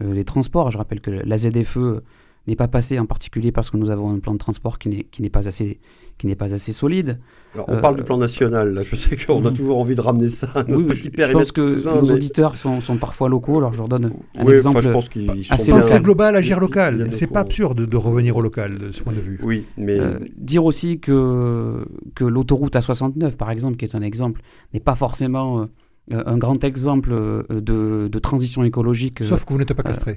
des 0.03 0.25
transports. 0.25 0.71
Je 0.71 0.79
rappelle 0.79 1.03
que 1.03 1.11
la 1.11 1.37
ZFE 1.37 2.01
n'est 2.49 2.57
pas 2.57 2.69
passée 2.69 2.99
en 2.99 3.07
particulier 3.07 3.53
parce 3.53 3.71
que 3.71 3.77
nous 3.77 3.91
avons 3.91 4.11
un 4.11 4.19
plan 4.19 4.33
de 4.33 4.39
transport 4.39 4.79
qui 4.79 5.05
n'est 5.21 5.31
pas 5.31 5.47
assez 5.47 5.79
qui 6.19 6.27
n'est 6.27 6.35
pas 6.35 6.53
assez 6.53 6.73
solide. 6.73 7.19
Alors, 7.55 7.67
on 7.71 7.81
parle 7.81 7.97
du 7.97 8.03
plan 8.03 8.19
national, 8.19 8.75
là. 8.75 8.83
je 8.83 8.95
sais 8.97 9.17
qu'on 9.17 9.45
a 9.47 9.51
mm. 9.51 9.55
toujours 9.55 9.79
envie 9.79 9.95
de 9.95 10.01
ramener 10.01 10.29
ça 10.29 10.49
à 10.55 10.65
oui, 10.69 10.85
petit 10.85 11.11
Je 11.17 11.33
pense 11.33 11.53
que 11.53 12.01
nos 12.01 12.13
auditeurs 12.13 12.57
sont, 12.57 12.81
sont, 12.81 12.97
parfois 12.97 13.29
locaux, 13.29 13.59
alors 13.59 13.73
je 13.73 13.79
leur 13.79 13.89
donne 13.89 14.13
un 14.37 14.47
exemple 14.47 14.83
je 14.83 14.91
pense 14.91 15.09
qu'ils 15.09 15.47
assez 15.49 15.71
local. 15.71 16.03
global, 16.03 16.37
agir 16.37 16.61
local. 16.61 17.09
C'est 17.11 17.29
pas 17.29 17.41
absurde 17.41 17.87
de, 17.87 17.97
revenir 17.97 18.37
au 18.37 18.43
local, 18.43 18.79
de 18.79 18.93
ce 18.93 19.03
point 19.03 19.13
de 19.13 19.21
vue. 19.21 19.41
Oui, 19.43 19.65
mais... 19.77 19.99
Euh, 19.99 20.19
dire 20.37 20.65
aussi 20.65 21.01
que, 21.01 21.87
que 22.15 22.25
l'autoroute 22.25 22.75
A69, 22.75 23.37
par 23.37 23.51
exemple, 23.51 23.77
qui 23.77 23.85
est 23.85 23.95
un 23.95 24.03
exemple, 24.03 24.43
n'est 24.75 24.81
pas 24.81 24.95
forcément... 24.95 25.63
Euh, 25.63 25.67
un 26.11 26.39
grand 26.39 26.65
exemple 26.65 27.13
euh, 27.13 27.43
de, 27.51 28.09
de 28.11 28.19
transition 28.19 28.65
écologique. 28.65 29.23
Sauf 29.23 29.45
que 29.45 29.53
vous 29.53 29.59
n'êtes 29.59 29.75
pas 29.75 29.83
castré. 29.83 30.17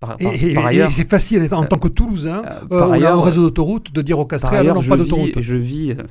Par, 0.00 0.16
et, 0.20 0.56
ailleurs, 0.56 0.92
c'est 0.92 1.08
facile 1.08 1.48
en 1.50 1.64
tant 1.64 1.78
que 1.78 1.88
Toulousain, 1.88 2.44
euh, 2.44 2.60
euh, 2.70 2.86
on 2.86 3.02
a 3.02 3.10
un 3.10 3.20
réseau 3.20 3.42
d'autoroute 3.42 3.92
de 3.92 4.00
dire 4.00 4.18
au 4.18 4.26
Castré, 4.26 4.62
non, 4.62 4.80
pas 4.80 4.96
d'autoroute. 4.96 5.40
Je 5.40 5.56
vis, 5.56 5.90
euh, 5.90 6.04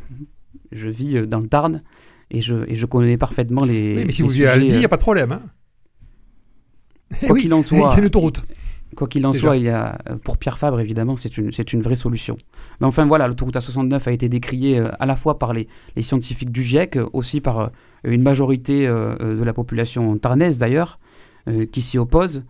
je 0.74 0.90
vis 0.90 1.26
dans 1.26 1.40
le 1.40 1.48
Tarn 1.48 1.82
et 2.30 2.42
je, 2.42 2.56
et 2.68 2.76
je 2.76 2.86
connais 2.86 3.18
parfaitement 3.18 3.64
les. 3.64 3.96
Oui, 3.96 4.04
mais 4.06 4.12
si 4.12 4.24
vous 4.24 4.30
vivez 4.30 4.48
à 4.48 4.58
il 4.58 4.78
n'y 4.78 4.84
a 4.84 4.90
pas 4.90 4.98
de 4.98 5.02
problème. 5.02 5.32
Hein. 5.32 5.42
Quoi 7.28 7.40
qu'il 7.40 7.54
en 7.54 7.64
soit. 7.64 7.78
Il 7.78 7.82
y 7.82 7.86
a 7.86 8.00
une 8.00 8.06
autoroute. 8.06 8.44
Quoi 8.96 9.08
qu'il 9.08 9.26
en 9.26 9.32
soit, 9.32 9.56
il 9.56 9.64
y 9.64 9.70
a, 9.70 9.98
pour 10.24 10.38
Pierre 10.38 10.58
Fabre, 10.58 10.80
évidemment, 10.80 11.16
c'est 11.18 11.38
une, 11.38 11.52
une 11.74 11.82
vraie 11.82 11.96
solution. 11.96 12.38
Mais 12.82 12.88
enfin, 12.88 13.06
voilà, 13.06 13.28
l'autoroute 13.28 13.56
A69 13.56 14.02
a 14.08 14.12
été 14.12 14.28
décriée 14.28 14.82
à 15.00 15.06
la 15.06 15.16
fois 15.16 15.40
par 15.40 15.54
les, 15.54 15.68
les 15.96 16.02
scientifiques 16.02 16.52
du 16.52 16.64
GIEC, 16.64 16.98
aussi 17.14 17.40
par 17.40 17.72
une 18.04 18.22
majorité 18.22 18.88
de 18.88 19.44
la 19.44 19.54
population 19.54 20.18
tarnaise, 20.18 20.58
d'ailleurs, 20.58 21.00
qui 21.72 21.82
s'y 21.82 21.98
oppose. 21.98 22.44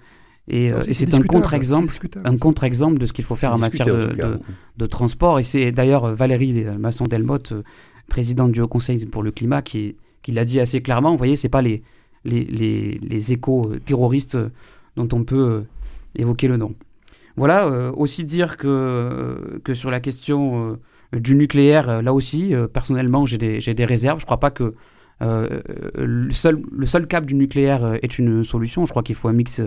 Et, 0.47 0.71
euh, 0.71 0.83
c'est 0.91 1.13
un 1.13 1.21
contre-exemple, 1.21 1.93
un 2.23 2.37
contre-exemple 2.37 2.99
de 2.99 3.05
ce 3.05 3.13
qu'il 3.13 3.25
faut 3.25 3.35
faire 3.35 3.53
en 3.53 3.57
matière 3.57 3.85
de, 3.85 4.85
transport. 4.85 5.39
Et 5.39 5.43
c'est 5.43 5.71
d'ailleurs 5.71 6.13
Valérie 6.13 6.65
Masson-Delmotte, 6.77 7.51
euh, 7.51 7.63
présidente 8.07 8.53
du 8.53 8.61
Haut 8.61 8.67
Conseil 8.67 9.05
pour 9.05 9.23
le 9.23 9.31
climat, 9.31 9.61
qui, 9.61 9.95
qui 10.23 10.31
l'a 10.31 10.45
dit 10.45 10.59
assez 10.59 10.81
clairement. 10.81 11.11
Vous 11.11 11.17
voyez, 11.17 11.35
c'est 11.35 11.49
pas 11.49 11.61
les, 11.61 11.83
les, 12.23 12.45
les, 12.45 12.99
les 13.01 13.33
échos 13.33 13.73
terroristes 13.83 14.37
dont 14.95 15.09
on 15.11 15.23
peut 15.25 15.63
évoquer 16.15 16.47
le 16.47 16.57
nom. 16.57 16.73
Voilà, 17.35 17.91
aussi 17.91 18.23
dire 18.23 18.57
que, 18.57 19.59
que 19.63 19.75
sur 19.75 19.91
la 19.91 19.99
question 19.99 20.79
du 21.13 21.35
nucléaire, 21.35 22.01
là 22.01 22.13
aussi, 22.13 22.53
personnellement, 22.73 23.27
j'ai 23.27 23.37
des, 23.37 23.59
des, 23.59 23.85
réserves. 23.85 24.19
Je 24.19 24.23
ne 24.23 24.25
crois 24.25 24.39
pas 24.39 24.49
que 24.49 24.73
le, 25.19 26.31
seul, 26.31 26.61
le 26.71 26.85
seul 26.85 27.07
cap 27.07 27.25
du 27.25 27.35
nucléaire 27.35 27.97
est 28.01 28.19
une 28.19 28.43
solution. 28.43 28.85
Je 28.85 28.91
crois 28.91 29.03
qu'il 29.03 29.15
faut 29.15 29.27
un 29.27 29.33
mix 29.33 29.61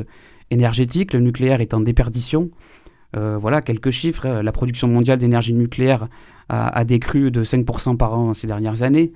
énergétique. 0.50 1.12
Le 1.12 1.20
nucléaire 1.20 1.60
est 1.60 1.74
en 1.74 1.80
déperdition. 1.80 2.50
Euh, 3.16 3.38
voilà 3.40 3.62
quelques 3.62 3.90
chiffres. 3.90 4.26
Euh, 4.26 4.42
la 4.42 4.52
production 4.52 4.88
mondiale 4.88 5.18
d'énergie 5.18 5.54
nucléaire 5.54 6.08
a, 6.52 6.82
décru 6.82 7.30
de 7.30 7.44
5% 7.44 7.96
par 7.96 8.18
an 8.18 8.34
ces 8.34 8.48
dernières 8.48 8.82
années. 8.82 9.12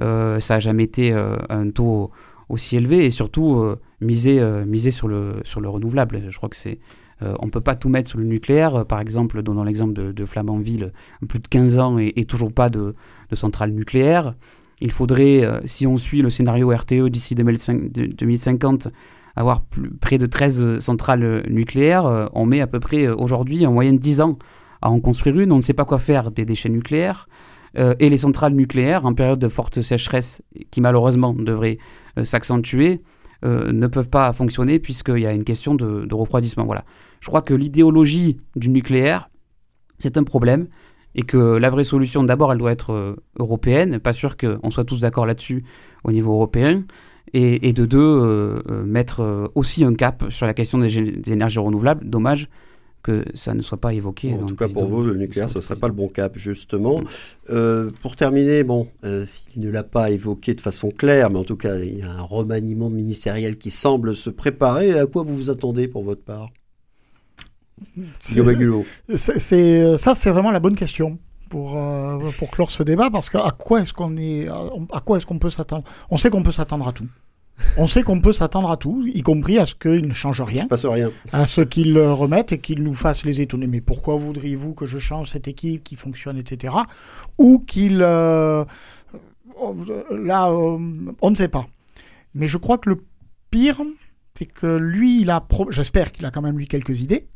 Euh, 0.00 0.38
ça 0.38 0.54
n'a 0.54 0.60
jamais 0.60 0.84
été 0.84 1.12
un 1.12 1.68
taux 1.70 2.12
aussi 2.48 2.76
élevé 2.76 3.06
et 3.06 3.10
surtout 3.10 3.74
miser, 4.00 4.40
miser 4.64 4.92
sur, 4.92 5.08
le, 5.08 5.40
sur 5.42 5.60
le 5.60 5.68
renouvelable. 5.68 6.22
Je 6.30 6.36
crois 6.36 6.48
que 6.48 6.54
c'est. 6.54 6.78
on 7.20 7.46
ne 7.46 7.50
peut 7.50 7.60
pas 7.60 7.74
tout 7.74 7.88
mettre 7.88 8.08
sur 8.08 8.20
le 8.20 8.24
nucléaire. 8.24 8.86
Par 8.86 9.00
exemple, 9.00 9.42
donnant 9.42 9.64
l'exemple 9.64 10.12
de, 10.12 10.24
Flamanville, 10.24 10.92
plus 11.28 11.40
de 11.40 11.48
15 11.48 11.78
ans 11.80 11.98
et, 11.98 12.24
toujours 12.24 12.52
pas 12.52 12.70
de, 12.70 12.94
centrale 13.32 13.72
nucléaire. 13.72 14.36
Il 14.80 14.90
faudrait, 14.90 15.60
si 15.64 15.86
on 15.86 15.96
suit 15.96 16.20
le 16.20 16.28
scénario 16.28 16.70
RTE 16.70 17.08
d'ici 17.08 17.34
2050, 17.34 18.88
avoir 19.36 19.62
près 20.00 20.18
de 20.18 20.26
13 20.26 20.62
euh, 20.62 20.80
centrales 20.80 21.22
euh, 21.22 21.42
nucléaires. 21.48 22.06
Euh, 22.06 22.26
on 22.32 22.46
met 22.46 22.60
à 22.60 22.66
peu 22.66 22.80
près 22.80 23.06
aujourd'hui 23.06 23.66
en 23.66 23.72
moyenne 23.72 23.98
10 23.98 24.22
ans 24.22 24.38
à 24.80 24.90
en 24.90 24.98
construire 24.98 25.38
une. 25.38 25.52
On 25.52 25.56
ne 25.56 25.62
sait 25.62 25.74
pas 25.74 25.84
quoi 25.84 25.98
faire 25.98 26.30
des 26.30 26.44
déchets 26.44 26.68
nucléaires. 26.68 27.28
et 27.76 28.08
les 28.08 28.16
centrales 28.16 28.54
nucléaires, 28.54 29.04
en 29.04 29.12
période 29.12 29.38
de 29.38 29.48
forte 29.48 29.82
sécheresse, 29.82 30.40
qui 30.70 30.80
malheureusement 30.80 31.34
devrait 31.34 31.76
s'accentuer, 32.24 33.02
ne 33.42 33.86
peuvent 33.86 34.08
pas 34.08 34.32
fonctionner 34.32 34.78
puisqu'il 34.78 35.18
y 35.18 35.26
a 35.26 35.32
une 35.32 35.44
question 35.44 35.74
de, 35.74 36.14
refroidissement. 36.14 36.64
Voilà. 36.64 36.84
Je 37.20 37.28
crois 37.28 37.42
que 37.42 37.52
l'idéologie 37.52 38.38
du 38.54 38.70
nucléaire, 38.70 39.28
c'est 39.98 40.16
un 40.16 40.24
problème 40.24 40.68
et 41.16 41.22
que 41.22 41.36
la 41.36 41.70
vraie 41.70 41.84
solution, 41.84 42.22
d'abord, 42.22 42.52
elle 42.52 42.58
doit 42.58 42.72
être 42.72 43.16
européenne. 43.38 43.98
Pas 43.98 44.12
sûr 44.12 44.36
qu'on 44.36 44.70
soit 44.70 44.84
tous 44.84 45.00
d'accord 45.00 45.26
là-dessus 45.26 45.64
au 46.04 46.12
niveau 46.12 46.34
européen 46.34 46.84
et, 47.32 47.72
de 47.72 47.86
deux, 47.86 47.98
euh, 47.98 48.56
euh, 48.70 48.84
mettre 48.84 49.20
euh, 49.20 49.48
aussi 49.54 49.84
un 49.84 49.94
cap 49.94 50.24
sur 50.30 50.46
la 50.46 50.54
question 50.54 50.78
des, 50.78 50.98
énergies 51.30 51.58
renouvelables. 51.58 52.08
Dommage 52.08 52.48
que 53.02 53.24
ça 53.34 53.54
ne 53.54 53.62
soit 53.62 53.78
pas 53.78 53.94
évoqué. 53.94 54.34
en 54.34 54.46
tout 54.46 54.56
cas, 54.56 54.66
pour 54.66 54.86
vous, 54.86 55.04
le 55.04 55.14
nucléaire, 55.14 55.48
ce 55.48 55.58
ne 55.58 55.62
serait 55.62 55.78
pas 55.78 55.86
le 55.86 55.94
bon 55.94 56.08
cap, 56.08 56.36
justement. 56.36 57.02
pour 58.02 58.16
terminer, 58.16 58.64
bon, 58.64 58.88
il 59.04 59.62
ne 59.62 59.70
l'a 59.70 59.84
pas 59.84 60.10
évoqué 60.10 60.54
de 60.54 60.60
façon 60.60 60.90
claire, 60.90 61.30
mais 61.30 61.38
en 61.38 61.44
tout 61.44 61.56
cas, 61.56 61.78
il 61.78 61.98
y 61.98 62.02
a 62.02 62.10
un 62.10 62.22
remaniement 62.22 62.90
ministériel 62.90 63.58
qui 63.58 63.70
semble 63.70 64.16
se 64.16 64.28
préparer. 64.28 64.98
À 64.98 65.06
quoi 65.06 65.22
vous 65.22 65.36
vous 65.36 65.50
attendez 65.50 65.86
pour 65.86 66.02
votre 66.02 66.22
part? 66.22 66.50
C'est, 69.14 69.98
ça, 69.98 70.14
c'est 70.14 70.30
vraiment 70.30 70.50
la 70.50 70.60
bonne 70.60 70.76
question 70.76 71.18
pour, 71.48 71.78
pour 72.38 72.50
clore 72.50 72.70
ce 72.70 72.82
débat, 72.82 73.10
parce 73.10 73.30
qu'à 73.30 73.50
quoi 73.56 73.80
est-ce 73.80 73.92
qu'on 73.92 74.16
est, 74.16 74.48
à 74.48 75.00
quoi 75.00 75.18
est-ce 75.18 75.26
qu'on 75.26 75.38
peut 75.38 75.50
s'attendre? 75.50 75.84
On 76.10 76.16
sait 76.16 76.30
qu'on 76.30 76.42
peut 76.42 76.52
s'attendre 76.52 76.88
à 76.88 76.92
tout. 76.92 77.06
On 77.76 77.86
sait 77.86 78.02
qu'on 78.02 78.20
peut 78.20 78.32
s'attendre 78.32 78.70
à 78.70 78.76
tout, 78.76 79.06
y 79.06 79.22
compris 79.22 79.58
à 79.58 79.66
ce 79.66 79.74
qu'il 79.74 80.06
ne 80.06 80.12
change 80.12 80.40
rien. 80.40 80.62
Il 80.62 80.64
se 80.64 80.68
passe 80.68 80.84
rien. 80.86 81.10
À 81.32 81.46
ce 81.46 81.60
qu'il 81.60 81.98
remettent 81.98 82.52
et 82.52 82.58
qu'il 82.58 82.82
nous 82.82 82.94
fasse 82.94 83.24
les 83.24 83.40
étonner. 83.40 83.66
Mais 83.66 83.80
pourquoi 83.80 84.16
voudriez-vous 84.16 84.74
que 84.74 84.86
je 84.86 84.98
change 84.98 85.30
cette 85.30 85.48
équipe 85.48 85.82
qui 85.82 85.96
fonctionne, 85.96 86.38
etc. 86.38 86.74
Ou 87.38 87.58
qu'il... 87.58 88.02
Euh, 88.02 88.64
là, 90.10 90.50
euh, 90.50 90.78
on 91.22 91.30
ne 91.30 91.34
sait 91.34 91.48
pas. 91.48 91.66
Mais 92.34 92.46
je 92.46 92.58
crois 92.58 92.78
que 92.78 92.90
le 92.90 93.04
pire, 93.50 93.80
c'est 94.34 94.46
que 94.46 94.76
lui, 94.76 95.22
il 95.22 95.30
a... 95.30 95.46
J'espère 95.70 96.12
qu'il 96.12 96.26
a 96.26 96.30
quand 96.30 96.42
même, 96.42 96.58
lui, 96.58 96.68
quelques 96.68 97.00
idées. 97.00 97.26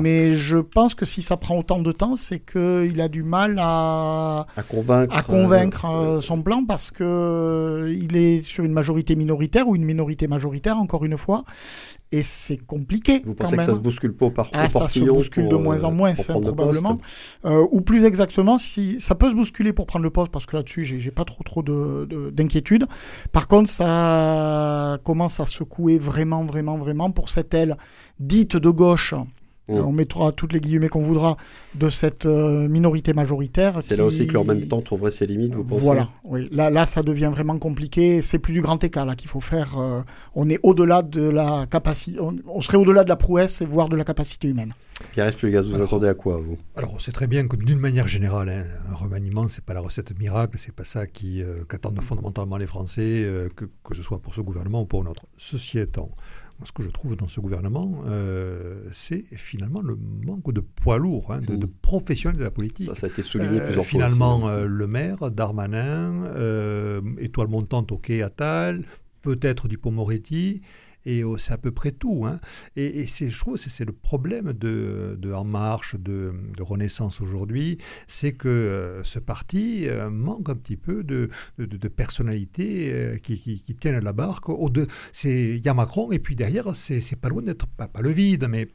Mais 0.00 0.30
je 0.30 0.58
pense 0.58 0.94
que 0.94 1.04
si 1.04 1.22
ça 1.22 1.36
prend 1.36 1.58
autant 1.58 1.80
de 1.80 1.92
temps, 1.92 2.16
c'est 2.16 2.40
qu'il 2.40 3.00
a 3.00 3.08
du 3.08 3.22
mal 3.22 3.56
à, 3.60 4.46
à 4.56 4.62
convaincre, 4.62 5.16
à 5.16 5.22
convaincre 5.22 5.84
euh, 5.86 6.20
son 6.20 6.42
plan 6.42 6.64
parce 6.64 6.90
qu'il 6.90 7.06
euh, 7.06 8.08
est 8.14 8.44
sur 8.44 8.64
une 8.64 8.72
majorité 8.72 9.14
minoritaire 9.16 9.68
ou 9.68 9.76
une 9.76 9.84
minorité 9.84 10.26
majoritaire, 10.26 10.78
encore 10.78 11.04
une 11.04 11.16
fois. 11.16 11.44
Et 12.12 12.22
c'est 12.22 12.58
compliqué. 12.58 13.22
Vous 13.24 13.34
pensez 13.34 13.56
que 13.56 13.62
ça 13.62 13.74
se 13.74 13.80
bouscule 13.80 14.14
pas 14.14 14.26
au, 14.26 14.30
par 14.30 14.48
ah, 14.52 14.68
Ça 14.68 14.88
se 14.88 15.00
bouscule 15.00 15.48
de 15.48 15.56
moins 15.56 15.82
en 15.84 15.90
euh, 15.90 15.94
moins, 15.94 16.10
hein, 16.10 16.40
probablement. 16.40 16.98
ou 17.44 17.80
plus 17.80 18.04
exactement, 18.04 18.58
si 18.58 19.00
ça 19.00 19.14
peut 19.14 19.30
se 19.30 19.34
bousculer 19.34 19.72
pour 19.72 19.86
prendre 19.86 20.04
le 20.04 20.10
poste, 20.10 20.30
parce 20.30 20.46
que 20.46 20.56
là-dessus, 20.56 20.84
j'ai 20.84 21.10
pas 21.10 21.24
trop 21.24 21.42
trop 21.42 21.62
d'inquiétude. 21.62 22.82
De, 22.82 22.86
Par 23.32 23.48
contre, 23.48 23.70
ça 23.70 24.98
commence 25.04 25.40
à 25.40 25.46
secouer 25.46 25.98
vraiment, 25.98 26.44
vraiment, 26.44 26.76
vraiment 26.76 27.10
pour 27.10 27.28
cette 27.28 27.54
aile 27.54 27.76
dite 28.20 28.56
de 28.56 28.70
gauche 28.70 29.14
Mm. 29.68 29.78
On 29.78 29.92
mettra 29.92 30.32
toutes 30.32 30.52
les 30.52 30.60
guillemets 30.60 30.88
qu'on 30.88 31.00
voudra 31.00 31.38
de 31.74 31.88
cette 31.88 32.26
euh, 32.26 32.68
minorité 32.68 33.14
majoritaire. 33.14 33.78
C'est 33.82 33.96
là 33.96 34.04
aussi 34.04 34.26
que 34.26 34.36
en 34.36 34.44
même 34.44 34.68
temps 34.68 34.82
trouverait 34.82 35.10
ses 35.10 35.26
limites, 35.26 35.54
vous 35.54 35.64
pensez 35.64 35.82
Voilà, 35.82 36.10
oui. 36.24 36.48
Là, 36.52 36.68
là, 36.68 36.84
ça 36.84 37.02
devient 37.02 37.30
vraiment 37.32 37.58
compliqué. 37.58 38.20
C'est 38.20 38.38
plus 38.38 38.52
du 38.52 38.60
grand 38.60 38.82
écart 38.84 39.06
là 39.06 39.14
qu'il 39.14 39.30
faut 39.30 39.40
faire. 39.40 39.78
Euh, 39.78 40.02
on 40.34 40.50
est 40.50 40.60
au-delà 40.62 41.02
de 41.02 41.22
la 41.22 41.66
capacité. 41.70 42.18
On, 42.20 42.60
serait 42.60 42.76
au-delà 42.76 43.04
de 43.04 43.08
la 43.08 43.16
prouesse, 43.16 43.62
voire 43.62 43.88
de 43.88 43.96
la 43.96 44.04
capacité 44.04 44.48
humaine. 44.48 44.72
Pierre 45.12 45.32
gaz 45.44 45.68
vous 45.68 45.82
attendez 45.82 46.08
à 46.08 46.14
quoi, 46.14 46.36
vous? 46.36 46.58
Alors, 46.76 46.92
on 46.94 46.98
sait 46.98 47.10
très 47.10 47.26
bien 47.26 47.48
que 47.48 47.56
d'une 47.56 47.80
manière 47.80 48.06
générale, 48.06 48.48
hein, 48.48 48.64
un 48.90 48.94
remaniement, 48.94 49.48
c'est 49.48 49.64
pas 49.64 49.74
la 49.74 49.80
recette 49.80 50.16
miracle, 50.18 50.56
c'est 50.58 50.74
pas 50.74 50.84
ça 50.84 51.06
qui 51.06 51.42
euh, 51.42 51.64
qu'attendent 51.68 52.00
fondamentalement 52.00 52.58
les 52.58 52.66
Français, 52.66 53.26
que, 53.56 53.64
que 53.82 53.94
ce 53.94 54.02
soit 54.02 54.20
pour 54.20 54.34
ce 54.34 54.40
gouvernement 54.42 54.82
ou 54.82 54.84
pour 54.84 55.02
un 55.02 55.06
autre. 55.06 55.26
Ceci 55.36 55.78
étant, 55.78 56.10
ce 56.64 56.72
que 56.72 56.82
je 56.82 56.88
trouve 56.88 57.16
dans 57.16 57.28
ce 57.28 57.40
gouvernement, 57.40 58.02
euh, 58.06 58.88
c'est 58.92 59.24
finalement 59.32 59.80
le 59.80 59.96
manque 59.96 60.52
de 60.52 60.60
poids 60.60 60.98
lourd, 60.98 61.32
hein, 61.32 61.40
de, 61.40 61.56
de, 61.56 61.66
professionnels 61.66 62.38
de 62.38 62.44
la 62.44 62.50
politique. 62.50 62.88
Ça, 62.88 62.94
ça 62.94 63.06
a 63.06 63.10
été 63.10 63.22
souligné 63.22 63.60
euh, 63.60 63.64
plusieurs 63.64 63.84
finalement, 63.84 64.38
fois. 64.40 64.48
Finalement, 64.48 64.62
euh, 64.62 64.66
le 64.66 64.86
maire, 64.86 65.30
Darmanin, 65.30 66.24
étoile 67.18 67.48
montante 67.48 67.92
au 67.92 67.98
quai 67.98 68.22
Attal, 68.22 68.84
peut-être 69.22 69.68
Dupont-Moretti, 69.68 70.62
et 71.06 71.22
c'est 71.38 71.52
à 71.52 71.58
peu 71.58 71.70
près 71.70 71.92
tout. 71.92 72.24
Hein. 72.26 72.40
Et, 72.76 73.06
c'est, 73.06 73.30
je 73.30 73.38
trouve 73.38 73.56
c'est 73.56 73.84
le 73.84 73.92
problème 73.92 74.52
de, 74.52 75.16
de 75.18 75.32
En 75.32 75.44
Marche, 75.44 75.96
de, 75.96 76.32
Renaissance 76.60 77.20
aujourd'hui, 77.20 77.78
c'est 78.06 78.32
que 78.32 78.48
euh, 78.48 79.04
ce 79.04 79.18
parti 79.18 79.86
euh, 79.86 80.08
manque 80.08 80.48
un 80.48 80.54
petit 80.54 80.76
peu 80.76 81.02
de, 81.02 81.28
de, 81.58 81.66
de 81.66 81.88
personnalité 81.88 82.90
euh, 82.92 83.16
qui, 83.18 83.38
qui, 83.38 83.60
qui, 83.60 83.74
tiennent 83.74 84.02
la 84.02 84.12
barque. 84.12 84.46
Il 85.24 85.58
y 85.58 85.68
a 85.68 85.74
Macron, 85.74 86.10
et 86.12 86.18
puis 86.18 86.36
derrière, 86.36 86.74
c'est, 86.74 87.16
pas 87.20 87.28
loin 87.28 87.42
d'être 87.42 87.66
pas, 87.66 87.88
pas 87.88 88.00
le 88.00 88.10
vide, 88.10 88.46
mais 88.48 88.68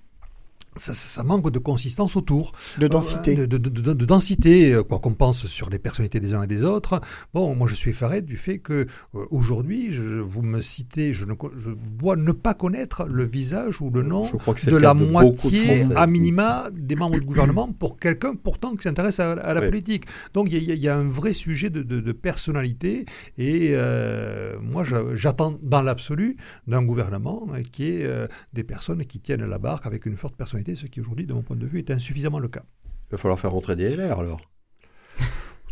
ça, 0.80 1.24
manque 1.24 1.52
de 1.52 1.60
consistance 1.60 2.16
autour. 2.16 2.54
De 2.78 2.88
densité. 2.88 3.36
de, 3.36 4.06
densité, 4.06 4.74
euh, 4.74 4.84
quoi 4.84 5.00
qu'on 5.00 5.14
pense 5.14 5.48
sur 5.48 5.70
les 5.70 5.80
personnalités 5.80 6.20
des 6.20 6.34
uns 6.34 6.44
et 6.44 6.48
des 6.48 6.64
autres. 6.64 7.02
Bon, 7.34 7.56
moi 7.56 7.68
je 7.68 7.76
suis 7.76 7.92
effaré 7.92 8.22
du 8.22 8.38
fait 8.38 8.60
que 8.60 8.88
euh, 9.16 9.26
aujourd'hui, 9.32 9.98
vous 10.22 10.42
me 10.42 10.62
citez, 10.62 11.14
je, 11.14 11.26
ne, 11.26 11.34
je 11.58 11.72
dois 11.72 12.16
ne 12.16 12.32
pas 12.32 12.54
connaître 12.54 13.06
le 13.06 13.26
visage 13.26 13.82
ou 13.82 13.90
le 13.90 14.02
nom 14.02 14.30
de 14.66 14.78
la 14.78 14.94
moitié, 14.94 15.86
à 15.96 16.08
minima, 16.08 16.70
des 16.72 16.96
membres 16.96 17.20
du 17.20 17.26
gouvernement 17.26 17.72
pour 17.72 17.98
quelqu'un 17.98 18.36
pourtant 18.36 18.76
qui 18.76 18.84
s'intéresse 18.84 19.20
à, 19.20 19.36
la 19.36 19.62
politique. 19.62 20.06
Donc 20.34 20.48
il 20.52 20.64
y, 20.64 20.88
a 20.88 20.96
un 20.96 21.08
vrai 21.08 21.34
sujet 21.34 21.70
de, 21.70 22.12
personnalité 22.12 23.06
et 23.38 23.70
euh, 23.74 24.58
moi 24.62 24.84
j'attends 25.14 25.58
dans 25.62 25.82
l'absolu 25.82 26.38
d'un 26.68 26.84
gouvernement 26.84 27.48
qui 27.72 27.86
est 27.88 28.08
des 28.54 28.64
personnes 28.64 29.06
qui 29.06 29.20
tiennent 29.20 29.46
la 29.46 29.58
barque 29.58 29.86
avec 29.86 30.06
une 30.06 30.18
forte 30.18 30.36
personnalité 30.36 30.69
ce 30.76 30.86
qui 30.86 31.00
aujourd'hui, 31.00 31.26
de 31.26 31.34
mon 31.34 31.42
point 31.42 31.56
de 31.56 31.66
vue, 31.66 31.80
est 31.80 31.92
insuffisamment 31.92 32.40
le 32.40 32.48
cas. 32.48 32.64
Il 33.10 33.12
va 33.12 33.18
falloir 33.18 33.40
faire 33.40 33.52
rentrer 33.52 33.76
des 33.76 33.96
LR 33.96 34.20
alors. 34.20 34.42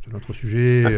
C'est 0.04 0.14
notre 0.14 0.34
sujet. 0.34 0.86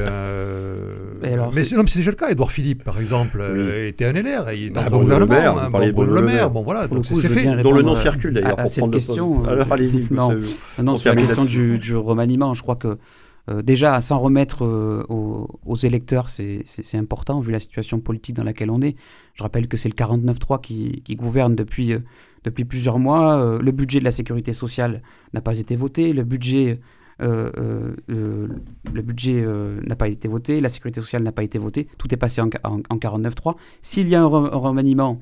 Euh, 1.22 1.50
mais 1.54 1.64
c'est 1.64 2.00
déjà 2.00 2.12
le 2.12 2.16
cas. 2.16 2.30
Edouard 2.30 2.52
Philippe, 2.52 2.84
par 2.84 3.00
exemple, 3.00 3.39
euh, 3.41 3.89
était 3.89 4.06
un 4.06 4.14
LR. 4.14 4.52
Il 4.54 4.68
est 4.68 4.70
dans 4.70 4.82
ah, 4.82 4.89
le 4.89 4.97
gouvernement. 4.97 5.36
Le 5.36 5.41
maire, 5.41 5.58
hein, 5.58 5.70
bon, 5.70 5.89
bon, 5.91 6.04
le 6.04 6.22
maire. 6.22 6.50
Bon, 6.50 6.62
voilà, 6.64 6.88
donc 6.88 7.06
c'est 7.06 7.28
fait. 7.28 7.62
Dont 7.62 7.74
le 7.74 7.82
nom 7.82 7.95
circule 7.95 8.34
d'ailleurs. 8.34 8.60
À, 8.60 8.68
cette 8.68 8.89
question. 8.89 9.43
Euh, 9.43 9.50
alors 9.50 9.72
allez-y. 9.72 10.08
Non, 10.12 10.30
non 10.82 10.95
sur 10.95 11.14
la 11.14 11.22
question 11.22 11.43
du, 11.43 11.78
du, 11.78 11.95
remaniement, 11.95 12.54
je 12.54 12.62
crois 12.62 12.78
que 12.78 12.97
déjà, 13.62 14.00
sans 14.00 14.20
remettre 14.20 14.64
aux, 15.10 15.60
aux, 15.66 15.76
électeurs, 15.76 16.30
c'est 16.30 16.64
important 16.95 17.39
vu 17.39 17.52
la 17.52 17.60
situation 17.60 18.00
politique 18.00 18.36
dans 18.36 18.43
laquelle 18.43 18.72
on 18.72 18.82
est. 18.82 18.95
Je 19.34 19.43
rappelle 19.43 19.68
que 19.68 19.76
c'est 19.76 19.89
le 19.89 19.95
49-3 19.95 20.62
qui, 20.62 21.02
qui, 21.04 21.16
gouverne 21.16 21.56
depuis 21.56 21.93
depuis 22.44 22.66
plusieurs 22.66 23.00
mois. 23.00 23.38
Euh, 23.38 23.60
le 23.60 23.72
budget 23.72 24.00
de 24.00 24.06
la 24.06 24.12
sécurité 24.12 24.54
sociale 24.54 25.02
n'a 25.34 25.42
pas 25.42 25.58
été 25.58 25.76
voté. 25.76 26.14
Le 26.14 26.24
budget, 26.24 26.80
euh, 27.22 27.52
euh, 28.10 28.48
le 28.94 29.02
budget 29.02 29.46
n'a 29.86 29.96
pas 29.96 30.08
été 30.08 30.28
voté. 30.28 30.60
La 30.60 30.70
sécurité 30.70 31.02
sociale 31.02 31.24
n'a 31.24 31.32
pas 31.32 31.44
été 31.44 31.58
votée. 31.58 31.88
Tout 31.98 32.14
est 32.14 32.18
passé 32.18 32.42
en, 32.42 32.50
en, 32.64 32.98
49.3. 32.98 33.56
S'il 33.82 34.08
y 34.08 34.16
a 34.16 34.22
un, 34.22 34.28
remaniement, 34.28 35.20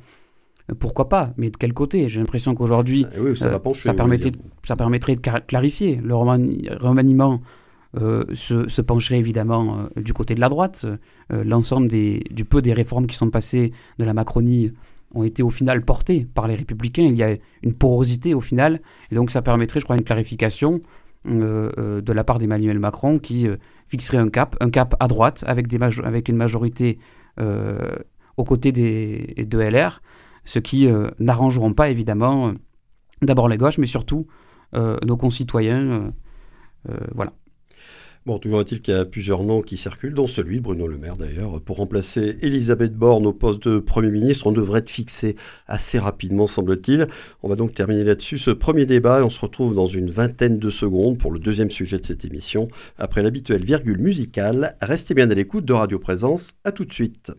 pourquoi 0.80 1.10
pas 1.10 1.34
Mais 1.38 1.50
de 1.50 1.58
quel 1.58 1.74
côté? 1.74 2.10
J'ai 2.10 2.20
l'impression 2.20 2.54
qu'aujourd'hui, 2.54 3.06
ah 3.12 3.36
ça, 3.36 3.60
ça, 3.74 3.94
permettrait, 3.94 4.32
ça 4.64 4.76
permettrait 4.76 5.16
de 5.16 5.22
clarifier. 5.22 5.96
Le 6.04 6.16
remaniement 6.16 7.42
se, 7.96 8.68
se, 8.68 8.82
pencherait 8.82 9.18
évidemment 9.18 9.88
du 9.96 10.14
côté 10.14 10.36
de 10.36 10.42
la 10.42 10.50
droite. 10.50 10.86
L'ensemble 11.30 11.88
du 11.88 12.46
peu 12.46 12.62
des 12.62 12.74
réformes 12.74 13.08
qui 13.08 13.16
sont 13.16 13.30
passées 13.30 13.72
de 13.98 14.06
la 14.06 14.14
Macronie 14.14 14.72
ont 15.14 15.24
été 15.24 15.44
au 15.44 15.50
final 15.50 15.84
portés 15.84 16.28
par 16.34 16.48
les 16.48 16.56
républicains. 16.56 17.04
Il 17.04 17.18
y 17.18 17.24
a 17.24 17.36
une 17.64 17.74
porosité 17.74 18.34
au 18.34 18.42
final, 18.42 18.82
et 19.12 19.16
donc 19.16 19.32
ça 19.32 19.42
permettrait, 19.42 19.80
je 19.80 19.86
crois, 19.86 19.96
une 19.96 20.04
clarification 20.04 20.82
euh, 21.30 21.70
euh, 21.78 22.00
de 22.00 22.14
la 22.14 22.24
part 22.24 22.40
d'Emmanuel 22.40 22.80
Macron 22.80 23.20
qui 23.20 23.48
euh, 23.48 23.58
fixerait 23.88 24.18
un 24.18 24.30
cap, 24.30 24.56
un 24.62 24.70
cap 24.70 24.96
à 25.02 25.10
droite 25.10 25.44
avec, 25.46 25.68
des 25.68 25.78
avec 26.04 26.30
une 26.30 26.38
majorité 26.38 27.00
aux 28.38 28.44
côtés 28.44 28.72
des, 28.72 29.46
de 29.48 29.60
LR, 29.60 30.02
ce 30.44 30.58
qui 30.58 30.90
n'arrangeront 31.20 31.74
pas 31.74 31.92
évidemment 31.92 32.54
d'abord 33.22 33.48
les 33.48 33.58
gauches, 33.58 33.78
mais 33.78 33.86
surtout 33.86 34.26
nos 34.74 35.18
concitoyens. 35.18 36.14
voilà. 37.14 37.34
Bon, 38.28 38.40
toujours 38.40 38.60
est-il 38.60 38.82
qu'il 38.82 38.94
y 38.94 38.98
a 38.98 39.06
plusieurs 39.06 39.42
noms 39.42 39.62
qui 39.62 39.78
circulent, 39.78 40.14
dont 40.14 40.28
celui 40.28 40.58
de 40.58 40.62
Bruno 40.62 40.86
Le 40.86 40.98
Maire 40.98 41.16
d'ailleurs. 41.16 41.62
Pour 41.62 41.78
remplacer 41.78 42.38
Elisabeth 42.42 42.94
Borne 42.94 43.26
au 43.26 43.32
poste 43.32 43.70
de 43.70 43.80
Premier 43.80 44.12
ministre, 44.12 44.48
on 44.48 44.52
devrait 44.52 44.80
être 44.80 44.90
fixé 44.90 45.38
assez 45.66 45.98
rapidement, 45.98 46.46
semble-t-il. 46.46 47.08
On 47.42 47.48
va 47.48 47.56
donc 47.56 47.74
terminer 47.74 48.04
là-dessus 48.04 48.38
ce 48.38 48.52
premier 48.52 48.86
débat 48.86 49.22
et 49.22 49.24
on 49.24 49.30
se 49.30 49.40
retrouve 49.40 49.74
dans 49.74 49.88
une 49.88 50.12
vingtaine 50.12 50.60
de 50.60 50.70
secondes 50.70 51.18
pour 51.18 51.32
le 51.32 51.40
deuxième 51.40 51.72
sujet 51.72 52.00
de 52.00 52.06
cette 52.06 52.26
émission. 52.26 52.68
Après 52.98 53.24
l'habituelle 53.24 53.64
virgule 53.64 54.00
musicale, 54.00 54.76
restez 54.82 55.14
bien 55.14 55.32
à 55.32 55.34
l'écoute 55.34 55.64
de 55.64 55.72
Radio 55.72 55.98
Présence. 55.98 56.52
À 56.66 56.74
tout 56.74 56.84
de 56.84 56.92
suite. 56.92 57.32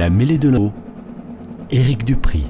La 0.00 0.08
mêlée 0.08 0.38
de 0.38 0.48
l'eau. 0.48 0.72
Éric 1.70 2.06
Dupri. 2.06 2.44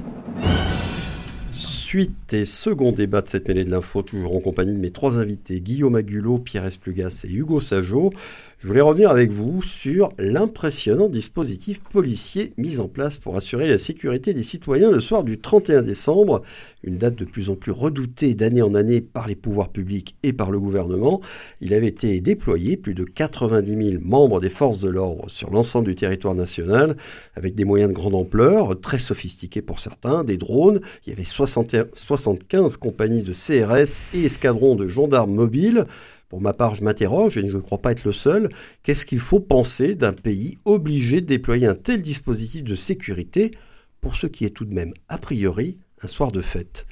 Suite 1.51 2.31
et 2.31 2.45
second 2.45 2.93
débat 2.93 3.21
de 3.21 3.27
cette 3.27 3.45
mêlée 3.49 3.65
de 3.65 3.71
l'info, 3.71 4.03
toujours 4.03 4.37
en 4.37 4.39
compagnie 4.39 4.73
de 4.73 4.79
mes 4.79 4.91
trois 4.91 5.19
invités, 5.19 5.59
Guillaume 5.59 5.95
Agulot, 5.95 6.39
Pierre 6.39 6.65
Esplugas 6.65 7.25
et 7.27 7.33
Hugo 7.33 7.59
Sajot. 7.59 8.13
Je 8.61 8.67
voulais 8.67 8.81
revenir 8.81 9.09
avec 9.09 9.31
vous 9.31 9.63
sur 9.63 10.13
l'impressionnant 10.19 11.09
dispositif 11.09 11.79
policier 11.79 12.53
mis 12.57 12.79
en 12.79 12.87
place 12.87 13.17
pour 13.17 13.35
assurer 13.35 13.67
la 13.67 13.79
sécurité 13.79 14.35
des 14.35 14.43
citoyens 14.43 14.91
le 14.91 15.01
soir 15.01 15.23
du 15.23 15.39
31 15.39 15.81
décembre, 15.81 16.43
une 16.83 16.99
date 16.99 17.15
de 17.15 17.25
plus 17.25 17.49
en 17.49 17.55
plus 17.55 17.71
redoutée 17.71 18.35
d'année 18.35 18.61
en 18.61 18.75
année 18.75 19.01
par 19.01 19.27
les 19.27 19.33
pouvoirs 19.35 19.69
publics 19.69 20.15
et 20.21 20.31
par 20.31 20.51
le 20.51 20.59
gouvernement. 20.59 21.21
Il 21.59 21.73
avait 21.73 21.87
été 21.87 22.21
déployé 22.21 22.77
plus 22.77 22.93
de 22.93 23.03
90 23.03 23.83
000 23.93 24.03
membres 24.05 24.39
des 24.39 24.51
forces 24.51 24.81
de 24.81 24.89
l'ordre 24.89 25.27
sur 25.27 25.49
l'ensemble 25.49 25.87
du 25.87 25.95
territoire 25.95 26.35
national, 26.35 26.97
avec 27.33 27.55
des 27.55 27.65
moyens 27.65 27.89
de 27.89 27.95
grande 27.95 28.13
ampleur, 28.13 28.79
très 28.79 28.99
sophistiqués 28.99 29.63
pour 29.63 29.79
certains, 29.79 30.23
des 30.23 30.37
drones. 30.37 30.81
Il 31.07 31.09
y 31.09 31.13
avait 31.13 31.23
75 31.23 32.77
compagnies 32.77 33.23
de 33.23 33.33
CRS 33.33 34.03
et 34.13 34.25
escadrons 34.25 34.75
de 34.75 34.85
gendarmes 34.85 35.33
mobiles 35.33 35.87
Pour 36.31 36.39
ma 36.39 36.53
part, 36.53 36.75
je 36.75 36.83
m'interroge, 36.85 37.35
et 37.35 37.45
je 37.45 37.57
ne 37.57 37.61
crois 37.61 37.79
pas 37.79 37.91
être 37.91 38.05
le 38.05 38.13
seul, 38.13 38.47
qu'est-ce 38.83 39.05
qu'il 39.05 39.19
faut 39.19 39.41
penser 39.41 39.95
d'un 39.95 40.13
pays 40.13 40.59
obligé 40.63 41.19
de 41.19 41.25
déployer 41.25 41.67
un 41.67 41.75
tel 41.75 42.01
dispositif 42.01 42.63
de 42.63 42.73
sécurité 42.73 43.51
pour 43.99 44.15
ce 44.15 44.27
qui 44.27 44.45
est 44.45 44.51
tout 44.51 44.63
de 44.63 44.73
même, 44.73 44.93
a 45.09 45.17
priori, 45.17 45.77
un 46.01 46.07
soir 46.07 46.31
de 46.31 46.39
fête? 46.39 46.87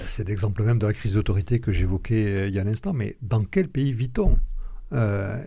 C'est 0.00 0.26
l'exemple 0.26 0.64
même 0.64 0.80
de 0.80 0.86
la 0.88 0.92
crise 0.92 1.14
d'autorité 1.14 1.60
que 1.60 1.70
j'évoquais 1.70 2.26
euh, 2.26 2.48
il 2.48 2.54
y 2.56 2.58
a 2.58 2.62
un 2.62 2.66
instant, 2.66 2.92
mais 2.92 3.14
dans 3.22 3.44
quel 3.44 3.68
pays 3.68 3.92
vit-on? 3.92 4.36
Euh, 4.94 5.40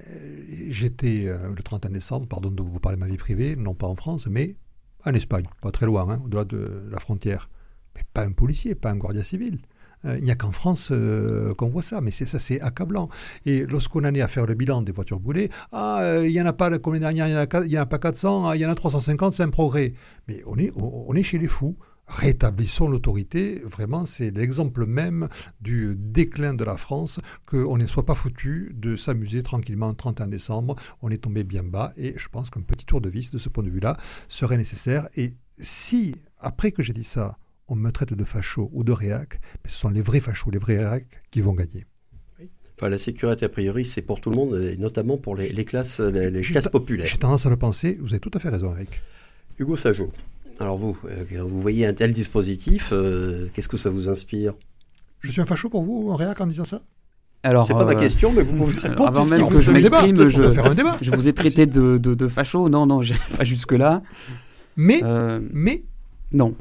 J'étais 0.69 1.25
le 1.25 1.61
31 1.61 1.89
décembre, 1.89 2.25
pardon 2.25 2.51
de 2.51 2.63
vous 2.63 2.79
parler 2.79 2.95
de 2.95 3.01
ma 3.01 3.07
vie 3.07 3.17
privée, 3.17 3.57
non 3.57 3.73
pas 3.73 3.87
en 3.87 3.97
France, 3.97 4.27
mais 4.27 4.55
en 5.03 5.13
Espagne, 5.13 5.43
pas 5.61 5.71
très 5.71 5.87
loin, 5.87 6.09
hein, 6.09 6.21
au-delà 6.23 6.45
de 6.45 6.85
la 6.89 7.01
frontière. 7.01 7.49
Mais 7.97 8.03
pas 8.13 8.23
un 8.23 8.31
policier, 8.31 8.75
pas 8.75 8.91
un 8.91 8.95
guardia 8.95 9.23
civil. 9.23 9.59
Euh, 10.05 10.17
il 10.17 10.23
n'y 10.23 10.31
a 10.31 10.35
qu'en 10.35 10.51
France 10.51 10.89
euh, 10.91 11.53
qu'on 11.55 11.69
voit 11.69 11.81
ça, 11.81 12.01
mais 12.01 12.11
c'est 12.11 12.25
ça, 12.25 12.39
c'est 12.39 12.59
accablant. 12.61 13.09
Et 13.45 13.65
lorsqu'on 13.65 14.03
en 14.05 14.13
est 14.13 14.21
à 14.21 14.27
faire 14.27 14.45
le 14.45 14.53
bilan 14.53 14.81
des 14.81 14.91
voitures 14.91 15.19
brûlées, 15.19 15.49
ah, 15.71 16.01
euh, 16.01 16.27
il 16.27 16.33
n'y 16.33 16.41
en 16.41 16.45
a 16.45 16.53
pas, 16.53 16.77
comme 16.79 16.95
il 16.95 17.01
n'y 17.01 17.21
en, 17.21 17.81
a 17.81 17.85
pas 17.85 17.99
400, 17.99 18.47
ah, 18.47 18.55
il 18.55 18.61
y 18.61 18.65
en 18.65 18.69
a 18.69 18.75
350, 18.75 19.33
c'est 19.33 19.43
un 19.43 19.49
progrès. 19.49 19.93
Mais 20.27 20.41
on 20.45 20.57
est, 20.57 20.71
on 20.75 21.13
est 21.15 21.23
chez 21.23 21.37
les 21.37 21.47
fous 21.47 21.77
rétablissons 22.07 22.87
l'autorité. 22.87 23.61
Vraiment, 23.63 24.05
c'est 24.05 24.31
l'exemple 24.31 24.85
même 24.85 25.29
du 25.61 25.95
déclin 25.97 26.53
de 26.53 26.63
la 26.63 26.77
France, 26.77 27.19
qu'on 27.45 27.77
ne 27.77 27.87
soit 27.87 28.05
pas 28.05 28.15
foutu 28.15 28.71
de 28.75 28.95
s'amuser 28.95 29.43
tranquillement 29.43 29.89
le 29.89 29.95
31 29.95 30.27
décembre. 30.27 30.75
On 31.01 31.09
est 31.09 31.17
tombé 31.17 31.43
bien 31.43 31.63
bas 31.63 31.93
et 31.97 32.13
je 32.17 32.27
pense 32.29 32.49
qu'un 32.49 32.61
petit 32.61 32.85
tour 32.85 33.01
de 33.01 33.09
vis 33.09 33.31
de 33.31 33.37
ce 33.37 33.49
point 33.49 33.63
de 33.63 33.69
vue-là 33.69 33.97
serait 34.27 34.57
nécessaire. 34.57 35.07
Et 35.15 35.35
si, 35.59 36.15
après 36.39 36.71
que 36.71 36.83
j'ai 36.83 36.93
dit 36.93 37.03
ça, 37.03 37.37
on 37.67 37.75
me 37.75 37.91
traite 37.91 38.13
de 38.13 38.23
facho 38.23 38.69
ou 38.73 38.83
de 38.83 38.91
réac, 38.91 39.39
mais 39.63 39.69
ce 39.69 39.77
sont 39.77 39.89
les 39.89 40.01
vrais 40.01 40.19
fachos, 40.19 40.51
les 40.51 40.59
vrais 40.59 40.77
réacs 40.77 41.07
qui 41.31 41.41
vont 41.41 41.53
gagner. 41.53 41.85
Enfin, 42.77 42.89
la 42.89 42.97
sécurité, 42.97 43.45
a 43.45 43.49
priori, 43.49 43.85
c'est 43.85 44.01
pour 44.01 44.19
tout 44.19 44.31
le 44.31 44.35
monde, 44.35 44.59
et 44.59 44.77
notamment 44.77 45.17
pour 45.17 45.35
les, 45.35 45.65
classes, 45.65 45.99
les, 45.99 46.41
classes 46.41 46.67
populaires. 46.67 47.05
J'ai 47.05 47.17
tendance 47.17 47.45
à 47.45 47.49
le 47.49 47.55
penser, 47.55 47.97
vous 48.01 48.13
avez 48.13 48.19
tout 48.19 48.31
à 48.33 48.39
fait 48.39 48.49
raison, 48.49 48.73
Eric. 48.75 48.99
Hugo 49.59 49.75
Sajot, 49.75 50.11
alors 50.59 50.77
vous, 50.77 50.97
euh, 51.05 51.43
vous 51.43 51.61
voyez 51.61 51.85
un 51.85 51.93
tel 51.93 52.13
dispositif, 52.13 52.89
euh, 52.91 53.47
qu'est-ce 53.53 53.69
que 53.69 53.77
ça 53.77 53.89
vous 53.89 54.09
inspire? 54.09 54.53
Je 55.19 55.31
suis 55.31 55.41
un 55.41 55.45
facho 55.45 55.69
pour 55.69 55.83
vous, 55.83 56.09
en 56.11 56.15
réac, 56.15 56.41
en 56.41 56.47
disant 56.47 56.65
ça? 56.65 56.81
Alors, 57.43 57.65
c'est 57.65 57.73
pas 57.73 57.85
ma 57.85 57.91
euh, 57.91 57.95
question, 57.95 58.31
mais 58.31 58.41
vous 58.41 58.55
pouvez 58.55 58.79
répondre. 58.79 59.09
Avant 59.09 59.25
même 59.25 59.47
que 59.47 59.61
je 59.61 59.71
m'exprime, 59.71 60.15
je, 60.15 60.29
je, 61.01 61.11
vous 61.11 61.27
ai 61.27 61.33
traité 61.33 61.65
de, 61.65 61.97
de, 61.97 62.13
de 62.13 62.27
facho. 62.27 62.69
Non, 62.69 62.85
non, 62.85 63.01
pas 63.37 63.43
jusque-là. 63.43 64.01
Mais, 64.77 65.01
mais 65.51 65.83
Non. 66.31 66.55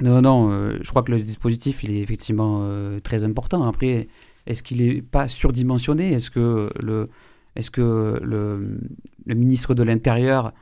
Non, 0.00 0.20
non, 0.20 0.50
euh, 0.50 0.78
je 0.82 0.90
crois 0.90 1.02
que 1.02 1.12
le 1.12 1.20
dispositif, 1.20 1.82
il 1.82 1.92
est 1.92 2.00
effectivement 2.00 2.60
euh, 2.62 3.00
très 3.00 3.24
important. 3.24 3.66
Après, 3.66 4.08
est-ce 4.46 4.62
qu'il 4.62 4.84
n'est 4.84 5.00
pas 5.00 5.26
surdimensionné? 5.28 6.12
Est-ce 6.12 6.30
que 6.30 6.70
le, 6.82 7.08
est 7.54 7.70
que 7.70 8.20
le, 8.22 8.78
le 9.24 9.34
ministre 9.34 9.74
de 9.74 9.82
l'Intérieur 9.82 10.52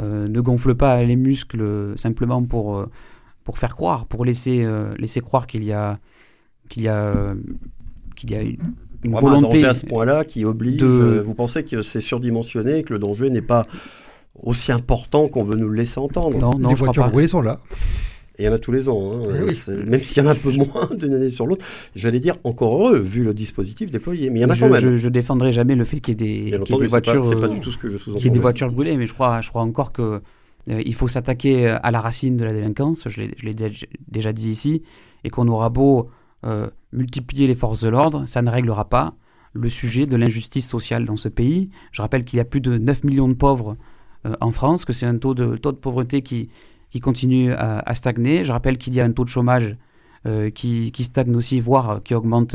euh, 0.00 0.26
ne 0.26 0.40
gonfle 0.40 0.74
pas 0.74 1.02
les 1.02 1.16
muscles 1.16 1.92
simplement 1.96 2.42
pour, 2.42 2.84
pour 3.44 3.58
faire 3.58 3.76
croire, 3.76 4.06
pour 4.06 4.24
laisser, 4.24 4.66
laisser 4.98 5.20
croire 5.20 5.46
qu'il 5.46 5.62
y 5.62 5.72
a, 5.72 6.00
qu'il 6.68 6.82
y 6.82 6.88
a, 6.88 7.34
qu'il 8.16 8.32
y 8.32 8.34
a 8.34 8.42
une, 8.42 8.58
volonté 9.04 9.64
à 9.64 9.74
ce 9.74 9.86
point-là 9.86 10.24
qui 10.24 10.44
oblige. 10.44 10.78
De... 10.78 11.22
vous 11.24 11.34
pensez 11.34 11.64
que 11.64 11.82
c'est 11.82 12.00
surdimensionné, 12.00 12.82
que 12.82 12.92
le 12.92 12.98
danger 12.98 13.30
n'est 13.30 13.42
pas 13.42 13.66
aussi 14.34 14.72
important 14.72 15.28
qu'on 15.28 15.44
veut 15.44 15.56
nous 15.56 15.68
le 15.68 15.76
laisser 15.76 15.98
entendre? 15.98 16.38
Non, 16.38 16.58
non, 16.58 16.70
les 16.70 16.76
je 16.76 16.84
voitures 16.84 17.08
brûlées 17.08 17.28
sont 17.28 17.42
là 17.42 17.60
il 18.38 18.44
y 18.44 18.48
en 18.48 18.52
a 18.52 18.58
tous 18.58 18.72
les 18.72 18.88
ans. 18.88 19.12
Hein. 19.12 19.46
Eh 19.68 19.84
même 19.84 20.02
s'il 20.02 20.22
y 20.22 20.26
en 20.26 20.28
a 20.28 20.32
un 20.32 20.36
peu 20.36 20.50
moins 20.56 20.88
d'une 20.96 21.14
année 21.14 21.30
sur 21.30 21.46
l'autre, 21.46 21.64
j'allais 21.94 22.20
dire 22.20 22.36
encore 22.44 22.74
heureux, 22.74 22.98
vu 22.98 23.24
le 23.24 23.34
dispositif 23.34 23.90
déployé. 23.90 24.30
Mais 24.30 24.40
il 24.40 24.42
y 24.42 24.44
en 24.44 24.50
a 24.50 24.54
je, 24.54 24.64
quand 24.64 24.72
même. 24.72 24.96
Je, 24.96 25.08
défendrai 25.08 25.52
jamais 25.52 25.74
le 25.74 25.84
fait 25.84 26.00
qu'il 26.00 26.20
y 26.20 26.48
ait 26.48 26.58
des, 26.58 26.58
des 26.58 26.86
voitures. 26.86 27.40
Pas, 27.40 27.48
du 27.48 27.60
tout 27.60 27.70
ce 27.70 27.78
que 27.78 27.90
je 27.90 27.98
sous 27.98 28.16
des 28.16 28.38
voitures 28.38 28.70
brûlées, 28.70 28.96
mais 28.96 29.06
je 29.06 29.14
crois, 29.14 29.40
je 29.40 29.48
crois 29.48 29.62
encore 29.62 29.92
que. 29.92 30.20
Euh, 30.70 30.80
il 30.86 30.94
faut 30.94 31.08
s'attaquer 31.08 31.66
à 31.66 31.90
la 31.90 32.00
racine 32.00 32.36
de 32.36 32.44
la 32.44 32.52
délinquance, 32.52 33.08
je 33.08 33.22
l'ai 33.22 33.54
déjà 34.06 34.32
dit 34.32 34.48
ici, 34.48 34.84
et 35.24 35.28
qu'on 35.28 35.48
aura 35.48 35.70
beau 35.70 36.08
euh, 36.44 36.68
multiplier 36.92 37.46
les 37.46 37.54
forces 37.54 37.82
de 37.82 37.88
l'ordre, 37.88 38.26
ça 38.26 38.42
ne 38.42 38.50
réglera 38.50 38.88
pas 38.88 39.14
le 39.54 39.68
sujet 39.68 40.06
de 40.06 40.16
l'injustice 40.16 40.68
sociale 40.68 41.04
dans 41.04 41.16
ce 41.16 41.28
pays. 41.28 41.70
Je 41.92 42.02
rappelle 42.02 42.24
qu'il 42.24 42.38
y 42.38 42.40
a 42.40 42.44
plus 42.44 42.60
de 42.60 42.78
9 42.78 43.04
millions 43.04 43.28
de 43.28 43.34
pauvres 43.34 43.76
euh, 44.26 44.34
en 44.40 44.50
France, 44.50 44.84
que 44.84 44.92
c'est 44.92 45.06
un 45.06 45.16
taux 45.18 45.34
de, 45.34 45.56
taux 45.56 45.72
de 45.72 45.76
pauvreté 45.76 46.22
qui, 46.22 46.48
qui 46.92 47.00
continue 47.00 47.52
à, 47.52 47.94
stagner. 47.94 48.44
Je 48.44 48.52
rappelle 48.52 48.76
qu'il 48.76 48.94
y 48.94 49.00
a 49.00 49.04
un 49.04 49.12
taux 49.12 49.24
de 49.24 49.30
chômage 49.30 49.76
euh, 50.26 50.50
qui, 50.50 50.92
stagne 51.00 51.34
aussi, 51.34 51.58
voire 51.58 52.02
qui 52.04 52.14
augmente 52.14 52.54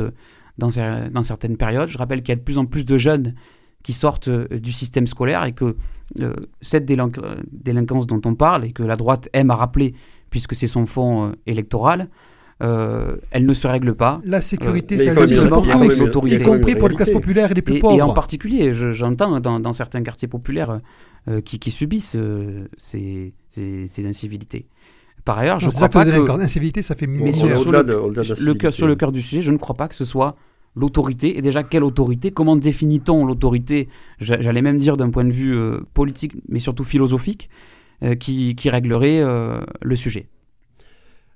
dans, 0.58 0.70
dans 1.10 1.22
certaines 1.24 1.56
périodes. 1.56 1.88
Je 1.88 1.98
rappelle 1.98 2.22
qu'il 2.22 2.30
y 2.30 2.32
a 2.32 2.36
de 2.36 2.44
plus 2.44 2.56
en 2.56 2.64
plus 2.64 2.86
de 2.86 2.96
jeunes 2.96 3.34
qui 3.82 3.92
sortent 3.92 4.28
euh, 4.28 4.46
du 4.48 4.70
système 4.70 5.08
scolaire 5.08 5.44
et 5.44 5.52
que 5.52 5.76
euh, 6.20 6.34
cette 6.60 6.84
délinquance 6.86 8.06
dont 8.06 8.20
on 8.24 8.34
parle 8.36 8.64
et 8.64 8.72
que 8.72 8.84
la 8.84 8.94
droite 8.94 9.28
aime 9.32 9.50
à 9.50 9.56
rappeler, 9.56 9.94
puisque 10.30 10.54
c'est 10.54 10.68
son 10.68 10.86
fonds 10.86 11.32
électoral, 11.46 12.08
elle 12.60 13.46
ne 13.46 13.54
se 13.54 13.66
règle 13.68 13.94
pas. 13.94 14.20
La 14.24 14.40
sécurité, 14.40 14.98
c'est 14.98 15.16
avec 15.18 15.30
l'autorité. 15.98 16.36
Y 16.36 16.42
compris 16.42 16.74
pour 16.74 16.88
les 16.88 16.96
classes 16.96 17.10
populaires 17.10 17.50
et 17.50 17.54
les 17.54 17.62
plus 17.62 17.80
pauvres. 17.80 17.96
Et 17.96 18.02
en 18.02 18.12
particulier, 18.12 18.72
j'entends 18.72 19.40
dans, 19.40 19.60
dans, 19.60 19.72
certains 19.72 20.02
quartiers 20.02 20.26
populaires 20.26 20.80
euh, 21.28 21.40
qui, 21.42 21.70
subissent 21.70 22.16
euh, 22.16 22.68
ces, 22.78 23.32
incivilités. 24.06 24.66
Par 25.24 25.36
ailleurs, 25.38 25.60
je 25.60 25.66
ne 25.66 25.72
crois 25.72 25.88
pas 25.90 26.04
que... 26.04 26.38
L'incivilité, 26.38 26.80
ça 26.80 26.94
fait 26.94 27.06
mais 27.06 27.34
sur, 27.34 27.46
le, 27.46 28.54
cœur, 28.54 28.72
sur 28.72 28.86
le 28.86 28.96
cœur 28.96 29.12
du 29.12 29.20
sujet, 29.20 29.42
je 29.42 29.50
ne 29.50 29.58
crois 29.58 29.76
pas 29.76 29.88
que 29.88 29.94
ce 29.94 30.06
soit 30.06 30.36
l'autorité. 30.74 31.36
Et 31.36 31.42
déjà, 31.42 31.64
quelle 31.64 31.84
autorité? 31.84 32.30
Comment 32.30 32.56
définit-on 32.56 33.26
l'autorité? 33.26 33.88
J'allais 34.20 34.62
même 34.62 34.78
dire 34.78 34.96
d'un 34.96 35.10
point 35.10 35.24
de 35.24 35.32
vue 35.32 35.54
euh, 35.54 35.80
politique, 35.92 36.32
mais 36.48 36.60
surtout 36.60 36.84
philosophique, 36.84 37.50
qui, 38.20 38.54
qui, 38.54 38.70
réglerait 38.70 39.24
le 39.82 39.96
sujet. 39.96 40.28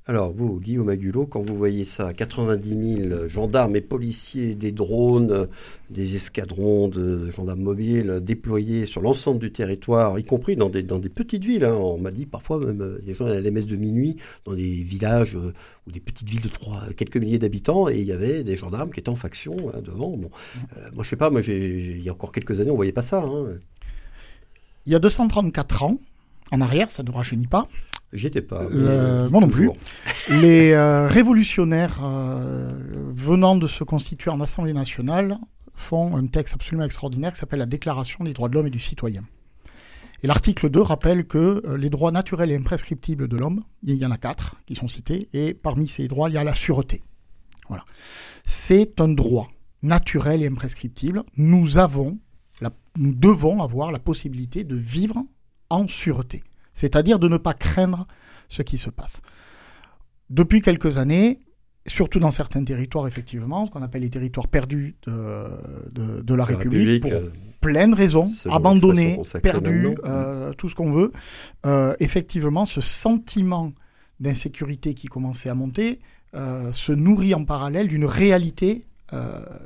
Alors 0.09 0.33
vous, 0.33 0.59
Guillaume 0.59 0.89
Agulot, 0.89 1.27
quand 1.27 1.43
vous 1.43 1.55
voyez 1.55 1.85
ça, 1.85 2.13
90 2.13 3.09
000 3.09 3.29
gendarmes 3.29 3.77
et 3.77 3.81
policiers, 3.81 4.57
des 4.57 4.73
drones, 4.73 5.47
des 5.91 6.17
escadrons 6.17 6.89
de 6.89 7.31
gendarmes 7.31 7.61
mobiles 7.61 8.19
déployés 8.21 8.85
sur 8.87 9.01
l'ensemble 9.01 9.39
du 9.39 9.53
territoire, 9.53 10.19
y 10.19 10.25
compris 10.25 10.57
dans 10.57 10.71
des, 10.71 10.83
dans 10.83 10.99
des 10.99 11.09
petites 11.09 11.45
villes, 11.45 11.65
hein. 11.65 11.77
on 11.77 11.99
m'a 11.99 12.11
dit 12.11 12.27
parfois 12.27 12.59
même 12.59 12.81
euh, 12.81 12.99
des 13.01 13.15
gens 13.15 13.27
à 13.27 13.39
la 13.39 13.51
messe 13.53 13.67
de 13.67 13.77
minuit, 13.77 14.17
dans 14.45 14.55
des 14.55 14.83
villages 14.83 15.37
euh, 15.37 15.53
ou 15.87 15.93
des 15.93 16.01
petites 16.01 16.29
villes 16.29 16.41
de 16.41 16.49
trois, 16.49 16.83
quelques 16.97 17.19
milliers 17.19 17.39
d'habitants, 17.39 17.89
et 17.89 18.01
il 18.01 18.05
y 18.05 18.13
avait 18.13 18.43
des 18.43 18.57
gendarmes 18.57 18.91
qui 18.91 18.99
étaient 18.99 19.09
en 19.09 19.15
faction 19.15 19.71
hein, 19.73 19.83
devant. 19.85 20.17
Bon, 20.17 20.31
euh, 20.79 20.91
moi 20.95 21.05
je 21.05 21.11
sais 21.11 21.17
pas, 21.17 21.31
moi 21.31 21.43
il 21.47 22.03
y 22.03 22.09
a 22.09 22.13
encore 22.13 22.33
quelques 22.33 22.59
années 22.59 22.73
on 22.73 22.77
voyait 22.77 22.91
pas 22.91 23.03
ça. 23.03 23.23
Hein. 23.23 23.57
Il 24.85 24.91
y 24.91 24.97
a 24.97 24.99
234 24.99 25.85
ans, 25.85 26.01
en 26.51 26.61
arrière, 26.61 26.91
ça 26.91 27.05
ne 27.05 27.11
rajeunit 27.13 27.47
pas, 27.47 27.69
J'y 28.13 28.27
étais 28.27 28.43
pas. 28.43 28.65
Euh, 28.65 29.31
moi 29.31 29.41
non 29.41 29.49
plus. 29.49 29.71
Les 30.29 30.73
euh, 30.73 31.09
révolutionnaires 31.09 32.01
euh, 32.03 32.71
venant 33.15 33.57
de 33.57 33.67
se 33.67 33.85
constituer 33.85 34.31
en 34.31 34.41
Assemblée 34.41 34.75
nationale 34.75 35.39
font 35.75 36.17
un 36.17 36.27
texte 36.27 36.55
absolument 36.55 36.85
extraordinaire 36.85 37.33
qui 37.33 37.39
s'appelle 37.39 37.61
la 37.61 37.67
Déclaration 37.67 38.25
des 38.25 38.35
droits 38.35 38.51
de 38.51 38.55
l'homme 38.55 38.67
et 38.67 38.71
du 38.71 38.79
citoyen. 38.79 39.25
Et 40.23 40.27
l'article 40.27 40.69
2 40.69 40.81
rappelle 40.81 41.27
que 41.27 41.63
les 41.77 41.91
droits 41.91 42.13
naturels 42.13 42.53
et 42.53 42.57
imprescriptibles 42.57 43.27
de 43.27 43.37
l'homme, 43.37 43.65
il 43.83 43.97
y 43.97 44.07
en 44.07 44.11
a 44.11 44.19
quatre 44.19 44.57
qui 44.67 44.77
sont 44.77 44.87
cités, 44.87 45.29
et 45.33 45.55
parmi 45.55 45.89
ces 45.89 46.07
droits, 46.07 46.29
il 46.29 46.35
y 46.35 46.39
a 46.39 46.45
la 46.45 46.55
sûreté. 46.55 47.03
Voilà. 47.69 47.85
C'est 48.45 49.01
un 49.01 49.09
droit 49.09 49.51
naturel 49.83 50.43
et 50.43 50.47
imprescriptible. 50.47 51.25
Nous 51.37 51.79
avons, 51.79 52.19
nous 52.97 53.15
devons 53.15 53.63
avoir 53.63 53.91
la 53.91 53.99
possibilité 53.99 54.63
de 54.63 54.77
vivre 54.77 55.25
en 55.71 55.89
sûreté 55.89 56.45
c'est-à-dire 56.83 57.21
de 57.21 57.29
ne 57.29 57.37
pas 57.37 57.55
craindre 57.55 58.09
ce 58.49 58.63
qui 58.63 58.77
se 58.77 58.91
passe. 58.91 59.23
Depuis 60.31 60.63
quelques 60.63 60.99
années, 60.99 61.39
surtout 61.87 62.19
dans 62.19 62.33
certains 62.33 62.65
territoires, 62.65 63.07
effectivement, 63.07 63.67
ce 63.67 63.71
qu'on 63.71 63.83
appelle 63.83 64.03
les 64.03 64.11
territoires 64.11 64.49
perdus 64.49 64.97
de, 65.07 66.35
la, 66.35 66.45
République, 66.45 67.03
pour 67.03 67.13
euh, 67.13 67.33
plein 67.61 67.87
de 67.87 67.95
raisons, 67.95 68.29
abandonnés, 68.51 69.21
perdus, 69.45 69.95
euh, 70.05 70.53
tout 70.55 70.69
ce 70.69 70.75
qu'on 70.75 70.91
veut, 70.91 71.13
euh, 71.67 71.95
effectivement, 72.01 72.65
ce 72.65 72.81
sentiment 72.81 73.73
d'insécurité 74.19 74.95
qui 74.95 75.07
commençait 75.07 75.51
à 75.51 75.55
monter 75.55 76.01
se 76.35 76.93
nourrit 76.93 77.35
en 77.35 77.45
parallèle 77.45 77.87
d'une 77.87 78.07
réalité 78.07 78.87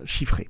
chiffrée. 0.04 0.48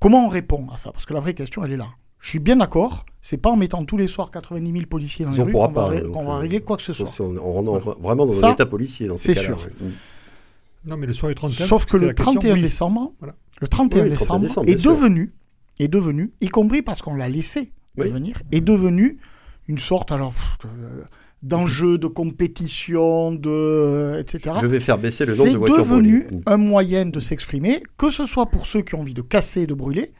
Comment 0.00 0.26
on 0.26 0.28
répond 0.28 0.68
à 0.70 0.76
ça? 0.76 0.92
Parce 0.92 1.06
que 1.06 1.14
la 1.14 1.20
vraie 1.20 1.34
question, 1.34 1.64
elle 1.64 1.72
est 1.72 1.76
là. 1.78 1.88
Je 2.22 2.28
suis 2.28 2.38
bien 2.38 2.56
d'accord. 2.56 3.04
C'est 3.20 3.36
pas 3.36 3.50
en 3.50 3.56
mettant 3.56 3.84
tous 3.84 3.96
les 3.96 4.06
soirs 4.06 4.30
90 4.30 4.72
000 4.72 4.86
policiers 4.86 5.24
dans 5.24 5.32
les 5.32 5.42
rues 5.42 5.52
qu'on 5.52 5.68
va, 5.68 5.90
va, 5.90 6.38
régler 6.38 6.60
quoi 6.60 6.76
que 6.76 6.82
ce 6.82 6.92
soit. 6.92 7.08
On 7.20 7.52
rentre 7.52 7.96
vraiment 8.00 8.26
dans 8.26 8.44
un 8.44 8.52
état 8.52 8.66
policier 8.66 9.06
dans 9.06 9.18
C'est 9.18 9.34
sûr. 9.34 9.68
Non, 10.84 10.96
mais 10.96 11.06
le 11.06 11.12
soir 11.12 11.28
du 11.28 11.36
31 11.36 11.66
Sauf 11.66 11.84
que 11.84 11.96
le 11.96 12.14
31 12.14 12.56
décembre, 12.56 13.12
le 13.60 13.68
31 13.68 14.08
décembre, 14.08 14.46
est 14.66 14.82
devenu, 14.82 15.32
est 15.78 15.88
devenu, 15.88 16.32
y 16.40 16.48
compris 16.48 16.82
parce 16.82 17.02
qu'on 17.02 17.14
l'a 17.14 17.28
laissé 17.28 17.70
devenir, 17.96 18.40
est 18.50 18.60
devenu 18.60 19.18
une 19.68 19.78
sorte 19.78 20.10
alors 20.10 20.32
d'enjeux, 21.42 21.98
de 21.98 22.06
compétition, 22.06 23.32
de, 23.32 24.16
etc. 24.20 24.56
Je 24.60 24.66
vais 24.66 24.80
faire 24.80 24.98
baisser 24.98 25.26
le 25.26 25.36
nombre 25.36 25.52
de 25.52 25.56
voitures 25.56 25.76
C'est 25.78 25.82
devenu 25.90 26.26
un 26.46 26.56
moyen 26.56 27.06
de 27.06 27.20
s'exprimer, 27.20 27.82
que 27.96 28.10
ce 28.10 28.26
soit 28.26 28.46
pour 28.46 28.66
ceux 28.66 28.82
qui 28.82 28.94
ont 28.94 29.00
envie 29.00 29.14
de 29.14 29.22
casser 29.22 29.62
et 29.62 29.66
de 29.66 29.74
brûler, 29.74 30.12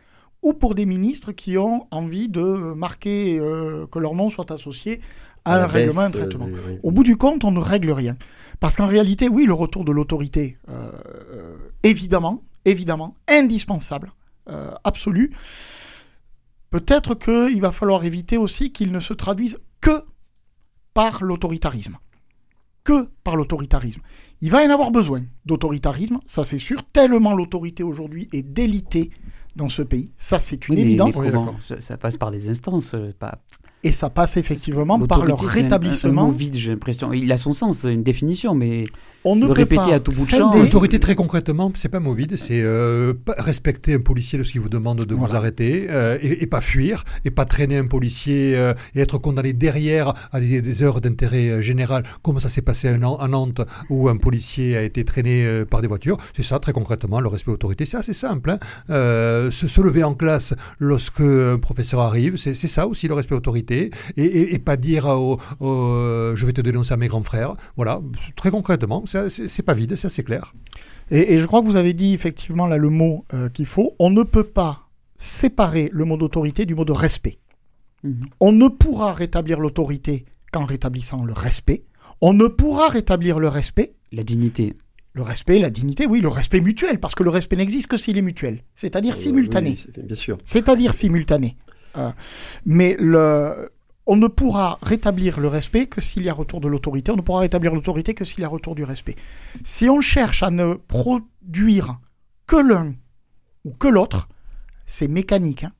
ou 0.43 0.55
pour 0.55 0.75
des 0.75 0.87
ministres 0.87 1.33
qui 1.33 1.57
ont 1.57 1.87
envie 1.91 2.29
de 2.29 2.43
marquer 2.43 3.39
euh, 3.39 3.87
que 3.87 3.99
leur 3.99 4.15
nom 4.15 4.29
soit 4.29 4.51
associé 4.51 5.01
à, 5.45 5.63
un 5.63 5.67
règlement, 5.67 6.03
un 6.03 6.11
traitement. 6.11 6.47
Euh, 6.49 6.79
Au 6.83 6.91
bout 6.91 7.05
du 7.05 7.17
compte, 7.17 7.45
on 7.45 7.53
ne 7.53 7.61
règle 7.61 7.93
rien. 7.93 8.17
Parce 8.61 8.77
qu'en 8.77 8.87
réalité, 8.87 9.29
oui, 9.29 9.45
le 9.45 9.55
retour 9.55 9.85
de 9.85 9.93
l'autorité, 9.93 10.59
euh, 10.69 11.57
évidemment, 11.83 12.43
évidemment, 12.65 13.17
indispensable, 13.29 14.13
absolu. 14.85 15.33
Peut-être 16.71 17.15
qu'il 17.15 17.61
va 17.61 17.73
falloir 17.73 18.05
éviter 18.05 18.37
aussi 18.37 18.73
qu'il 18.73 18.93
ne 18.93 19.01
se 19.01 19.15
traduise 19.15 19.59
que 19.81 20.05
par 20.95 21.23
l'autoritarisme. 21.23 21.99
Que 22.85 23.09
par 23.25 23.37
l'autoritarisme. 23.37 24.01
Il 24.41 24.51
va 24.51 24.65
y 24.65 24.67
en 24.67 24.71
avoir 24.71 24.91
besoin 24.91 25.23
d'autoritarisme, 25.45 26.19
ça 26.27 26.43
c'est 26.45 26.59
sûr, 26.59 26.83
tellement 26.93 27.35
l'autorité 27.35 27.83
aujourd'hui 27.83 28.29
est 28.33 28.43
délitée 28.43 29.11
dans 29.57 29.69
ce 29.69 29.83
pays. 29.83 30.11
Ça, 30.19 30.39
c'est 30.39 30.69
une 30.69 30.79
évidence. 30.79 31.19
ça, 31.79 31.97
passe 31.97 32.17
par 32.17 32.31
des 32.31 32.49
instances, 32.49 32.95
euh, 32.95 33.13
pas, 33.19 33.39
et 33.85 33.93
ça 33.93 34.11
passe 34.11 34.37
effectivement 34.37 34.99
par 35.01 35.25
leur 35.25 35.41
rétablissement. 35.41 36.23
Un, 36.23 36.27
mot 36.27 36.31
vide, 36.31 36.55
j'ai 36.55 36.71
l'impression. 36.71 37.13
Il 37.13 37.33
a 37.33 37.37
son 37.37 37.53
sens, 37.53 37.85
une 37.85 38.05
définition, 38.05 38.55
mais 38.55 38.85
on 39.25 39.37
ne 39.37 39.47
le 39.47 39.53
répéter 39.53 39.93
à 39.93 40.01
tout 40.01 40.13
bout 40.13 40.25
de 40.25 40.31
champ. 40.31 40.55
L'autorité, 40.55 40.99
très 40.99 41.15
concrètement, 41.15 41.73
c'est 41.75 41.89
pas 41.89 42.01
mot 42.01 42.13
vide, 42.13 42.37
c'est 42.37 42.61
euh, 42.61 43.15
respecter 43.39 43.95
un 43.95 44.01
policier 44.01 44.39
lorsqu'il 44.39 44.61
vous 44.61 44.69
demande 44.69 45.05
de 45.05 45.15
vous 45.15 45.35
arrêter 45.35 45.87
euh, 45.91 46.19
et, 46.23 46.47
pas 46.47 46.61
fuir, 46.61 47.05
et 47.25 47.31
pas 47.31 47.45
traîner 47.45 47.79
un 47.79 47.87
policier 47.87 48.57
euh, 48.57 48.75
et 48.95 49.01
être 49.01 49.19
condamné 49.19 49.53
derrière 49.53 50.15
à 50.33 50.41
des, 50.41 50.83
heures 50.83 51.01
d'intérêt 51.01 51.63
général, 51.63 52.03
comme 52.23 52.41
ça 52.41 52.49
s'est 52.49 52.63
passé 52.63 52.89
à, 52.89 52.99
Nantes 52.99 53.61
où 53.89 54.09
un 54.09 54.17
policier 54.17 54.77
a 54.77 54.83
été 54.83 55.05
traîné 55.05 55.65
par 55.71 55.83
des 55.83 55.89
voitures. 55.89 56.17
C'est 56.35 56.43
ça, 56.43 56.59
très 56.59 56.73
concrètement, 56.73 57.21
le 57.21 57.29
respect 57.29 57.51
de 57.51 57.53
l'autorité. 57.53 57.87
C'est 57.87 57.97
assez 57.97 58.13
simple. 58.13 58.51
Hein. 58.51 58.59
Se, 58.89 59.67
se, 59.67 59.81
lever 59.81 60.05
en 60.05 60.15
classe 60.15 60.55
lorsque 60.79 61.21
un 61.21 61.59
professeur 61.59 62.01
arrive, 62.01 62.37
c'est 62.37 62.55
ça 62.55 62.87
aussi 62.87 63.09
le 63.09 63.15
respect 63.15 63.35
de 63.35 63.37
l'autorité 63.37 63.91
et, 64.17 64.59
pas 64.59 64.77
dire 64.77 65.07
je 65.61 66.47
vais 66.47 66.53
te 66.53 66.61
dénoncer 66.61 66.95
à 66.95 66.97
mes 66.97 67.09
grands 67.09 67.23
frères. 67.23 67.55
Voilà, 67.77 68.01
très 68.37 68.51
concrètement, 68.51 69.05
c'est 69.29 69.63
pas 69.63 69.75
vide, 69.75 69.97
c'est 69.97 70.07
assez 70.07 70.23
clair. 70.23 70.55
Et, 71.11 71.39
je 71.39 71.47
crois 71.47 71.61
que 71.61 71.67
vous 71.67 71.77
avez 71.77 71.93
dit 71.93 72.15
effectivement 72.15 72.67
là 72.67 72.79
le 72.79 72.89
mot 72.89 73.25
euh, 73.35 73.49
qu'il 73.49 73.67
faut. 73.67 73.95
On 73.99 74.11
ne 74.11 74.23
peut 74.23 74.45
pas 74.45 74.89
séparer 75.17 75.91
le 75.93 76.05
mot 76.05 76.17
d'autorité 76.17 76.65
du 76.65 76.75
mot 76.75 76.85
de 76.85 76.93
respect. 76.93 77.39
Mhm. 78.03 78.27
On 78.41 78.53
ne 78.53 78.69
pourra 78.69 79.13
rétablir 79.13 79.61
l'autorité 79.61 80.25
qu'en 80.53 80.65
rétablissant 80.65 81.25
le 81.25 81.33
respect. 81.33 81.85
On 82.21 82.33
ne 82.33 82.47
pourra 82.47 82.89
rétablir 82.89 83.39
le 83.39 83.49
respect. 83.49 83.95
La 84.13 84.25
dignité. 84.25 84.75
Le 85.15 85.23
respect, 85.23 85.59
la 85.59 85.69
dignité, 85.69 86.07
oui, 86.07 86.21
le 86.21 86.29
respect 86.29 86.61
mutuel, 86.61 86.99
parce 86.99 87.15
que 87.15 87.23
le 87.23 87.29
respect 87.29 87.57
n'existe 87.57 87.87
que 87.87 87.99
s'il 87.99 88.17
est 88.17 88.23
mutuel, 88.23 88.63
c'est-à-dire 88.75 89.13
euh, 89.13 89.19
simultané. 89.19 89.77
bien 89.99 90.17
sûr. 90.17 90.39
C'est-à-dire 90.45 90.95
simultané. 90.95 91.57
Hein. 91.95 92.15
mais 92.65 92.97
le, 92.99 93.71
on 94.07 94.17
ne 94.17 94.27
pourra 94.27 94.79
rétablir 94.83 95.39
le 95.39 95.49
respect 95.49 95.87
que 95.87 96.01
s'il 96.01 96.25
y 96.25 96.29
a 96.29 96.35
retour 96.35 96.61
de 96.61 96.69
l'autorité. 96.69 97.13
On 97.13 97.17
ne 97.17 97.23
pourra 97.23 97.41
rétablir 97.41 97.75
l'autorité 97.75 98.15
que 98.15 98.25
s'il 98.25 98.41
y 98.41 98.45
a 98.45 98.49
retour 98.49 98.75
du 98.75 98.85
respect. 98.85 99.17
Si 99.65 99.89
on 99.89 100.01
cherche 100.01 100.43
à 100.43 100.51
ne 100.51 100.75
produire 100.75 101.99
que 102.47 102.57
l'un 102.57 102.95
ou 103.65 103.73
que 103.73 103.89
l'autre, 103.89 104.29
c'est 104.87 105.09
mécanique. 105.09 105.65
Hein. 105.65 105.73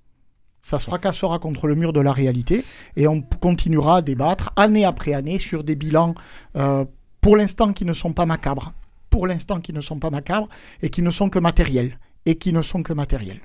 Ça 0.63 0.79
se 0.79 0.85
fracassera 0.85 1.41
contre 1.41 1.67
le 1.67 1.75
mur 1.75 1.93
de 1.93 2.01
la 2.01 2.13
réalité 2.13 2.65
et 2.95 3.09
on 3.09 3.21
continuera 3.21 3.97
à 3.97 4.03
débattre 4.03 4.53
année 4.55 4.85
après 4.85 5.13
année 5.13 5.39
sur 5.39 5.65
des 5.65 5.75
bilans, 5.75 6.15
euh, 6.57 6.85
pour 7.21 7.37
l'instant, 7.37 7.73
qui 7.73 7.85
ne 7.85 7.93
sont 7.93 8.13
pas 8.13 8.27
macabres. 8.27 8.73
Pour 9.11 9.27
l'instant, 9.27 9.61
qui 9.61 9.73
ne 9.73 9.81
sont 9.81 9.99
pas 9.99 10.11
macabres 10.11 10.49
et 10.81 10.89
qui 10.89 11.03
ne 11.03 11.11
sont 11.11 11.29
que 11.29 11.41
matériels. 11.41 11.99
Et 12.25 12.37
qui 12.37 12.53
ne 12.53 12.63
sont 12.63 12.85
que 12.85 12.93
matériels. 12.93 13.41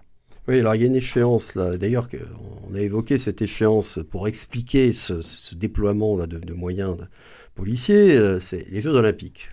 Oui, 0.48 0.60
alors 0.60 0.76
il 0.76 0.82
y 0.82 0.84
a 0.86 0.88
une 0.88 0.96
échéance 0.96 1.56
là. 1.56 1.78
D'ailleurs, 1.78 2.08
on 2.70 2.76
a 2.76 2.80
évoqué 2.80 3.18
cette 3.18 3.42
échéance 3.42 4.00
pour 4.10 4.28
expliquer 4.28 4.94
ce, 4.94 5.14
déploiement 5.54 6.26
de, 6.26 6.54
moyens 6.54 6.98
policiers. 7.56 8.18
Euh, 8.18 8.40
c'est 8.40 8.66
les 8.70 8.80
Jeux 8.80 8.94
Olympiques 8.94 9.50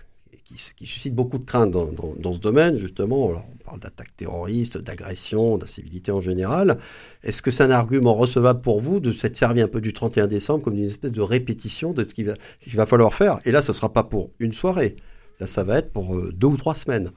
qui, 0.77 0.87
suscitent 0.87 1.15
beaucoup 1.15 1.39
de 1.39 1.45
craintes 1.45 1.73
dans, 1.73 2.33
ce 2.33 2.39
domaine, 2.39 2.79
justement. 2.79 3.31
On 3.31 3.65
parle 3.65 3.81
d'attaques 3.81 4.17
terroristes, 4.17 4.79
d'agressions, 4.79 5.59
d'incivilité 5.59 6.13
en 6.13 6.21
général. 6.21 6.79
Est-ce 7.23 7.43
que 7.43 7.51
c'est 7.51 7.65
un 7.65 7.71
argument 7.71 8.15
recevable 8.15 8.61
pour 8.61 8.81
vous 8.81 9.01
de 9.01 9.11
s'être 9.11 9.37
servi 9.37 9.63
un 9.63 9.69
peu 9.69 9.81
du 9.81 9.93
31 9.93 10.27
décembre 10.27 10.63
comme 10.63 10.77
une 10.77 10.85
espèce 10.85 11.13
de 11.13 11.23
répétition 11.23 11.93
de 11.93 12.05
ce 12.05 12.15
qu'il 12.15 12.27
va, 12.27 12.35
va, 12.67 12.87
falloir 12.87 13.15
faire? 13.15 13.41
Et 13.45 13.51
là, 13.51 13.63
ce 13.63 13.73
ne 13.73 13.75
sera 13.75 13.93
pas 13.93 14.05
pour 14.05 14.31
une 14.39 14.53
soirée. 14.53 14.97
Là, 15.41 15.47
ça 15.47 15.65
va 15.65 15.79
être 15.79 15.93
pour 15.93 16.15
euh, 16.15 16.31
deux 16.33 16.47
ou 16.47 16.57
trois 16.57 16.75
semaines. 16.75 17.11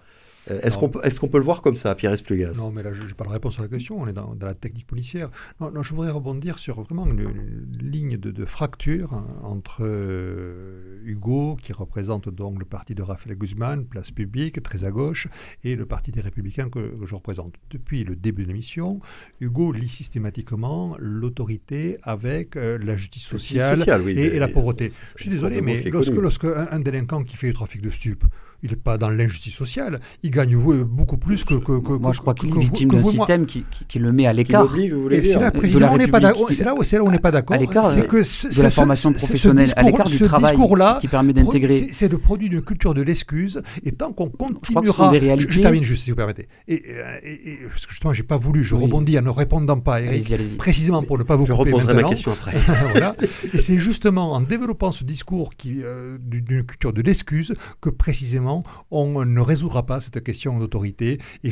Euh, 0.50 0.60
est-ce 0.62 0.78
qu'on 0.78 0.90
peut, 0.90 1.00
est 1.04 1.20
peut, 1.20 1.38
le 1.38 1.44
voir 1.44 1.62
comme 1.62 1.76
ça, 1.76 1.94
Pierre 1.96 2.14
Esplugaz 2.14 2.58
Non, 2.58 2.72
mais 2.72 2.84
là, 2.84 2.94
je 2.94 3.06
n'ai 3.06 3.14
pas 3.14 3.26
la 3.26 3.32
réponse 3.32 3.60
à 3.60 3.64
la 3.64 3.68
question. 3.68 4.00
On 4.00 4.08
est 4.08 4.14
dans, 4.14 4.36
la 4.40 4.54
technique 4.54 4.88
policière. 4.88 5.30
Non, 5.60 5.84
je 5.84 5.94
voudrais 5.94 6.12
rebondir 6.12 6.58
sur 6.58 6.82
vraiment 6.82 7.06
une, 7.06 7.68
ligne 7.80 8.18
de, 8.18 8.46
fracture 8.46 9.14
hein, 9.14 9.28
entre 9.44 9.80
euh, 9.82 11.02
Hugo, 11.04 11.58
qui 11.62 11.74
représente 11.74 12.30
donc 12.30 12.60
le 12.60 12.66
parti 12.66 12.96
de 12.96 13.02
Raphaël 13.02 13.38
Guzman, 13.38 13.86
place 13.86 14.12
publique, 14.12 14.62
très 14.64 14.84
à 14.84 14.92
gauche, 14.92 15.28
et 15.64 15.76
le 15.76 15.86
parti 15.86 16.12
des 16.12 16.22
Républicains 16.22 16.70
que, 16.70 16.94
je 17.04 17.16
représente. 17.16 17.56
Depuis 17.70 18.04
le 18.04 18.16
début 18.16 18.44
de 18.44 18.48
l'émission, 18.50 19.00
Hugo 19.42 19.72
lit 19.72 19.90
systématiquement 19.90 20.96
l'autorité 21.00 21.98
avec 22.04 22.56
euh, 22.56 22.78
la 22.82 22.96
justice 22.96 23.24
sociale, 23.24 23.84
et, 24.08 24.40
la 24.40 24.48
pauvreté. 24.48 24.92
Je 25.16 25.24
suis 25.24 25.32
désolé, 25.32 25.62
mais 25.62 25.84
lorsque, 25.90 26.16
lorsque 26.16 26.46
un, 26.46 26.80
délinquant 26.80 27.24
qui 27.24 27.36
fait 27.36 27.48
du 27.48 27.54
trafic 27.54 27.82
de 27.82 27.90
stupes 27.90 28.26
il 28.64 28.72
n'est 28.72 28.76
pas 28.76 28.98
dans 28.98 29.10
l'injustice 29.10 29.54
sociale. 29.54 30.00
Il 30.24 30.32
gagne 30.32 30.58
beaucoup 30.84 31.18
plus 31.18 31.44
que. 31.44 31.56
que, 31.56 31.80
que 31.80 31.94
moi, 31.94 32.12
je 32.12 32.20
crois 32.20 32.34
qu'il 32.34 32.50
est 32.50 32.60
victime 32.60 32.90
d'un 32.90 33.04
système 33.04 33.46
qui, 33.46 33.66
qui, 33.88 34.00
le 34.00 34.12
met 34.12 34.26
à 34.26 34.34
l'écart. 34.34 34.68
C'est 34.74 35.40
là, 35.40 35.52
précisément, 35.52 35.94
on 35.94 35.98
n'est 35.98 36.08
pas 36.08 36.20
d'accord. 36.20 36.50
C'est 36.52 36.64
là, 36.64 37.04
où 37.04 37.08
on 37.08 37.12
n'est 37.12 37.20
pas 37.20 37.32
d'accord. 37.32 37.56
À 37.56 37.60
l'écart 37.60 37.94
de 37.94 38.62
la 38.62 38.70
formation 38.70 39.14
professionnelle, 39.14 39.72
à 39.76 39.84
l'écart 39.84 40.10
du 40.10 40.20
travail 40.20 40.58
qui 41.02 41.08
permet 41.08 41.34
d'intégrer. 41.34 41.90
C'est 41.92 42.08
le 42.08 42.18
produit 42.18 42.50
d'une 42.50 42.62
culture 42.62 42.94
de 42.94 43.02
l'excuse. 43.02 43.62
Et 43.84 43.92
tant 43.92 44.12
qu'on 44.12 44.30
continuera. 44.30 45.14
Je, 45.14 45.48
je, 45.50 45.62
termine 45.62 45.84
juste, 45.84 46.04
si 46.04 46.10
vous 46.10 46.16
permettez. 46.16 46.48
Et, 46.68 46.76
et, 47.24 47.60
parce 47.70 47.86
que 47.86 47.92
justement, 47.92 48.14
j'ai 48.14 48.24
pas 48.24 48.38
voulu, 48.38 48.64
je 48.64 48.76
rebondis 48.76 49.18
en 49.20 49.22
ne 49.22 49.30
répondant 49.30 49.80
pas, 49.80 50.02
Eric, 50.02 50.58
précisément 50.58 51.04
pour 51.04 51.18
ne 51.18 51.24
pas 51.24 51.36
vous 51.36 51.46
je 51.46 51.54
couper. 51.54 51.72
Je 51.72 51.76
reposerai 51.76 51.94
ma 52.02 52.10
question 52.10 52.32
après. 52.32 52.56
voilà. 52.92 53.16
Et 53.54 53.60
c'est 53.60 53.78
justement 53.78 54.34
en 54.34 54.42
développant 54.42 54.92
ce 54.92 55.04
discours 55.04 55.52
euh, 55.66 56.18
d'une 56.20 56.64
culture 56.64 56.94
de 56.94 57.02
l'excuse 57.02 57.54
que 57.82 57.90
précisément 57.90 58.47
on 58.92 59.26
ne 59.26 59.42
résoudra 59.42 59.86
pas 59.86 60.00
cette 60.00 60.24
question 60.24 60.58
d'autorité. 60.60 61.20
Et 61.44 61.52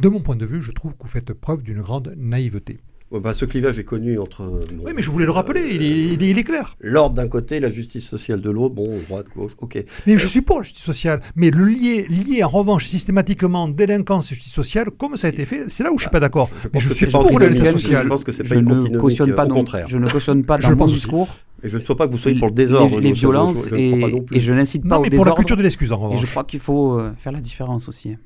de 0.00 0.08
mon 0.08 0.20
point 0.20 0.36
de 0.36 0.46
vue, 0.46 0.62
je 0.62 0.72
trouve 0.72 0.96
que 0.96 1.02
vous 1.02 1.08
faites 1.08 1.32
preuve 1.32 1.62
d'une 1.62 1.82
grande 1.82 2.14
naïveté. 2.16 2.80
Bah, 3.12 3.34
ce 3.34 3.44
clivage 3.44 3.76
est 3.78 3.84
connu 3.84 4.20
entre. 4.20 4.44
oui, 4.84 4.92
mais 4.94 5.02
je 5.02 5.10
voulais 5.10 5.24
le 5.24 5.32
rappeler, 5.32 5.62
il, 5.72 5.82
est, 5.82 6.30
il, 6.30 6.38
est, 6.38 6.44
clair. 6.44 6.76
L'ordre 6.80 7.16
d'un 7.16 7.26
côté, 7.26 7.58
la 7.58 7.70
justice 7.70 8.06
sociale 8.08 8.40
de 8.40 8.50
l'autre, 8.50 8.76
bon, 8.76 9.00
droite, 9.08 9.26
gauche, 9.34 9.52
ok. 9.58 9.84
Mais 10.06 10.16
je 10.16 10.26
suis 10.28 10.42
pour 10.42 10.58
la 10.58 10.62
justice 10.62 10.84
sociale, 10.84 11.20
mais 11.34 11.50
le 11.50 11.64
lier, 11.64 12.06
lier 12.08 12.44
en 12.44 12.48
revanche 12.48 12.86
systématiquement 12.86 13.66
délinquance 13.66 14.30
et 14.30 14.36
justice 14.36 14.52
sociale, 14.52 14.92
comme 14.92 15.16
ça 15.16 15.26
a 15.26 15.30
été 15.30 15.44
fait, 15.44 15.64
c'est 15.70 15.82
là 15.82 15.92
où 15.92 15.98
je 15.98 16.02
suis 16.02 16.10
pas 16.10 16.20
d'accord. 16.20 16.50
Je, 16.72 16.78
je, 16.78 16.94
suis 16.94 17.06
pour 17.06 17.40
la 17.40 17.48
justice 17.48 17.72
sociale. 17.72 18.04
Je 18.04 18.08
pense 18.08 18.22
que 18.22 18.30
c'est 18.30 18.48
pas 18.48 18.54
une 18.54 18.68
ne 18.68 18.98
cautionne 18.98 19.34
pas, 19.34 19.44
au 19.44 19.48
contraire. 19.48 19.88
Je 19.88 19.98
ne 19.98 20.08
cautionne 20.08 20.44
pas 20.44 20.58
dans 20.58 20.76
mon 20.76 20.86
discours. 20.86 21.28
Et 21.62 21.68
je 21.68 21.78
ne 21.78 21.82
crois 21.82 21.96
pas 21.96 22.06
que 22.06 22.12
vous 22.12 22.18
soyez 22.18 22.38
pour 22.38 22.48
le 22.48 22.54
désordre. 22.54 23.00
Les, 23.00 23.12
violences, 23.12 23.66
et, 23.72 24.24
et, 24.32 24.40
je 24.40 24.52
n'incite 24.52 24.88
pas 24.88 24.98
au 24.98 25.04
désordre. 25.04 25.16
pour 25.16 25.24
la 25.26 25.36
culture 25.36 25.56
de 25.56 25.62
l'excuse, 25.62 25.92
en 25.92 25.98
revanche. 25.98 26.22
Et 26.22 26.26
je 26.26 26.30
crois 26.30 26.44
qu'il 26.44 26.60
faut 26.60 26.98
euh, 26.98 27.12
faire 27.18 27.32
la 27.32 27.40
différence 27.40 27.88
aussi. 27.88 28.16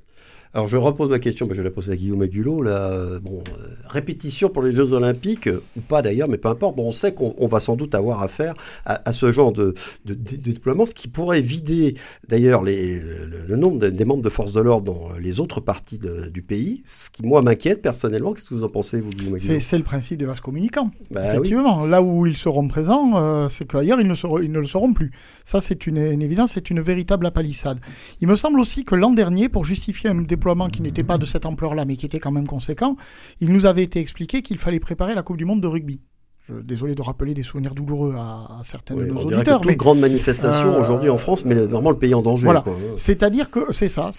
Alors 0.55 0.69
je 0.69 0.77
repose 0.77 1.11
ma 1.11 1.19
question, 1.19 1.49
je 1.51 1.57
vais 1.57 1.65
la 1.65 1.73
poser 1.73 1.91
à 1.91 1.97
Guillaume 1.97 2.23
Agulot. 2.23 2.63
Là, 2.63 3.19
bon, 3.21 3.43
euh, 3.49 3.67
répétition 3.89 4.49
pour 4.49 4.63
les 4.63 4.73
Jeux 4.73 4.93
Olympiques, 4.93 5.49
ou 5.77 5.81
pas 5.81 6.01
d'ailleurs, 6.01 6.29
mais 6.29 6.39
peu 6.39 6.49
importe. 6.49 6.77
Bon, 6.77 6.87
on 6.87 6.93
sait 6.93 7.13
qu'on 7.13 7.49
va 7.49 7.59
sans 7.59 7.75
doute 7.75 7.93
avoir 7.97 8.23
affaire 8.23 8.55
à, 8.85 9.13
ce 9.13 9.33
genre 9.33 9.53
de, 9.53 9.75
déploiement, 10.05 10.87
ce 10.87 10.95
qui 10.95 11.09
pourrait 11.09 11.41
vider 11.41 11.97
d'ailleurs 12.29 12.63
le, 12.63 13.57
nombre 13.57 13.89
des 13.89 14.05
membres 14.05 14.23
de 14.23 14.29
forces 14.29 14.53
de 14.53 14.61
l'ordre 14.61 14.93
dans 14.93 15.09
les 15.21 15.41
autres 15.41 15.61
parties 15.61 15.99
du 15.99 16.43
pays, 16.43 16.85
ce 16.87 17.11
qui 17.11 17.27
moi 17.27 17.43
m'inquiète 17.43 17.83
personnellement. 17.83 18.33
Qu'est-ce 18.33 18.51
que 18.51 18.55
vous 18.55 18.63
en 18.63 18.69
pensez, 18.69 19.01
vous, 19.01 19.11
Guillaume 19.11 19.35
Agulot 19.35 19.59
C'est 19.59 19.79
le 19.79 19.83
principe 19.83 20.19
des 20.19 20.25
vases 20.25 20.39
communicants. 20.39 20.93
Bah 21.11 21.33
Effectivement, 21.33 21.85
là 21.85 22.01
où 22.01 22.27
ils 22.27 22.37
seront 22.37 22.69
présents, 22.69 23.15
euh, 23.17 23.49
c'est 23.49 23.67
qu'ailleurs 23.67 24.01
ils, 24.01 24.07
ne 24.07 24.15
ils 24.41 24.53
ne 24.53 24.61
le 24.61 24.67
seront 24.67 24.93
plus. 24.93 25.11
Ça, 25.43 25.61
c'est 25.61 25.89
une, 25.89 25.99
une, 25.99 26.23
évidence, 26.23 26.53
c'est 26.53 26.71
une 26.71 26.81
véritable 26.81 27.27
apalissade. 27.27 27.81
Il 28.21 28.29
me 28.29 28.37
semble 28.37 28.61
aussi 28.61 28.85
que 28.85 28.95
l'an 28.95 29.11
dernier, 29.11 29.49
pour 29.49 29.65
justifier 29.65 30.11
un 30.11 30.23
déploiement 30.23 30.44
qui 30.73 30.83
n'était 30.83 31.05
pas 31.05 31.19
de 31.19 31.27
cette 31.27 31.47
ampleur-là, 31.47 31.85
mais 31.85 31.97
qui 31.97 32.07
était 32.07 32.21
quand 32.21 32.33
même 32.33 32.47
conséquent, 32.47 32.97
il 33.41 33.53
nous 33.53 33.67
avait 33.67 33.83
été 33.83 34.01
expliqué 34.01 34.43
qu'il 34.43 34.59
fallait 34.59 34.81
préparer 34.81 35.15
la 35.15 35.23
Coupe 35.23 35.37
du 35.37 35.45
Monde 35.45 35.61
de 35.61 35.67
rugby. 35.67 36.01
Je, 36.47 36.55
désolé 36.55 36.95
de 36.95 37.01
rappeler 37.01 37.33
des 37.33 37.43
souvenirs 37.43 37.75
douloureux 37.75 38.15
à, 38.19 38.61
certains 38.65 38.95
de 38.95 39.05
nos 39.07 39.23
auditeurs. 39.23 39.63
mais 39.65 39.77
grande 39.77 39.99
manifestation 39.99 40.75
euh, 40.75 40.83
aujourd'hui 40.83 41.09
en 41.09 41.17
France, 41.17 41.47
mais 41.47 41.55
vraiment 41.55 41.91
le 41.91 41.97
pays 41.97 42.15
en 42.15 42.21
danger. 42.21 42.45
Voilà. 42.45 42.63
C'est-à-dire 42.97 43.51
que 43.51 43.73
c'est 43.73 43.89
ça. 43.89 44.11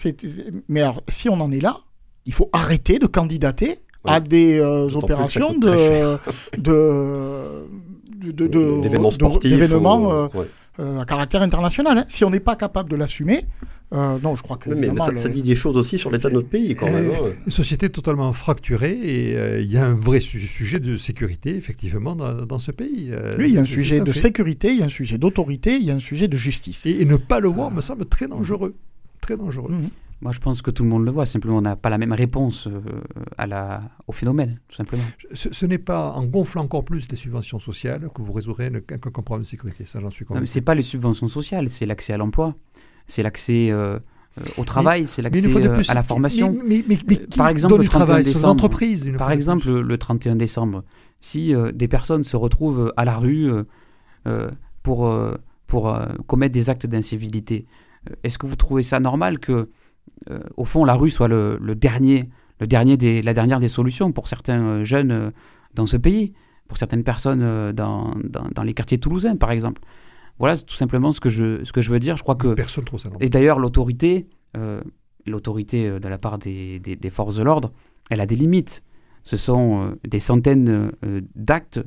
Mais 0.68 0.80
alors, 0.80 1.02
si 1.06 1.28
on 1.28 1.40
en 1.40 1.52
est 1.52 1.60
là, 1.60 1.78
il 2.24 2.32
faut 2.32 2.50
arrêter 2.52 2.98
de 2.98 3.06
candidater 3.06 3.78
à 4.04 4.18
des 4.18 4.58
euh, 4.58 4.88
opérations 4.94 5.56
de, 5.56 6.18
de, 6.58 7.66
d'événements 8.80 9.12
sportifs. 9.12 9.50
D'événements 9.50 10.28
à 10.78 11.04
caractère 11.04 11.42
international. 11.42 11.98
Hein. 11.98 12.04
Si 12.08 12.24
on 12.24 12.30
n'est 12.30 12.40
pas 12.40 12.56
capable 12.56 12.90
de 12.90 12.96
l'assumer, 12.96 13.46
non, 13.92 14.34
je 14.34 14.42
crois 14.42 14.56
que. 14.56 14.70
mais, 14.70 14.90
ça, 14.98 15.28
dit 15.28 15.42
des 15.42 15.56
choses 15.56 15.76
aussi 15.76 15.98
sur 15.98 16.10
l'état 16.10 16.28
de 16.28 16.34
notre 16.34 16.48
pays, 16.48 16.74
quand 16.74 16.90
même. 16.90 17.10
Hein. 17.10 17.32
Une 17.46 17.52
société 17.52 17.88
totalement 17.88 18.32
fracturée 18.32 18.92
et 18.92 19.60
il 19.60 19.72
y 19.72 19.78
a 19.78 19.86
un 19.86 19.94
vrai 19.94 20.20
sujet 20.20 20.80
de 20.80 20.96
sécurité, 20.96 21.56
effectivement, 21.56 22.16
dans, 22.16 22.58
ce 22.58 22.72
pays. 22.72 23.12
oui, 23.38 23.46
il 23.48 23.54
y 23.54 23.58
a 23.58 23.62
un 23.62 23.64
sujet 23.64 24.00
de 24.00 24.12
sécurité, 24.12 24.70
il 24.70 24.78
y 24.78 24.82
a 24.82 24.86
un 24.86 24.88
sujet 24.88 25.18
d'autorité, 25.18 25.76
il 25.76 25.84
y 25.84 25.90
a 25.90 25.94
un 25.94 26.00
sujet 26.00 26.28
de 26.28 26.36
justice. 26.36 26.86
Et, 26.86 27.04
ne 27.04 27.16
pas 27.16 27.40
le 27.40 27.48
voir 27.48 27.70
me 27.70 27.80
semble 27.80 28.06
très 28.06 28.26
dangereux. 28.26 28.74
Très 29.20 29.36
dangereux. 29.36 29.72
Mhm. 29.72 29.90
Moi, 30.22 30.32
je 30.32 30.40
pense 30.40 30.62
que 30.62 30.70
tout 30.70 30.82
le 30.82 30.88
monde 30.88 31.04
le 31.04 31.10
voit. 31.10 31.26
Simplement, 31.26 31.58
on 31.58 31.62
n'a 31.62 31.76
pas 31.76 31.90
la 31.90 31.98
même 31.98 32.12
réponse 32.12 32.66
euh, 32.66 32.80
à 33.36 33.46
la, 33.46 33.82
au 34.06 34.12
phénomène, 34.12 34.58
tout 34.68 34.76
simplement. 34.76 35.02
Ce, 35.32 35.66
n'est 35.66 35.78
pas 35.78 36.12
en 36.12 36.24
gonflant 36.24 36.62
encore 36.64 36.84
plus 36.84 37.08
les 37.10 37.16
subventions 37.16 37.58
sociales 37.58 38.08
que 38.14 38.22
vous 38.22 38.32
résoudrez 38.32 38.66
un 38.68 38.98
problème 38.98 39.42
de 39.42 39.46
sécurité. 39.46 39.84
Ça, 39.84 40.00
j'en 40.00 40.10
suis 40.10 40.24
convaincu. 40.24 40.46
Ce 40.46 40.58
n'est 40.58 40.64
pas 40.64 40.74
les 40.74 40.82
subventions 40.82 41.28
sociales, 41.28 41.68
c'est 41.68 41.84
l'accès 41.84 42.14
à 42.14 42.16
l'emploi, 42.16 42.54
c'est 43.06 43.22
l'accès 43.22 43.70
euh, 43.70 43.98
au 44.56 44.64
travail, 44.64 45.06
c'est 45.06 45.20
l'accès 45.20 45.54
euh, 45.54 45.82
à 45.88 45.94
la 45.94 46.02
formation. 46.02 46.56
Mais, 46.64 46.82
par 47.36 47.48
exemple, 47.48 47.76
le 47.76 47.88
31 47.88 48.22
décembre, 48.22 48.68
par 49.18 49.32
exemple, 49.32 49.70
le 49.70 49.98
31 49.98 50.36
décembre, 50.36 50.82
si 51.20 51.52
des 51.74 51.88
personnes 51.88 52.24
se 52.24 52.36
retrouvent 52.36 52.92
à 52.96 53.04
la 53.04 53.16
rue 53.18 53.50
pour, 54.82 55.14
pour 55.66 55.98
commettre 56.26 56.54
des 56.54 56.70
actes 56.70 56.86
d'incivilité, 56.86 57.66
est-ce 58.22 58.38
que 58.38 58.46
vous 58.46 58.56
trouvez 58.56 58.82
ça 58.82 59.00
normal 59.00 59.38
que 59.38 59.68
euh, 60.30 60.40
au 60.56 60.64
fond, 60.64 60.84
la 60.84 60.94
rue 60.94 61.10
soit 61.10 61.28
le, 61.28 61.58
dernier, 61.74 62.28
le 62.60 62.66
dernier 62.66 62.96
des, 62.96 63.22
la 63.22 63.34
dernière 63.34 63.60
des 63.60 63.68
solutions 63.68 64.12
pour 64.12 64.28
certains 64.28 64.60
euh, 64.60 64.84
jeunes 64.84 65.10
euh, 65.10 65.30
dans 65.74 65.86
ce 65.86 65.96
pays, 65.96 66.32
pour 66.68 66.78
certaines 66.78 67.04
personnes 67.04 67.72
dans, 67.72 68.14
dans, 68.24 68.62
les 68.64 68.74
quartiers 68.74 68.98
toulousains, 68.98 69.36
par 69.36 69.52
exemple. 69.52 69.82
Voilà 70.38 70.56
tout 70.56 70.74
simplement 70.74 71.12
ce 71.12 71.20
que 71.20 71.28
je, 71.28 71.62
ce 71.62 71.72
que 71.72 71.80
je 71.80 71.90
veux 71.90 72.00
dire. 72.00 72.16
Je 72.16 72.22
crois 72.22 72.34
que. 72.34 72.54
Personne 72.54 72.84
trop 72.84 72.98
ça. 72.98 73.08
Et 73.20 73.28
d'ailleurs, 73.28 73.60
l'autorité, 73.60 74.26
l'autorité 75.26 75.88
de 75.88 76.08
la 76.08 76.18
part 76.18 76.38
des, 76.38 76.80
des, 76.80 77.10
forces 77.10 77.36
de 77.36 77.44
l'ordre, 77.44 77.72
elle 78.10 78.20
a 78.20 78.26
des 78.26 78.34
limites. 78.34 78.82
Ce 79.22 79.36
sont 79.36 79.96
des 80.02 80.18
centaines 80.18 80.90
d'actes 81.36 81.78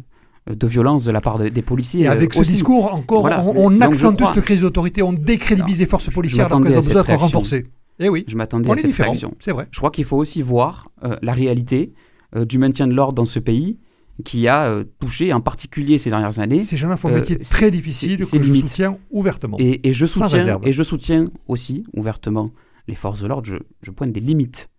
de 0.50 0.68
violence 0.68 1.04
de 1.04 1.12
la 1.12 1.20
part 1.20 1.40
des 1.40 1.62
policiers. 1.62 2.04
Et 2.04 2.08
avec 2.08 2.34
ce 2.34 2.42
discours, 2.44 2.94
encore, 2.94 3.26
on, 3.56 3.82
accentue 3.82 4.24
cette 4.34 4.46
crise 4.46 4.62
d'autorité, 4.62 5.02
on 5.02 5.12
décrédibilise 5.12 5.80
les 5.80 5.88
forces 5.88 6.10
policières 6.10 6.46
alors 6.46 6.62
qu'elles 6.64 6.78
ont 6.78 6.78
besoin 6.78 7.04
d'être 7.04 7.20
renforcées. 7.20 7.66
Eh 8.00 8.10
oui. 8.10 8.24
Je 8.28 8.36
m'attendais 8.36 8.72
à 8.72 8.78
cette 8.78 8.96
réaction. 8.96 9.36
C'est 9.40 9.52
vrai. 9.52 9.68
Je 9.72 9.78
crois 9.78 9.92
qu'il 9.92 10.06
faut 10.06 10.18
aussi 10.18 10.42
voir 10.42 10.90
euh, 11.04 11.18
la 11.22 11.34
réalité 11.34 11.94
euh, 12.36 12.46
du 12.46 12.58
maintien 12.58 12.88
de 12.88 12.94
l'ordre 12.94 13.14
dans 13.14 13.26
ce 13.26 13.40
pays 13.40 13.80
qui 14.26 14.48
a 14.48 14.70
euh, 14.70 14.84
touché 15.00 15.32
en 15.32 15.42
particulier 15.42 15.98
ces 15.98 16.10
dernières 16.10 16.40
années. 16.40 16.62
Ces 16.62 16.78
jeunes 16.78 16.96
font 16.98 17.10
un 17.10 17.14
métier 17.14 17.38
très 17.38 17.72
difficile 17.72 18.18
que 18.18 18.24
je 18.24 18.54
soutiens 18.54 18.98
ouvertement. 19.12 19.58
Et, 19.60 19.94
je 19.94 20.06
soutiens, 20.06 20.60
et 20.64 20.74
je 20.74 20.84
soutiens 20.84 21.30
aussi 21.48 21.84
ouvertement 21.94 22.52
les 22.88 22.96
forces 22.96 23.22
de 23.22 23.28
l'ordre. 23.28 23.48
Je, 23.48 23.56
je, 23.82 23.92
pointe 23.92 24.12
des 24.12 24.20
limites. 24.20 24.70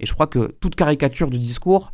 Et 0.00 0.06
je 0.06 0.12
crois 0.12 0.26
que 0.26 0.54
toute 0.60 0.74
caricature 0.76 1.30
du 1.30 1.38
discours 1.38 1.92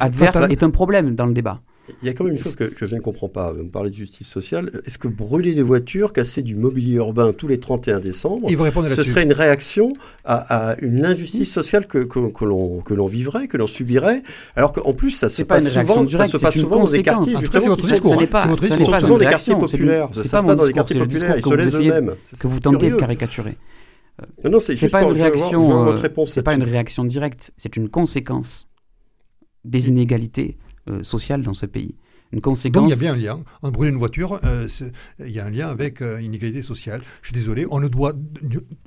adverse 0.00 0.46
est 0.50 0.62
un 0.62 0.70
problème 0.70 1.14
dans 1.14 1.26
le 1.26 1.32
débat. 1.32 1.62
Il 2.00 2.06
y 2.06 2.10
a 2.10 2.14
quand 2.14 2.24
même 2.24 2.34
une 2.34 2.42
chose 2.42 2.54
que, 2.54 2.86
je 2.86 2.94
ne 2.94 3.00
comprends 3.00 3.28
pas. 3.28 3.52
Vous 3.52 3.66
parlez 3.66 3.90
de 3.90 3.94
justice 3.94 4.28
sociale. 4.28 4.70
Est-ce 4.86 4.98
que 4.98 5.08
brûler 5.08 5.52
des 5.52 5.62
voitures, 5.62 6.12
casser 6.12 6.42
du 6.42 6.54
mobilier 6.54 6.94
urbain 6.94 7.32
tous 7.32 7.48
les 7.48 7.58
31 7.58 7.98
décembre, 7.98 8.48
ce 8.88 9.02
serait 9.02 9.24
une 9.24 9.32
réaction 9.32 9.92
à, 10.24 10.76
une 10.80 11.04
injustice 11.04 11.52
sociale 11.52 11.86
que, 11.86 11.98
que, 11.98 12.30
que 12.30 12.44
l'on 12.94 13.06
vivrait, 13.06 13.48
que 13.48 13.56
l'on 13.56 13.66
subirait 13.66 14.22
Alors 14.54 14.72
qu'en 14.72 14.92
plus, 14.92 15.10
ça 15.10 15.28
se 15.28 15.42
passe 15.42 15.68
souvent, 15.68 16.08
ça 16.08 16.26
se 16.26 16.36
passe 16.36 16.54
souvent 16.56 16.84
dans 16.84 16.90
des 16.90 17.02
quartiers, 17.02 17.36
justement, 17.40 17.76
qui 17.76 17.82
sont, 17.82 17.94
souvent 17.94 19.18
des 19.18 19.24
quartiers 19.26 19.56
populaires. 19.56 20.08
Ça 20.12 20.24
se 20.24 20.28
passe 20.28 20.44
dans 20.44 20.66
des 20.66 20.72
quartiers 20.72 21.00
populaires, 21.00 21.36
ils 21.36 21.42
se 21.42 21.54
laissent 21.54 21.74
eux-mêmes. 21.74 22.14
Que 22.38 22.46
vous 22.46 22.60
tentez 22.60 22.90
de 22.90 22.96
caricaturer. 22.96 23.56
Non, 24.44 24.60
c'est 24.60 24.88
pas 24.88 25.02
une 25.02 25.12
réaction. 25.12 25.96
C'est 26.26 26.42
pas 26.42 26.54
une 26.54 26.62
réaction 26.62 27.04
directe. 27.04 27.50
C'est 27.56 27.76
une 27.76 27.88
conséquence 27.88 28.68
des 29.64 29.88
inégalités 29.88 30.58
euh, 30.88 31.02
sociale 31.04 31.42
dans 31.42 31.54
ce 31.54 31.66
pays. 31.66 31.94
Une 32.32 32.40
conséquence... 32.40 32.82
Donc 32.82 32.90
il 32.90 33.04
y 33.04 33.08
a 33.08 33.12
bien 33.12 33.12
un 33.12 33.36
lien. 33.36 33.44
En 33.60 33.70
brûler 33.70 33.92
une 33.92 33.98
voiture, 33.98 34.40
euh, 34.42 34.66
il 35.20 35.30
y 35.30 35.38
a 35.38 35.44
un 35.44 35.50
lien 35.50 35.68
avec 35.68 36.00
euh, 36.00 36.18
une 36.18 36.24
inégalité 36.24 36.62
sociale. 36.62 37.02
Je 37.20 37.28
suis 37.28 37.34
désolé, 37.34 37.66
on 37.70 37.78
ne 37.78 37.86
doit 37.88 38.14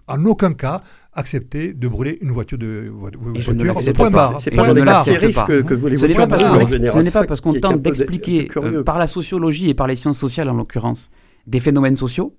en 0.08 0.26
aucun 0.26 0.54
cas 0.54 0.82
accepter 1.14 1.74
de 1.74 1.88
brûler 1.88 2.18
une 2.22 2.32
voiture 2.32 2.58
de 2.58 2.92
voiture. 2.92 3.22
Je 3.36 3.52
ne 3.52 3.64
l'accepte 3.64 3.98
pas. 4.12 4.36
C'est 4.40 4.52
pas 4.52 4.74
les 4.74 4.82
quartiers 4.82 5.18
riches 5.18 5.46
que, 5.46 5.62
que 5.62 5.74
les 5.74 5.96
Ce 5.98 6.06
n'est 6.06 7.12
pas 7.12 7.26
parce 7.26 7.40
qu'on 7.40 7.54
tente 7.54 7.82
d'expliquer 7.82 8.50
par 8.86 8.98
la 8.98 9.08
sociologie 9.08 9.70
et 9.70 9.74
par 9.74 9.88
les 9.88 9.96
sciences 9.96 10.18
sociales 10.18 10.50
en 10.50 10.56
l'occurrence 10.56 11.10
des 11.48 11.60
phénomènes 11.60 11.96
sociaux 11.96 12.36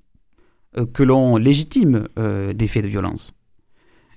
que 0.92 1.02
l'on 1.02 1.38
légitime 1.38 2.09
des 2.16 2.66
faits 2.66 2.82
de 2.82 2.88
violence. 2.88 3.32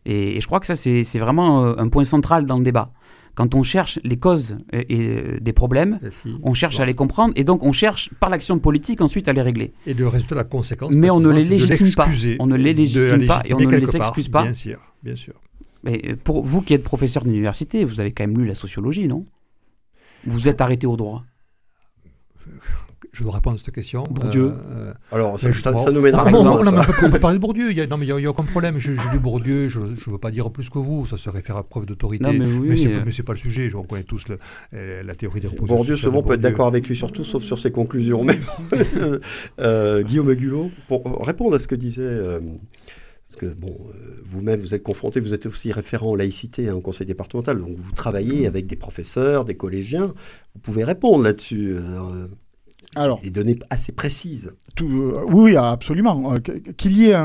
Et, 0.06 0.36
et 0.36 0.42
je 0.42 0.48
crois 0.48 0.60
que 0.60 0.68
ça 0.68 0.76
c'est 0.76 1.20
vraiment 1.20 1.78
un 1.78 1.88
point 1.88 2.04
central 2.04 2.46
dans 2.46 2.58
le 2.58 2.64
débat. 2.64 2.92
Quand 3.40 3.56
on 3.56 3.64
cherche 3.64 4.00
les 4.04 4.18
causes 4.18 4.58
et, 4.74 5.40
des 5.40 5.54
problèmes, 5.54 6.02
on 6.44 6.54
cherche 6.54 6.82
à 6.82 6.86
les 6.86 6.94
comprendre 6.94 7.32
et 7.38 7.46
donc 7.46 7.64
on 7.64 7.72
cherche 7.72 8.10
par 8.20 8.30
l'action 8.30 8.60
politique 8.60 9.00
ensuite 9.00 9.30
à 9.30 9.32
les 9.32 9.42
régler. 9.42 9.72
Et 9.86 9.94
le 9.94 10.10
résultat, 10.10 10.36
la 10.36 10.44
conséquence. 10.44 10.92
Mais 10.94 11.10
on 11.10 11.22
ne 11.22 11.30
les 11.30 11.46
légitime 11.46 11.88
pas. 11.96 12.10
On 12.40 12.48
ne 12.48 12.58
les 12.58 12.74
légitime 12.74 13.26
pas 13.28 13.42
et 13.46 13.54
on 13.54 13.60
ne 13.60 13.78
les 13.78 13.96
excuse 13.96 14.28
pas. 14.28 14.44
Bien 14.44 14.54
sûr, 14.54 14.82
bien 15.02 15.16
sûr. 15.16 15.36
Mais 15.86 16.02
euh, 16.06 16.16
pour 16.22 16.46
vous 16.46 16.62
qui 16.62 16.74
êtes 16.74 16.84
professeur 16.84 17.24
d'université, 17.24 17.86
vous 17.86 18.02
avez 18.02 18.12
quand 18.12 18.28
même 18.28 18.38
lu 18.38 18.46
la 18.46 18.56
sociologie, 18.56 19.08
non? 19.08 19.26
Vous 20.28 20.50
êtes 20.50 20.60
arrêté 20.60 20.86
au 20.86 20.98
droit? 20.98 21.24
je 23.12 23.24
dois 23.24 23.34
répondre 23.34 23.56
à 23.56 23.58
cette 23.58 23.74
question. 23.74 24.04
Bourdieu. 24.04 24.54
Euh, 24.72 24.94
Alors, 25.12 25.40
ça, 25.40 25.52
ça, 25.54 25.92
nous 25.92 26.02
mènera 26.02 26.28
à 26.28 26.32
on, 26.32 27.10
peut 27.10 27.20
parler 27.20 27.38
de 27.38 27.42
Bourdieu, 27.42 27.72
il 27.72 27.78
y 27.78 27.82
a, 27.82 27.88
non, 27.88 27.98
mais 27.98 28.06
il 28.06 28.16
n'y 28.16 28.26
a, 28.26 28.30
aucun 28.30 28.44
problème. 28.44 28.78
J'ai 28.78 28.92
lu 28.92 29.20
Bourdieu, 29.20 29.68
je 29.68 29.80
ne 29.80 30.12
veux 30.12 30.18
pas 30.18 30.32
dire 30.32 30.50
plus 30.52 30.70
que 30.70 30.78
vous, 30.78 31.06
ça 31.06 31.18
serait 31.18 31.42
faire 31.42 31.58
à 31.58 31.64
preuve 31.64 31.86
d'autorité. 31.86 32.26
Mais, 32.32 32.46
mais 32.46 32.78
ce 32.78 32.88
n'est 32.88 33.26
pas 33.26 33.34
le 33.34 33.40
sujet, 33.40 33.70
on 33.74 33.84
connaît 33.84 34.04
tous 34.04 34.26
euh, 34.74 35.04
la 35.04 35.16
théorie 35.16 35.42
des 35.42 35.48
reproductions. 35.48 35.76
Bourdieu, 35.76 35.96
souvent, 35.96 36.22
peut 36.22 36.34
être 36.34 36.42
d'accord 36.42 36.68
avec 36.68 36.88
lui 36.88 36.96
sur 36.96 37.12
tout, 37.12 37.24
sauf 37.24 37.44
sur 37.44 37.58
ses 37.58 37.72
conclusions. 37.72 38.24
Mais, 38.24 38.38
euh, 39.60 40.04
Guillaume 40.04 40.30
Agulot, 40.30 40.72
pour 40.88 41.26
répondre 41.26 41.56
à 41.56 41.60
ce 41.60 41.68
que 41.68 41.76
disait. 41.76 42.20
parce 43.28 43.40
que, 43.40 43.48
bon, 43.48 43.76
vous-même, 44.24 44.60
vous 44.60 44.76
êtes 44.76 44.84
confronté, 44.84 45.20
vous 45.20 45.34
êtes 45.34 45.48
aussi 45.48 45.72
référent 45.72 46.12
en 46.12 46.16
laïcité 46.16 46.70
hein, 46.70 46.76
au 46.76 46.82
conseil 46.82 47.08
départemental, 47.08 47.60
donc 47.60 47.76
vous 47.76 47.92
travaillez 47.94 48.46
avec 48.46 48.68
des 48.68 48.76
professeurs, 48.76 49.46
des 49.46 49.56
collégiens. 49.56 50.14
Vous 50.54 50.62
pouvez 50.62 50.84
répondre 50.84 51.24
là-dessus. 51.24 51.76
Alors, 52.96 53.22
des 53.22 53.30
données 53.30 53.58
assez 53.70 53.92
précises. 53.92 54.52
Euh, 54.82 55.24
oui, 55.28 55.56
absolument. 55.56 56.34
Euh, 56.34 56.38
qu'il 56.78 56.98
y 56.98 57.10
ait 57.10 57.18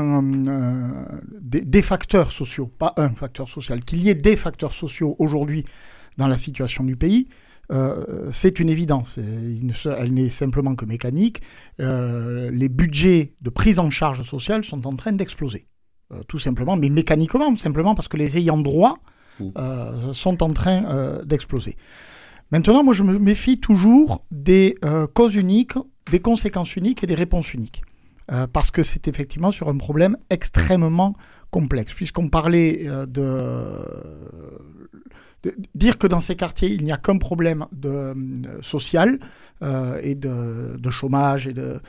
des, 1.41 1.81
facteurs 1.81 2.31
sociaux, 2.31 2.67
pas 2.67 2.93
un 2.97 3.09
facteur 3.09 3.49
social, 3.49 3.83
qu'il 3.83 4.01
y 4.01 4.09
ait 4.09 4.15
des 4.15 4.35
facteurs 4.35 4.73
sociaux 4.73 5.15
aujourd'hui 5.19 5.65
dans 6.17 6.27
la 6.27 6.37
situation 6.37 6.83
du 6.83 6.95
pays, 6.95 7.27
euh, 7.71 8.29
c'est 8.31 8.59
une 8.59 8.69
évidence. 8.69 9.17
Elle 9.17 10.13
n'est 10.13 10.29
simplement 10.29 10.75
que 10.75 10.85
mécanique. 10.85 11.41
les 11.79 12.69
budgets 12.69 13.33
de 13.41 13.49
prise 13.49 13.79
en 13.79 13.89
charge 13.89 14.21
sociale 14.21 14.63
sont 14.63 14.85
en 14.85 14.95
train 14.95 15.13
d'exploser. 15.13 15.67
tout 16.27 16.39
simplement, 16.39 16.77
mais 16.77 16.89
mécaniquement, 16.89 17.57
simplement 17.57 17.95
parce 17.95 18.07
que 18.07 18.17
les 18.17 18.37
ayants 18.37 18.59
droit 18.59 18.99
sont 20.13 20.43
en 20.43 20.53
train 20.53 21.23
d'exploser. 21.25 21.75
Maintenant, 22.55 22.85
moi, 22.85 22.93
je 22.93 23.03
me 23.03 23.19
méfie 23.19 23.59
toujours 23.59 24.23
des 24.31 24.77
euh, 24.85 25.07
causes 25.07 25.35
uniques, 25.35 25.73
des 26.09 26.21
conséquences 26.21 26.77
uniques 26.77 27.03
et 27.03 27.05
des 27.05 27.13
réponses 27.13 27.53
uniques. 27.53 27.81
Euh, 28.31 28.47
parce 28.47 28.71
que 28.71 28.81
c'est 28.81 29.09
effectivement 29.09 29.51
sur 29.51 29.67
un 29.67 29.75
problème 29.75 30.15
extrêmement 30.29 31.17
complexe. 31.51 31.93
Puisqu'on 31.93 32.29
parlait 32.29 32.83
euh, 32.85 33.05
de, 33.07 33.21
dire 35.73 35.97
que 35.97 36.07
dans 36.07 36.21
ces 36.21 36.35
quartiers, 36.35 36.69
il 36.69 36.83
n'y 36.83 36.91
a 36.91 36.97
qu'un 36.97 37.17
problème 37.17 37.65
de, 37.71 38.13
social 38.61 39.19
et 39.61 40.15
de, 40.15 40.89
chômage, 40.89 41.47
et 41.47 41.53
de, 41.53 41.79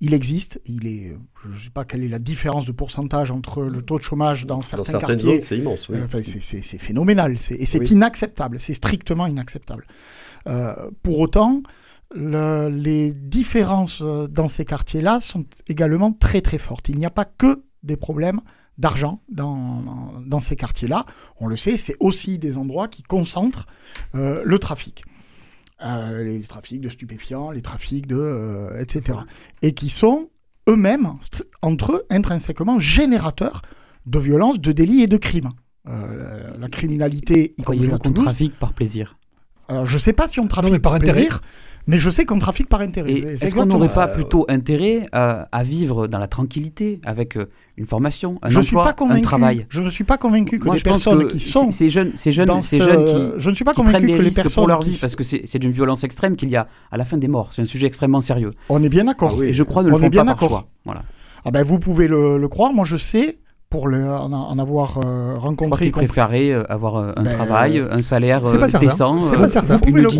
il 0.00 0.14
existe. 0.14 0.60
Il 0.66 0.86
est, 0.86 1.16
je 1.44 1.48
ne 1.48 1.58
sais 1.58 1.70
pas 1.70 1.84
quelle 1.84 2.02
est 2.02 2.08
la 2.08 2.18
différence 2.18 2.66
de 2.66 2.72
pourcentage 2.72 3.30
entre 3.30 3.62
le 3.62 3.82
taux 3.82 3.98
de 3.98 4.04
chômage 4.04 4.46
dans 4.46 4.62
certains 4.62 4.92
dans 4.92 4.98
certaines 5.00 5.16
quartiers. 5.16 5.42
c'est 5.42 5.58
immense. 5.58 5.88
Oui. 5.88 5.98
c'est 6.22 6.78
phénoménal. 6.78 7.36
Et 7.50 7.66
c'est 7.66 7.90
inacceptable. 7.90 8.58
C'est 8.60 8.74
strictement 8.74 9.26
inacceptable. 9.26 9.86
pour 11.02 11.18
autant, 11.18 11.62
les 12.14 13.12
différences 13.12 14.00
euh, 14.02 14.26
dans 14.28 14.48
ces 14.48 14.64
quartiers-là 14.64 15.20
sont 15.20 15.44
également 15.68 16.12
très 16.12 16.40
très 16.40 16.58
fortes. 16.58 16.88
Il 16.88 16.98
n'y 16.98 17.06
a 17.06 17.10
pas 17.10 17.24
que 17.24 17.62
des 17.82 17.96
problèmes 17.96 18.40
d'argent 18.78 19.20
dans, 19.28 20.14
dans, 20.26 20.40
ces 20.40 20.56
quartiers-là. 20.56 21.06
On 21.38 21.46
le 21.46 21.56
sait, 21.56 21.76
c'est 21.76 21.96
aussi 22.00 22.38
des 22.38 22.58
endroits 22.58 22.88
qui 22.88 23.02
concentrent 23.02 23.66
euh, 24.14 24.42
le 24.44 24.58
trafic. 24.58 25.04
Euh, 25.84 26.24
les 26.24 26.40
trafics 26.40 26.80
de 26.80 26.88
stupéfiants, 26.88 27.50
les 27.50 27.62
trafics 27.62 28.06
de... 28.06 28.70
etc. 28.78 29.18
Et 29.62 29.74
qui 29.74 29.88
sont 29.88 30.30
eux-mêmes, 30.68 31.14
entre 31.62 31.92
eux, 31.92 32.06
intrinsèquement 32.10 32.78
générateurs 32.78 33.62
de 34.06 34.18
violences, 34.18 34.60
de 34.60 34.72
délits 34.72 35.02
et 35.02 35.06
de 35.06 35.16
crimes. 35.16 35.50
la, 35.84 36.68
criminalité... 36.68 37.54
Croyez-vous 37.62 37.98
qu'on 37.98 38.12
trafique 38.12 38.58
par 38.58 38.72
plaisir? 38.72 39.18
Alors, 39.68 39.86
je 39.86 39.94
ne 39.94 39.98
sais 39.98 40.12
pas 40.12 40.26
si 40.26 40.40
on 40.40 40.46
trafique 40.46 40.82
par, 40.82 40.98
plaisir, 40.98 41.40
Mais 41.86 41.98
je 41.98 42.08
sais 42.10 42.24
qu'on 42.24 42.38
trafique 42.38 42.68
par 42.68 42.80
intérêt. 42.80 43.12
Est-ce 43.12 43.54
qu'on 43.54 43.66
n'aurait 43.66 43.88
pas 43.88 44.08
plutôt 44.08 44.46
intérêt 44.48 45.06
à 45.12 45.62
vivre 45.62 46.06
dans 46.06 46.18
la 46.18 46.28
tranquillité 46.28 47.00
avec 47.04 47.36
euh, 47.36 47.46
une 47.76 47.86
formation, 47.86 48.38
un 48.42 48.48
je 48.48 48.58
emploi, 48.60 48.62
suis 48.62 48.76
pas 48.76 48.92
convaincu, 48.94 49.18
un 49.18 49.22
travail? 49.22 49.66
Je 49.68 49.82
ne 49.82 49.88
suis 49.88 50.04
pas 50.04 50.16
convaincu 50.16 50.58
que 50.58 50.70
les 50.70 50.80
personnes 50.80 51.26
qui 51.28 51.40
sont 51.40 51.70
ces 51.70 51.88
jeunes, 51.90 52.12
ces 52.14 52.32
jeunes, 52.32 52.60
ces 52.62 52.80
jeunes 52.80 53.04
qui, 53.04 53.32
je 53.36 53.50
ne 53.50 53.54
suis 53.54 53.64
pas 53.64 53.74
convaincu 53.74 54.06
que 54.06 54.22
les 54.22 54.30
personnes 54.30 54.62
pour 54.62 54.68
leur 54.68 54.78
qui- 54.78 54.90
vie 54.90 54.98
parce 55.00 55.16
que 55.16 55.24
c'est 55.24 55.58
d'une 55.58 55.72
violence 55.72 56.04
extrême 56.04 56.36
qu'il 56.36 56.50
y 56.50 56.56
a 56.56 56.68
à 56.90 56.96
la 56.96 57.04
fin 57.04 57.16
des 57.18 57.28
morts. 57.28 57.48
C'est 57.52 57.62
un 57.62 57.66
sujet 57.66 57.86
extrêmement 57.86 58.20
sérieux. 58.20 58.52
On 58.68 58.82
est 58.82 58.88
bien 58.88 59.04
d'accord. 59.04 59.42
Et 59.42 59.52
je 59.52 59.62
crois 59.62 59.82
ne 59.82 59.88
le 59.88 59.94
On 59.94 59.98
est 59.98 60.02
font 60.02 60.08
bien 60.08 60.24
pas 60.24 60.34
par 60.34 60.48
choix. 60.48 60.68
Voilà. 60.84 61.02
Ah 61.44 61.50
ben 61.50 61.62
vous 61.62 61.78
pouvez 61.78 62.08
le, 62.08 62.38
le 62.38 62.48
croire. 62.48 62.72
Moi 62.72 62.84
je 62.86 62.96
sais 62.96 63.38
pour 63.74 63.88
le, 63.88 64.08
en, 64.08 64.32
en 64.32 64.58
avoir 64.60 64.98
euh, 65.04 65.30
Je 65.30 65.34
crois 65.34 65.48
rencontré. 65.48 65.84
qu'ils 65.86 65.90
préféraient 65.92 66.50
euh, 66.52 66.62
avoir 66.72 66.94
euh, 66.96 67.12
un 67.16 67.24
Ben, 67.24 67.30
travail, 67.32 67.82
un 67.90 68.02
salaire 68.02 68.40
c'est 68.46 68.56
pas 68.56 68.66
euh, 68.66 68.68
certain. 68.68 68.86
décent, 68.86 69.22
C'est 69.24 69.34
euh, 69.34 69.38
pas 69.40 69.48
certain. 69.48 69.74
Vous 69.74 69.80
pouvez 69.80 70.02
une 70.02 70.06
pas 70.08 70.12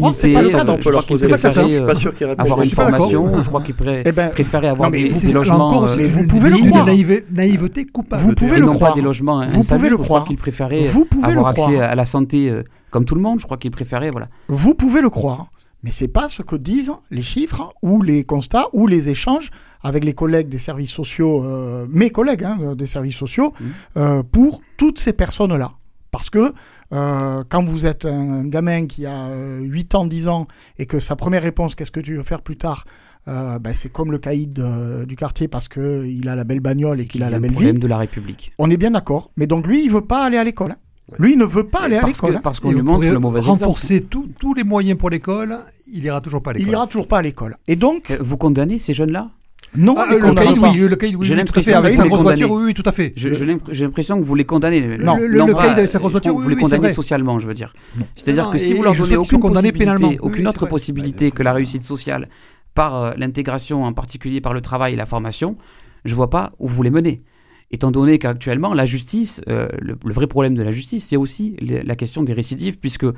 le 0.42 0.50
cas, 0.50 0.64
euh, 0.66 0.72
on 0.72 0.76
peut 0.78 0.90
leur 0.90 1.06
poser 1.06 1.28
la 1.28 1.38
question. 1.38 1.62
Je 1.62 1.68
suis 1.68 1.76
euh, 1.76 1.86
pas 1.86 1.94
sûr 1.94 2.14
qu'ils 2.16 2.26
répondent. 2.26 2.46
avoir 2.46 2.62
une 2.62 2.70
pas 2.70 2.90
formation. 2.90 3.42
Je 3.42 3.48
crois 3.48 3.62
qu'ils 3.62 3.74
pré- 3.76 4.02
Eh 4.04 4.10
ben, 4.10 4.30
préféraient 4.30 4.68
avoir 4.68 4.90
non, 4.90 4.96
mais 4.96 5.04
des, 5.04 5.08
vous- 5.10 5.26
des 5.26 5.32
logements 5.32 5.84
euh, 5.84 6.08
vous 6.08 6.26
pouvez 6.26 6.50
le 6.50 6.68
croire. 6.68 6.86
naïve- 6.86 7.24
naïveté 7.32 7.84
coupable. 7.86 8.22
Vous 8.24 8.34
pouvez 8.34 8.58
le 8.58 8.66
croire. 8.66 8.90
pas 8.90 8.96
des 8.96 9.02
logements 9.02 9.36
Vous 9.46 9.58
insalubres. 9.60 9.68
pouvez 9.76 9.88
le 9.90 9.96
Je 9.98 10.02
croire. 10.02 10.20
crois 10.22 10.28
qu'ils 10.28 10.36
préféraient 10.38 10.86
Vous 10.86 11.04
pouvez 11.04 11.28
avoir 11.28 11.44
le 11.44 11.50
accès 11.50 11.74
croire. 11.76 11.90
à 11.90 11.94
la 11.94 12.04
santé 12.04 12.50
euh, 12.50 12.64
comme 12.90 13.04
tout 13.04 13.14
le 13.14 13.20
monde. 13.20 13.38
Je 13.38 13.44
crois 13.44 13.56
qu'ils 13.56 13.70
préféraient 13.70 14.10
voilà. 14.10 14.26
Vous 14.48 14.74
pouvez 14.74 15.00
le 15.00 15.10
croire, 15.10 15.46
mais 15.84 15.90
c'est 15.92 16.08
pas 16.08 16.28
ce 16.28 16.42
que 16.42 16.56
disent 16.56 16.92
les 17.12 17.22
chiffres 17.22 17.72
ou 17.82 18.02
les 18.02 18.24
constats 18.24 18.66
ou 18.72 18.88
les 18.88 19.10
échanges 19.10 19.50
avec 19.84 20.02
les 20.04 20.14
collègues 20.14 20.48
des 20.48 20.58
services 20.58 20.90
sociaux, 20.90 21.44
euh, 21.44 21.86
mes 21.88 22.10
collègues 22.10 22.42
hein, 22.44 22.74
des 22.76 22.86
services 22.86 23.16
sociaux, 23.16 23.52
Mhm. 23.60 23.66
euh, 23.98 24.22
pour 24.24 24.60
toutes 24.76 24.98
ces 24.98 25.12
personnes-là. 25.12 25.70
Parce 26.10 26.30
que 26.30 26.52
euh, 26.92 27.44
quand 27.48 27.64
vous 27.64 27.86
êtes 27.86 28.04
un, 28.06 28.44
gamin 28.44 28.86
qui 28.86 29.04
a 29.06 29.26
euh, 29.26 29.60
8 29.60 29.94
ans, 29.94 30.06
10 30.06 30.28
ans, 30.28 30.46
et 30.78 30.86
que 30.86 30.98
sa 31.00 31.16
première 31.16 31.42
réponse, 31.42 31.74
qu'est-ce 31.74 31.90
que 31.90 32.00
tu 32.00 32.14
veux 32.16 32.22
faire 32.24 32.42
plus 32.42 32.56
tard 32.56 32.84
euh, 33.26 33.58
ben, 33.58 33.72
c'est 33.72 33.90
comme 33.90 34.12
le 34.12 34.18
caïd 34.18 34.58
euh, 34.58 35.06
du 35.06 35.16
quartier 35.16 35.48
parce 35.48 35.66
que 35.66 36.04
il 36.06 36.28
a 36.28 36.36
la 36.36 36.44
belle 36.44 36.60
bagnole 36.60 37.00
et 37.00 37.06
qu'il 37.06 37.22
a 37.22 37.30
la 37.30 37.38
belle 37.40 37.50
vie. 37.52 37.54
problème 37.56 37.78
de 37.78 37.86
la 37.86 37.96
République. 37.96 38.52
On 38.58 38.68
est 38.70 38.76
bien 38.76 38.90
d'accord. 38.90 39.30
Mais 39.38 39.46
donc 39.46 39.66
lui, 39.66 39.82
il 39.82 39.90
veut 39.90 40.02
pas 40.04 40.24
aller 40.26 40.36
à 40.36 40.44
l'école. 40.44 40.72
hein. 40.72 40.76
Lui, 41.18 41.32
il 41.32 41.38
ne 41.38 41.46
veut 41.46 41.66
pas 41.66 41.84
aller 41.84 41.96
à 41.96 42.02
Parce 42.02 42.12
l'école. 42.18 42.36
hein. 42.36 42.40
parce 42.44 42.60
qu'on 42.60 42.70
lui 42.72 42.82
montre 42.82 43.06
le 43.06 43.18
mauvais 43.18 43.38
exemple. 43.40 43.60
renforcer 43.62 44.02
tous- 44.02 44.54
les 44.54 44.62
moyens 44.64 44.98
pour 44.98 45.08
l'école, 45.08 45.58
il 45.90 46.04
ira 46.04 46.20
toujours 46.20 46.42
pas 46.42 46.50
à 46.50 46.52
l'école. 46.54 46.68
Il 46.68 46.72
ira 46.72 46.86
toujours 46.86 47.08
pas 47.08 47.18
à 47.18 47.22
l'école. 47.22 47.56
Et 47.66 47.76
donc, 47.76 48.10
Euh, 48.10 48.18
Vous 48.20 48.36
condamnez 48.36 48.78
ces 48.78 48.92
jeunes-là? 48.92 49.30
Non, 49.76 49.94
Ah, 49.98 50.06
le 50.08 50.18
caïd, 50.18 50.58
oui, 50.58 50.88
le 50.88 50.96
caïd, 50.96 51.16
oui, 51.16 51.28
tout 51.46 51.58
à 51.58 51.62
fait, 51.62 51.72
avec 51.74 51.90
que 51.92 51.96
sa 51.96 52.02
vous 52.02 52.08
les 52.08 52.10
grosse 52.10 52.22
voiture, 52.22 52.48
condamnez. 52.48 52.64
oui, 52.64 52.66
oui, 52.68 52.74
tout 52.74 52.82
à 52.88 52.92
fait. 52.92 53.12
Je- 53.16 53.32
J'ai 53.32 53.44
l'imp- 53.46 53.68
j'ai 53.70 53.84
l'impression 53.84 54.18
que 54.20 54.24
vous 54.24 54.34
les 54.34 54.44
condamnez. 54.44 54.98
Non. 54.98 55.16
Le- 55.16 55.26
le 55.26 55.54
caïd 55.54 55.78
avec 55.78 55.88
sa 55.88 55.98
grosse 55.98 56.12
voiture, 56.12 56.34
vous 56.36 56.48
les 56.48 56.56
condamnez 56.56 56.90
socialement, 56.90 57.38
je 57.38 57.46
veux 57.46 57.54
dire. 57.54 57.72
C'est-à-dire 58.16 58.50
que 58.50 58.58
si 58.58 58.72
vous 58.74 58.82
leur 58.82 58.94
donnez 58.94 59.16
aucune 59.16 59.40
possibilité, 59.40 60.18
aucune 60.20 60.48
autre 60.48 60.66
possibilité 60.66 61.30
que 61.30 61.42
la 61.42 61.52
réussite 61.52 61.82
sociale 61.82 62.28
par 62.74 62.94
euh, 63.02 63.12
l'intégration, 63.16 63.84
en 63.84 63.92
particulier 63.92 64.40
par 64.40 64.52
le 64.54 64.60
travail 64.60 64.94
et 64.94 64.96
la 64.96 65.06
formation, 65.06 65.56
je 66.04 66.14
vois 66.14 66.28
pas 66.30 66.52
où 66.58 66.66
vous 66.68 66.82
les 66.82 66.90
menez. 66.90 67.22
Étant 67.70 67.90
donné 67.90 68.18
qu'actuellement, 68.18 68.74
la 68.74 68.84
justice, 68.84 69.40
euh, 69.48 69.68
le, 69.80 69.96
le 70.04 70.12
vrai 70.12 70.26
problème 70.26 70.54
de 70.54 70.62
la 70.62 70.70
justice, 70.70 71.06
c'est 71.06 71.16
aussi 71.16 71.56
la 71.60 71.96
question 71.96 72.22
des 72.22 72.32
récidives, 72.32 72.78
puisque 72.78 73.04
euh, 73.04 73.12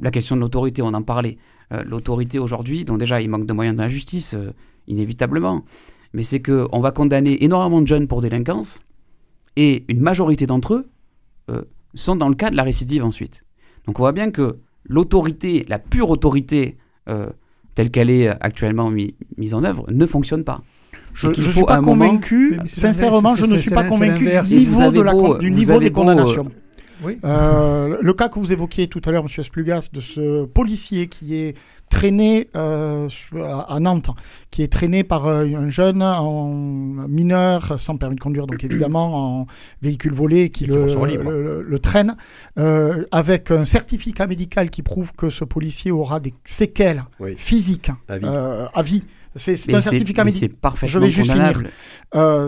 la 0.00 0.10
question 0.10 0.36
de 0.36 0.40
l'autorité, 0.40 0.80
on 0.82 0.94
en 0.94 1.02
parlait. 1.02 1.38
Euh, 1.72 1.82
l'autorité 1.84 2.38
aujourd'hui, 2.38 2.84
donc 2.84 2.98
déjà, 2.98 3.20
il 3.20 3.28
manque 3.28 3.46
de 3.46 3.52
moyens 3.52 3.76
dans 3.76 3.82
la 3.82 3.88
justice, 3.88 4.34
inévitablement. 4.88 5.64
Mais 6.14 6.22
c'est 6.22 6.40
qu'on 6.40 6.80
va 6.80 6.90
condamner 6.90 7.44
énormément 7.44 7.80
de 7.80 7.86
jeunes 7.86 8.08
pour 8.08 8.20
délinquance, 8.20 8.80
et 9.56 9.84
une 9.88 10.00
majorité 10.00 10.46
d'entre 10.46 10.74
eux 10.74 10.88
euh, 11.50 11.62
sont 11.94 12.16
dans 12.16 12.28
le 12.28 12.34
cas 12.34 12.50
de 12.50 12.56
la 12.56 12.62
récidive 12.62 13.04
ensuite. 13.04 13.44
Donc 13.86 13.98
on 14.00 14.02
voit 14.02 14.12
bien 14.12 14.30
que 14.30 14.56
l'autorité, 14.84 15.64
la 15.68 15.78
pure 15.78 16.10
autorité 16.10 16.76
euh, 17.08 17.28
telle 17.74 17.90
qu'elle 17.90 18.10
est 18.10 18.28
actuellement 18.28 18.90
mi- 18.90 19.14
mise 19.36 19.54
en 19.54 19.64
œuvre, 19.64 19.84
ne 19.90 20.06
fonctionne 20.06 20.44
pas. 20.44 20.62
Je 21.14 21.28
ne 21.28 21.34
suis 21.34 21.62
pas 21.64 21.80
moment- 21.80 22.06
convaincu, 22.08 22.58
sincèrement, 22.66 23.34
je 23.34 23.46
ne 23.46 23.56
suis 23.56 23.70
pas 23.70 23.84
convaincu 23.84 24.30
du 24.46 24.54
niveau, 24.56 24.90
de 24.90 25.00
la, 25.00 25.12
beau, 25.12 25.36
du 25.38 25.50
niveau 25.50 25.78
des 25.78 25.90
beau, 25.90 26.00
condamnations. 26.00 26.50
Oui. 27.02 27.18
Euh, 27.24 27.96
le 28.00 28.12
cas 28.14 28.28
que 28.28 28.38
vous 28.38 28.52
évoquiez 28.52 28.88
tout 28.88 29.00
à 29.04 29.10
l'heure, 29.10 29.24
M. 29.24 29.42
Splugas, 29.44 29.88
de 29.92 30.00
ce 30.00 30.44
policier 30.46 31.06
qui 31.08 31.34
est 31.36 31.54
traîné 31.90 32.48
euh, 32.56 33.08
à 33.68 33.78
Nantes, 33.80 34.10
qui 34.50 34.62
est 34.62 34.72
traîné 34.72 35.04
par 35.04 35.26
euh, 35.26 35.44
un 35.56 35.68
jeune 35.70 36.02
en 36.02 36.48
mineur, 37.08 37.78
sans 37.80 37.96
permis 37.96 38.16
de 38.16 38.20
conduire, 38.20 38.46
donc 38.46 38.62
évidemment 38.64 39.40
en 39.40 39.46
véhicule 39.82 40.12
volé, 40.12 40.50
qui 40.50 40.66
le, 40.66 40.84
ressort 40.84 41.06
libre. 41.06 41.30
le- 41.30 41.42
le- 41.42 41.62
le 41.62 41.78
traîne, 41.78 42.16
euh, 42.58 43.04
avec 43.12 43.50
un 43.50 43.64
certificat 43.64 44.26
médical 44.26 44.70
qui 44.70 44.82
prouve 44.82 45.12
que 45.12 45.30
ce 45.30 45.44
policier 45.44 45.90
aura 45.90 46.20
des 46.20 46.34
séquelles 46.44 47.04
Oui. 47.20 47.34
physiques 47.36 47.90
À 48.08 48.18
vie. 48.18 48.24
euh, 48.26 48.66
à 48.74 48.82
vie. 48.82 49.04
C'est 49.36 49.52
un 49.74 49.80
certificat 49.80 50.24
médical. 50.24 50.50
Je 50.82 50.98
vais 50.98 51.10
juste 51.10 51.30
finir. 51.30 51.62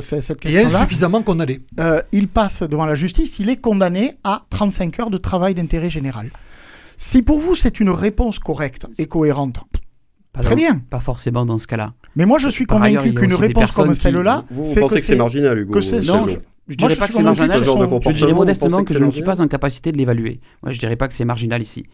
cette 0.00 0.30
Et 0.30 0.34
question-là. 0.50 0.78
insuffisamment 0.80 1.22
condamné. 1.22 1.60
Euh, 1.78 2.02
il 2.10 2.26
passe 2.26 2.62
devant 2.64 2.86
la 2.86 2.94
justice, 2.96 3.38
il 3.38 3.48
est 3.48 3.58
condamné 3.60 4.16
à 4.24 4.42
35 4.50 4.98
heures 4.98 5.10
de 5.10 5.18
travail 5.18 5.54
d'intérêt 5.54 5.90
général. 5.90 6.30
Si 7.02 7.22
pour 7.22 7.38
vous 7.38 7.54
c'est 7.54 7.80
une 7.80 7.88
réponse 7.88 8.38
correcte 8.38 8.86
et 8.98 9.06
cohérente, 9.06 9.60
Pas 10.34 10.40
très 10.42 10.50
dans- 10.50 10.56
bien. 10.56 10.82
Pas 10.90 11.00
forcément 11.00 11.46
dans 11.46 11.56
ce 11.56 11.66
cas-là. 11.66 11.94
Mais 12.14 12.26
moi 12.26 12.38
je 12.38 12.50
suis 12.50 12.66
Par 12.66 12.76
convaincu 12.76 13.14
qu'une 13.14 13.32
réponse 13.32 13.70
comme 13.72 13.94
celle-là, 13.94 14.44
Vous, 14.50 14.62
pensez 14.64 14.80
que 14.80 14.94
que 14.96 15.00
c'est 15.00 15.16
marginal, 15.16 15.58
Hugo 15.58 15.72
que 15.72 15.80
c'est- 15.80 16.06
Non, 16.06 16.26
je, 16.28 16.32
je 16.34 16.36
Moi, 16.36 16.40
dirais 16.76 16.94
je 16.94 16.98
pas 16.98 17.06
suis 17.06 17.14
que 17.14 17.18
c'est 17.20 17.22
marginal. 17.24 17.50
ce 17.54 17.60
Ce 17.60 17.64
genre 17.64 17.78
de 17.78 17.84
sont- 17.86 18.00
Je 18.06 18.12
dirais 18.12 18.32
modestement 18.34 18.84
que 18.84 18.92
je 18.92 19.02
ne 19.02 19.10
suis 19.12 19.22
pas 19.22 19.40
en 19.40 19.48
capacité 19.48 19.92
de 19.92 19.96
l'évaluer. 19.96 20.40
Moi, 20.62 20.72
je 20.72 20.78
dirais 20.78 20.96
pas 20.96 21.08
que 21.08 21.14
c'est 21.14 21.24
marginal 21.24 21.62
ici. 21.62 21.86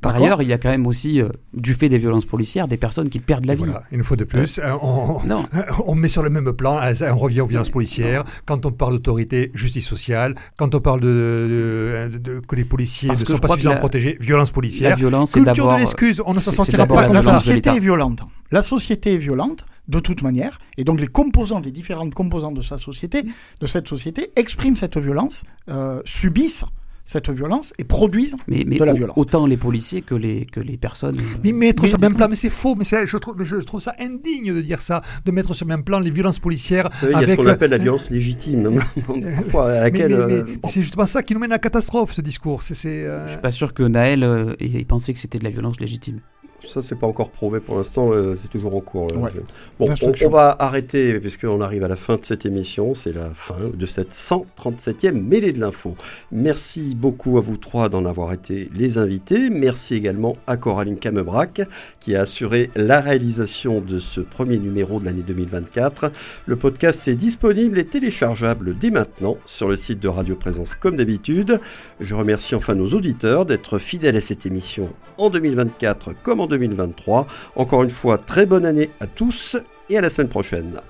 Par 0.00 0.16
ailleurs, 0.16 0.40
il 0.40 0.48
y 0.48 0.52
a 0.52 0.58
quand 0.58 0.70
même 0.70 0.86
aussi, 0.86 1.20
euh, 1.20 1.28
du 1.52 1.74
fait 1.74 1.88
des 1.88 1.98
violences 1.98 2.24
policières, 2.24 2.68
des 2.68 2.76
personnes 2.76 3.08
qui 3.10 3.18
perdent 3.18 3.44
la 3.44 3.54
vie. 3.54 3.64
Voilà, 3.64 3.82
une 3.90 4.04
fois 4.04 4.16
de 4.16 4.24
plus, 4.24 4.58
euh, 4.58 4.72
on, 4.80 5.20
Non, 5.26 5.44
on 5.86 5.94
met 5.94 6.08
sur 6.08 6.22
le 6.22 6.30
même 6.30 6.52
plan, 6.52 6.78
euh, 6.80 6.94
on 7.12 7.16
revient 7.16 7.40
aux 7.40 7.46
violences 7.46 7.70
policières. 7.70 8.24
Quand 8.46 8.64
on 8.66 8.72
parle 8.72 8.94
d'autorité, 8.94 9.50
justice 9.54 9.86
sociale. 9.86 10.34
Quand 10.56 10.74
on 10.74 10.80
parle 10.80 11.00
de, 11.00 12.08
de- 12.12 12.18
de- 12.18 12.40
que 12.40 12.56
les 12.56 12.64
policiers 12.64 13.08
Parce 13.08 13.22
ne 13.22 13.26
sont 13.34 13.38
pas 13.38 13.48
suffisamment 13.48 13.74
la- 13.74 13.80
protégés, 13.80 14.16
violence 14.20 14.48
la 14.50 14.54
policière. 14.54 14.96
violence, 14.96 15.32
c'est 15.32 15.42
Culture 15.42 15.72
de 15.72 15.78
l'excuse, 15.78 16.22
on 16.24 16.34
ne 16.34 16.40
s'en 16.40 16.52
sortira 16.52 16.86
pas 16.86 16.94
la 16.94 17.08
la 17.08 17.20
violence 17.20 17.44
société 17.44 17.70
est 17.70 17.78
violente. 17.80 18.22
La 18.52 18.62
société 18.62 19.14
est 19.14 19.18
violente 19.18 19.66
de 19.88 19.98
toute 20.00 20.22
manière, 20.22 20.60
et 20.76 20.84
donc 20.84 21.00
les 21.00 21.06
composants, 21.08 21.60
les 21.60 21.72
différentes 21.72 22.14
composantes 22.14 22.54
de 22.54 22.62
sa 22.62 22.78
société, 22.78 23.24
de 23.60 23.66
cette 23.66 23.88
société, 23.88 24.30
expriment 24.36 24.76
cette 24.76 24.96
violence, 24.98 25.44
euh, 25.68 26.00
subissent 26.04 26.64
cette 27.10 27.28
violence 27.30 27.72
et 27.78 27.84
produisent. 27.84 28.36
Mais, 28.46 28.64
mais 28.66 28.76
de 28.78 28.84
la 28.84 28.92
au- 28.92 28.96
violence. 28.96 29.16
autant 29.18 29.44
les 29.46 29.56
policiers 29.56 30.02
que 30.02 30.14
les, 30.14 30.46
que 30.46 30.60
les 30.60 30.76
personnes. 30.76 31.18
euh, 31.18 31.22
Mais 31.42 31.50
mettre 31.52 31.82
Mais- 31.82 31.88
sur 31.88 31.98
le 31.98 32.02
même 32.08 32.16
plan, 32.16 32.28
mais 32.28 32.36
c'est 32.36 32.48
faux, 32.50 32.74
mais 32.76 32.84
c'est- 32.84 33.06
je 33.06 33.16
trouve, 33.16 33.34
mais 33.38 33.44
je 33.44 33.56
trouve 33.56 33.80
ça 33.80 33.94
indigne 33.98 34.54
de 34.54 34.60
dire 34.60 34.80
ça, 34.80 35.02
de 35.24 35.30
mettre 35.32 35.52
sur 35.54 35.66
le 35.66 35.70
même 35.74 35.82
plan 35.84 35.98
les 35.98 36.10
violences 36.10 36.38
policières. 36.38 36.88
Vous 36.92 36.98
savez, 37.00 37.12
il 37.12 37.14
y 37.14 37.16
a 37.16 37.20
ce 37.20 37.24
avec 37.24 37.36
qu'on 37.38 37.42
le- 37.42 37.50
appelle 37.50 37.70
la 37.70 37.78
violence 37.78 38.10
légitime, 38.10 38.70
parfois, 39.36 39.70
à 39.72 39.80
laquelle... 39.80 40.14
mais- 40.16 40.26
mais 40.26 40.32
euh, 40.34 40.46
C'est 40.68 40.82
justement 40.82 41.06
ça 41.06 41.22
qui 41.22 41.34
nous 41.34 41.40
mène 41.40 41.50
à 41.52 41.56
la 41.56 41.58
catastrophe, 41.58 42.12
ce 42.12 42.20
discours. 42.20 42.62
C'est, 42.62 42.74
c'est, 42.74 43.04
euh, 43.06 43.26
Je 43.26 43.32
suis 43.32 43.40
pas 43.40 43.50
sûr 43.50 43.74
que 43.74 43.82
Naël 43.82 44.22
euh, 44.22 44.54
ait 44.60 44.84
pensé 44.84 45.12
que 45.12 45.18
c'était 45.18 45.38
de 45.38 45.44
la 45.44 45.50
violence 45.50 45.80
légitime. 45.80 46.20
Ça, 46.68 46.82
c'est 46.82 46.96
pas 46.96 47.06
encore 47.06 47.30
prouvé 47.30 47.60
pour 47.60 47.76
l'instant, 47.76 48.12
euh, 48.12 48.36
c'est 48.40 48.48
toujours 48.48 48.74
en 48.74 48.80
cours. 48.80 49.08
là. 49.08 49.16
Ouais. 49.18 49.30
Bon, 49.78 49.88
on, 50.02 50.12
on 50.26 50.28
va 50.28 50.56
arrêter, 50.58 51.18
puisqu'on 51.20 51.60
arrive 51.60 51.84
à 51.84 51.88
la 51.88 51.96
fin 51.96 52.16
de 52.16 52.24
cette 52.24 52.46
émission. 52.46 52.94
C'est 52.94 53.12
la 53.12 53.30
fin 53.34 53.70
de 53.72 53.86
cette 53.86 54.12
137e 54.12 55.12
mêlée 55.12 55.52
de 55.52 55.60
l'info. 55.60 55.96
Merci 56.32 56.94
beaucoup 56.94 57.38
à 57.38 57.40
vous 57.40 57.56
trois 57.56 57.88
d'en 57.88 58.04
avoir 58.04 58.32
été 58.32 58.70
les 58.74 58.98
invités. 58.98 59.50
Merci 59.50 59.94
également 59.94 60.36
à 60.46 60.56
Coraline 60.56 60.98
Camebrac, 60.98 61.62
qui 62.00 62.16
a 62.16 62.22
assuré 62.22 62.70
la 62.74 63.00
réalisation 63.00 63.80
de 63.80 63.98
ce 63.98 64.20
premier 64.20 64.58
numéro 64.58 64.98
de 64.98 65.04
l'année 65.04 65.22
2024. 65.22 66.10
Le 66.46 66.56
podcast 66.56 67.06
est 67.08 67.14
disponible 67.14 67.78
et 67.78 67.84
téléchargeable 67.84 68.76
dès 68.76 68.90
maintenant 68.90 69.38
sur 69.46 69.68
le 69.68 69.76
site 69.76 70.00
de 70.00 70.08
Radio 70.08 70.34
Présence, 70.34 70.74
comme 70.74 70.96
d'habitude. 70.96 71.60
Je 72.00 72.14
remercie 72.14 72.54
enfin 72.54 72.74
nos 72.74 72.88
auditeurs 72.88 73.46
d'être 73.46 73.78
fidèles 73.78 74.16
à 74.16 74.20
cette 74.20 74.46
émission 74.46 74.92
en 75.18 75.30
2024 75.30 76.14
comme 76.22 76.40
en 76.40 76.46
2023. 76.46 77.26
Encore 77.56 77.82
une 77.82 77.90
fois, 77.90 78.18
très 78.18 78.46
bonne 78.46 78.64
année 78.64 78.90
à 79.00 79.06
tous 79.06 79.56
et 79.88 79.98
à 79.98 80.00
la 80.00 80.10
semaine 80.10 80.28
prochaine. 80.28 80.80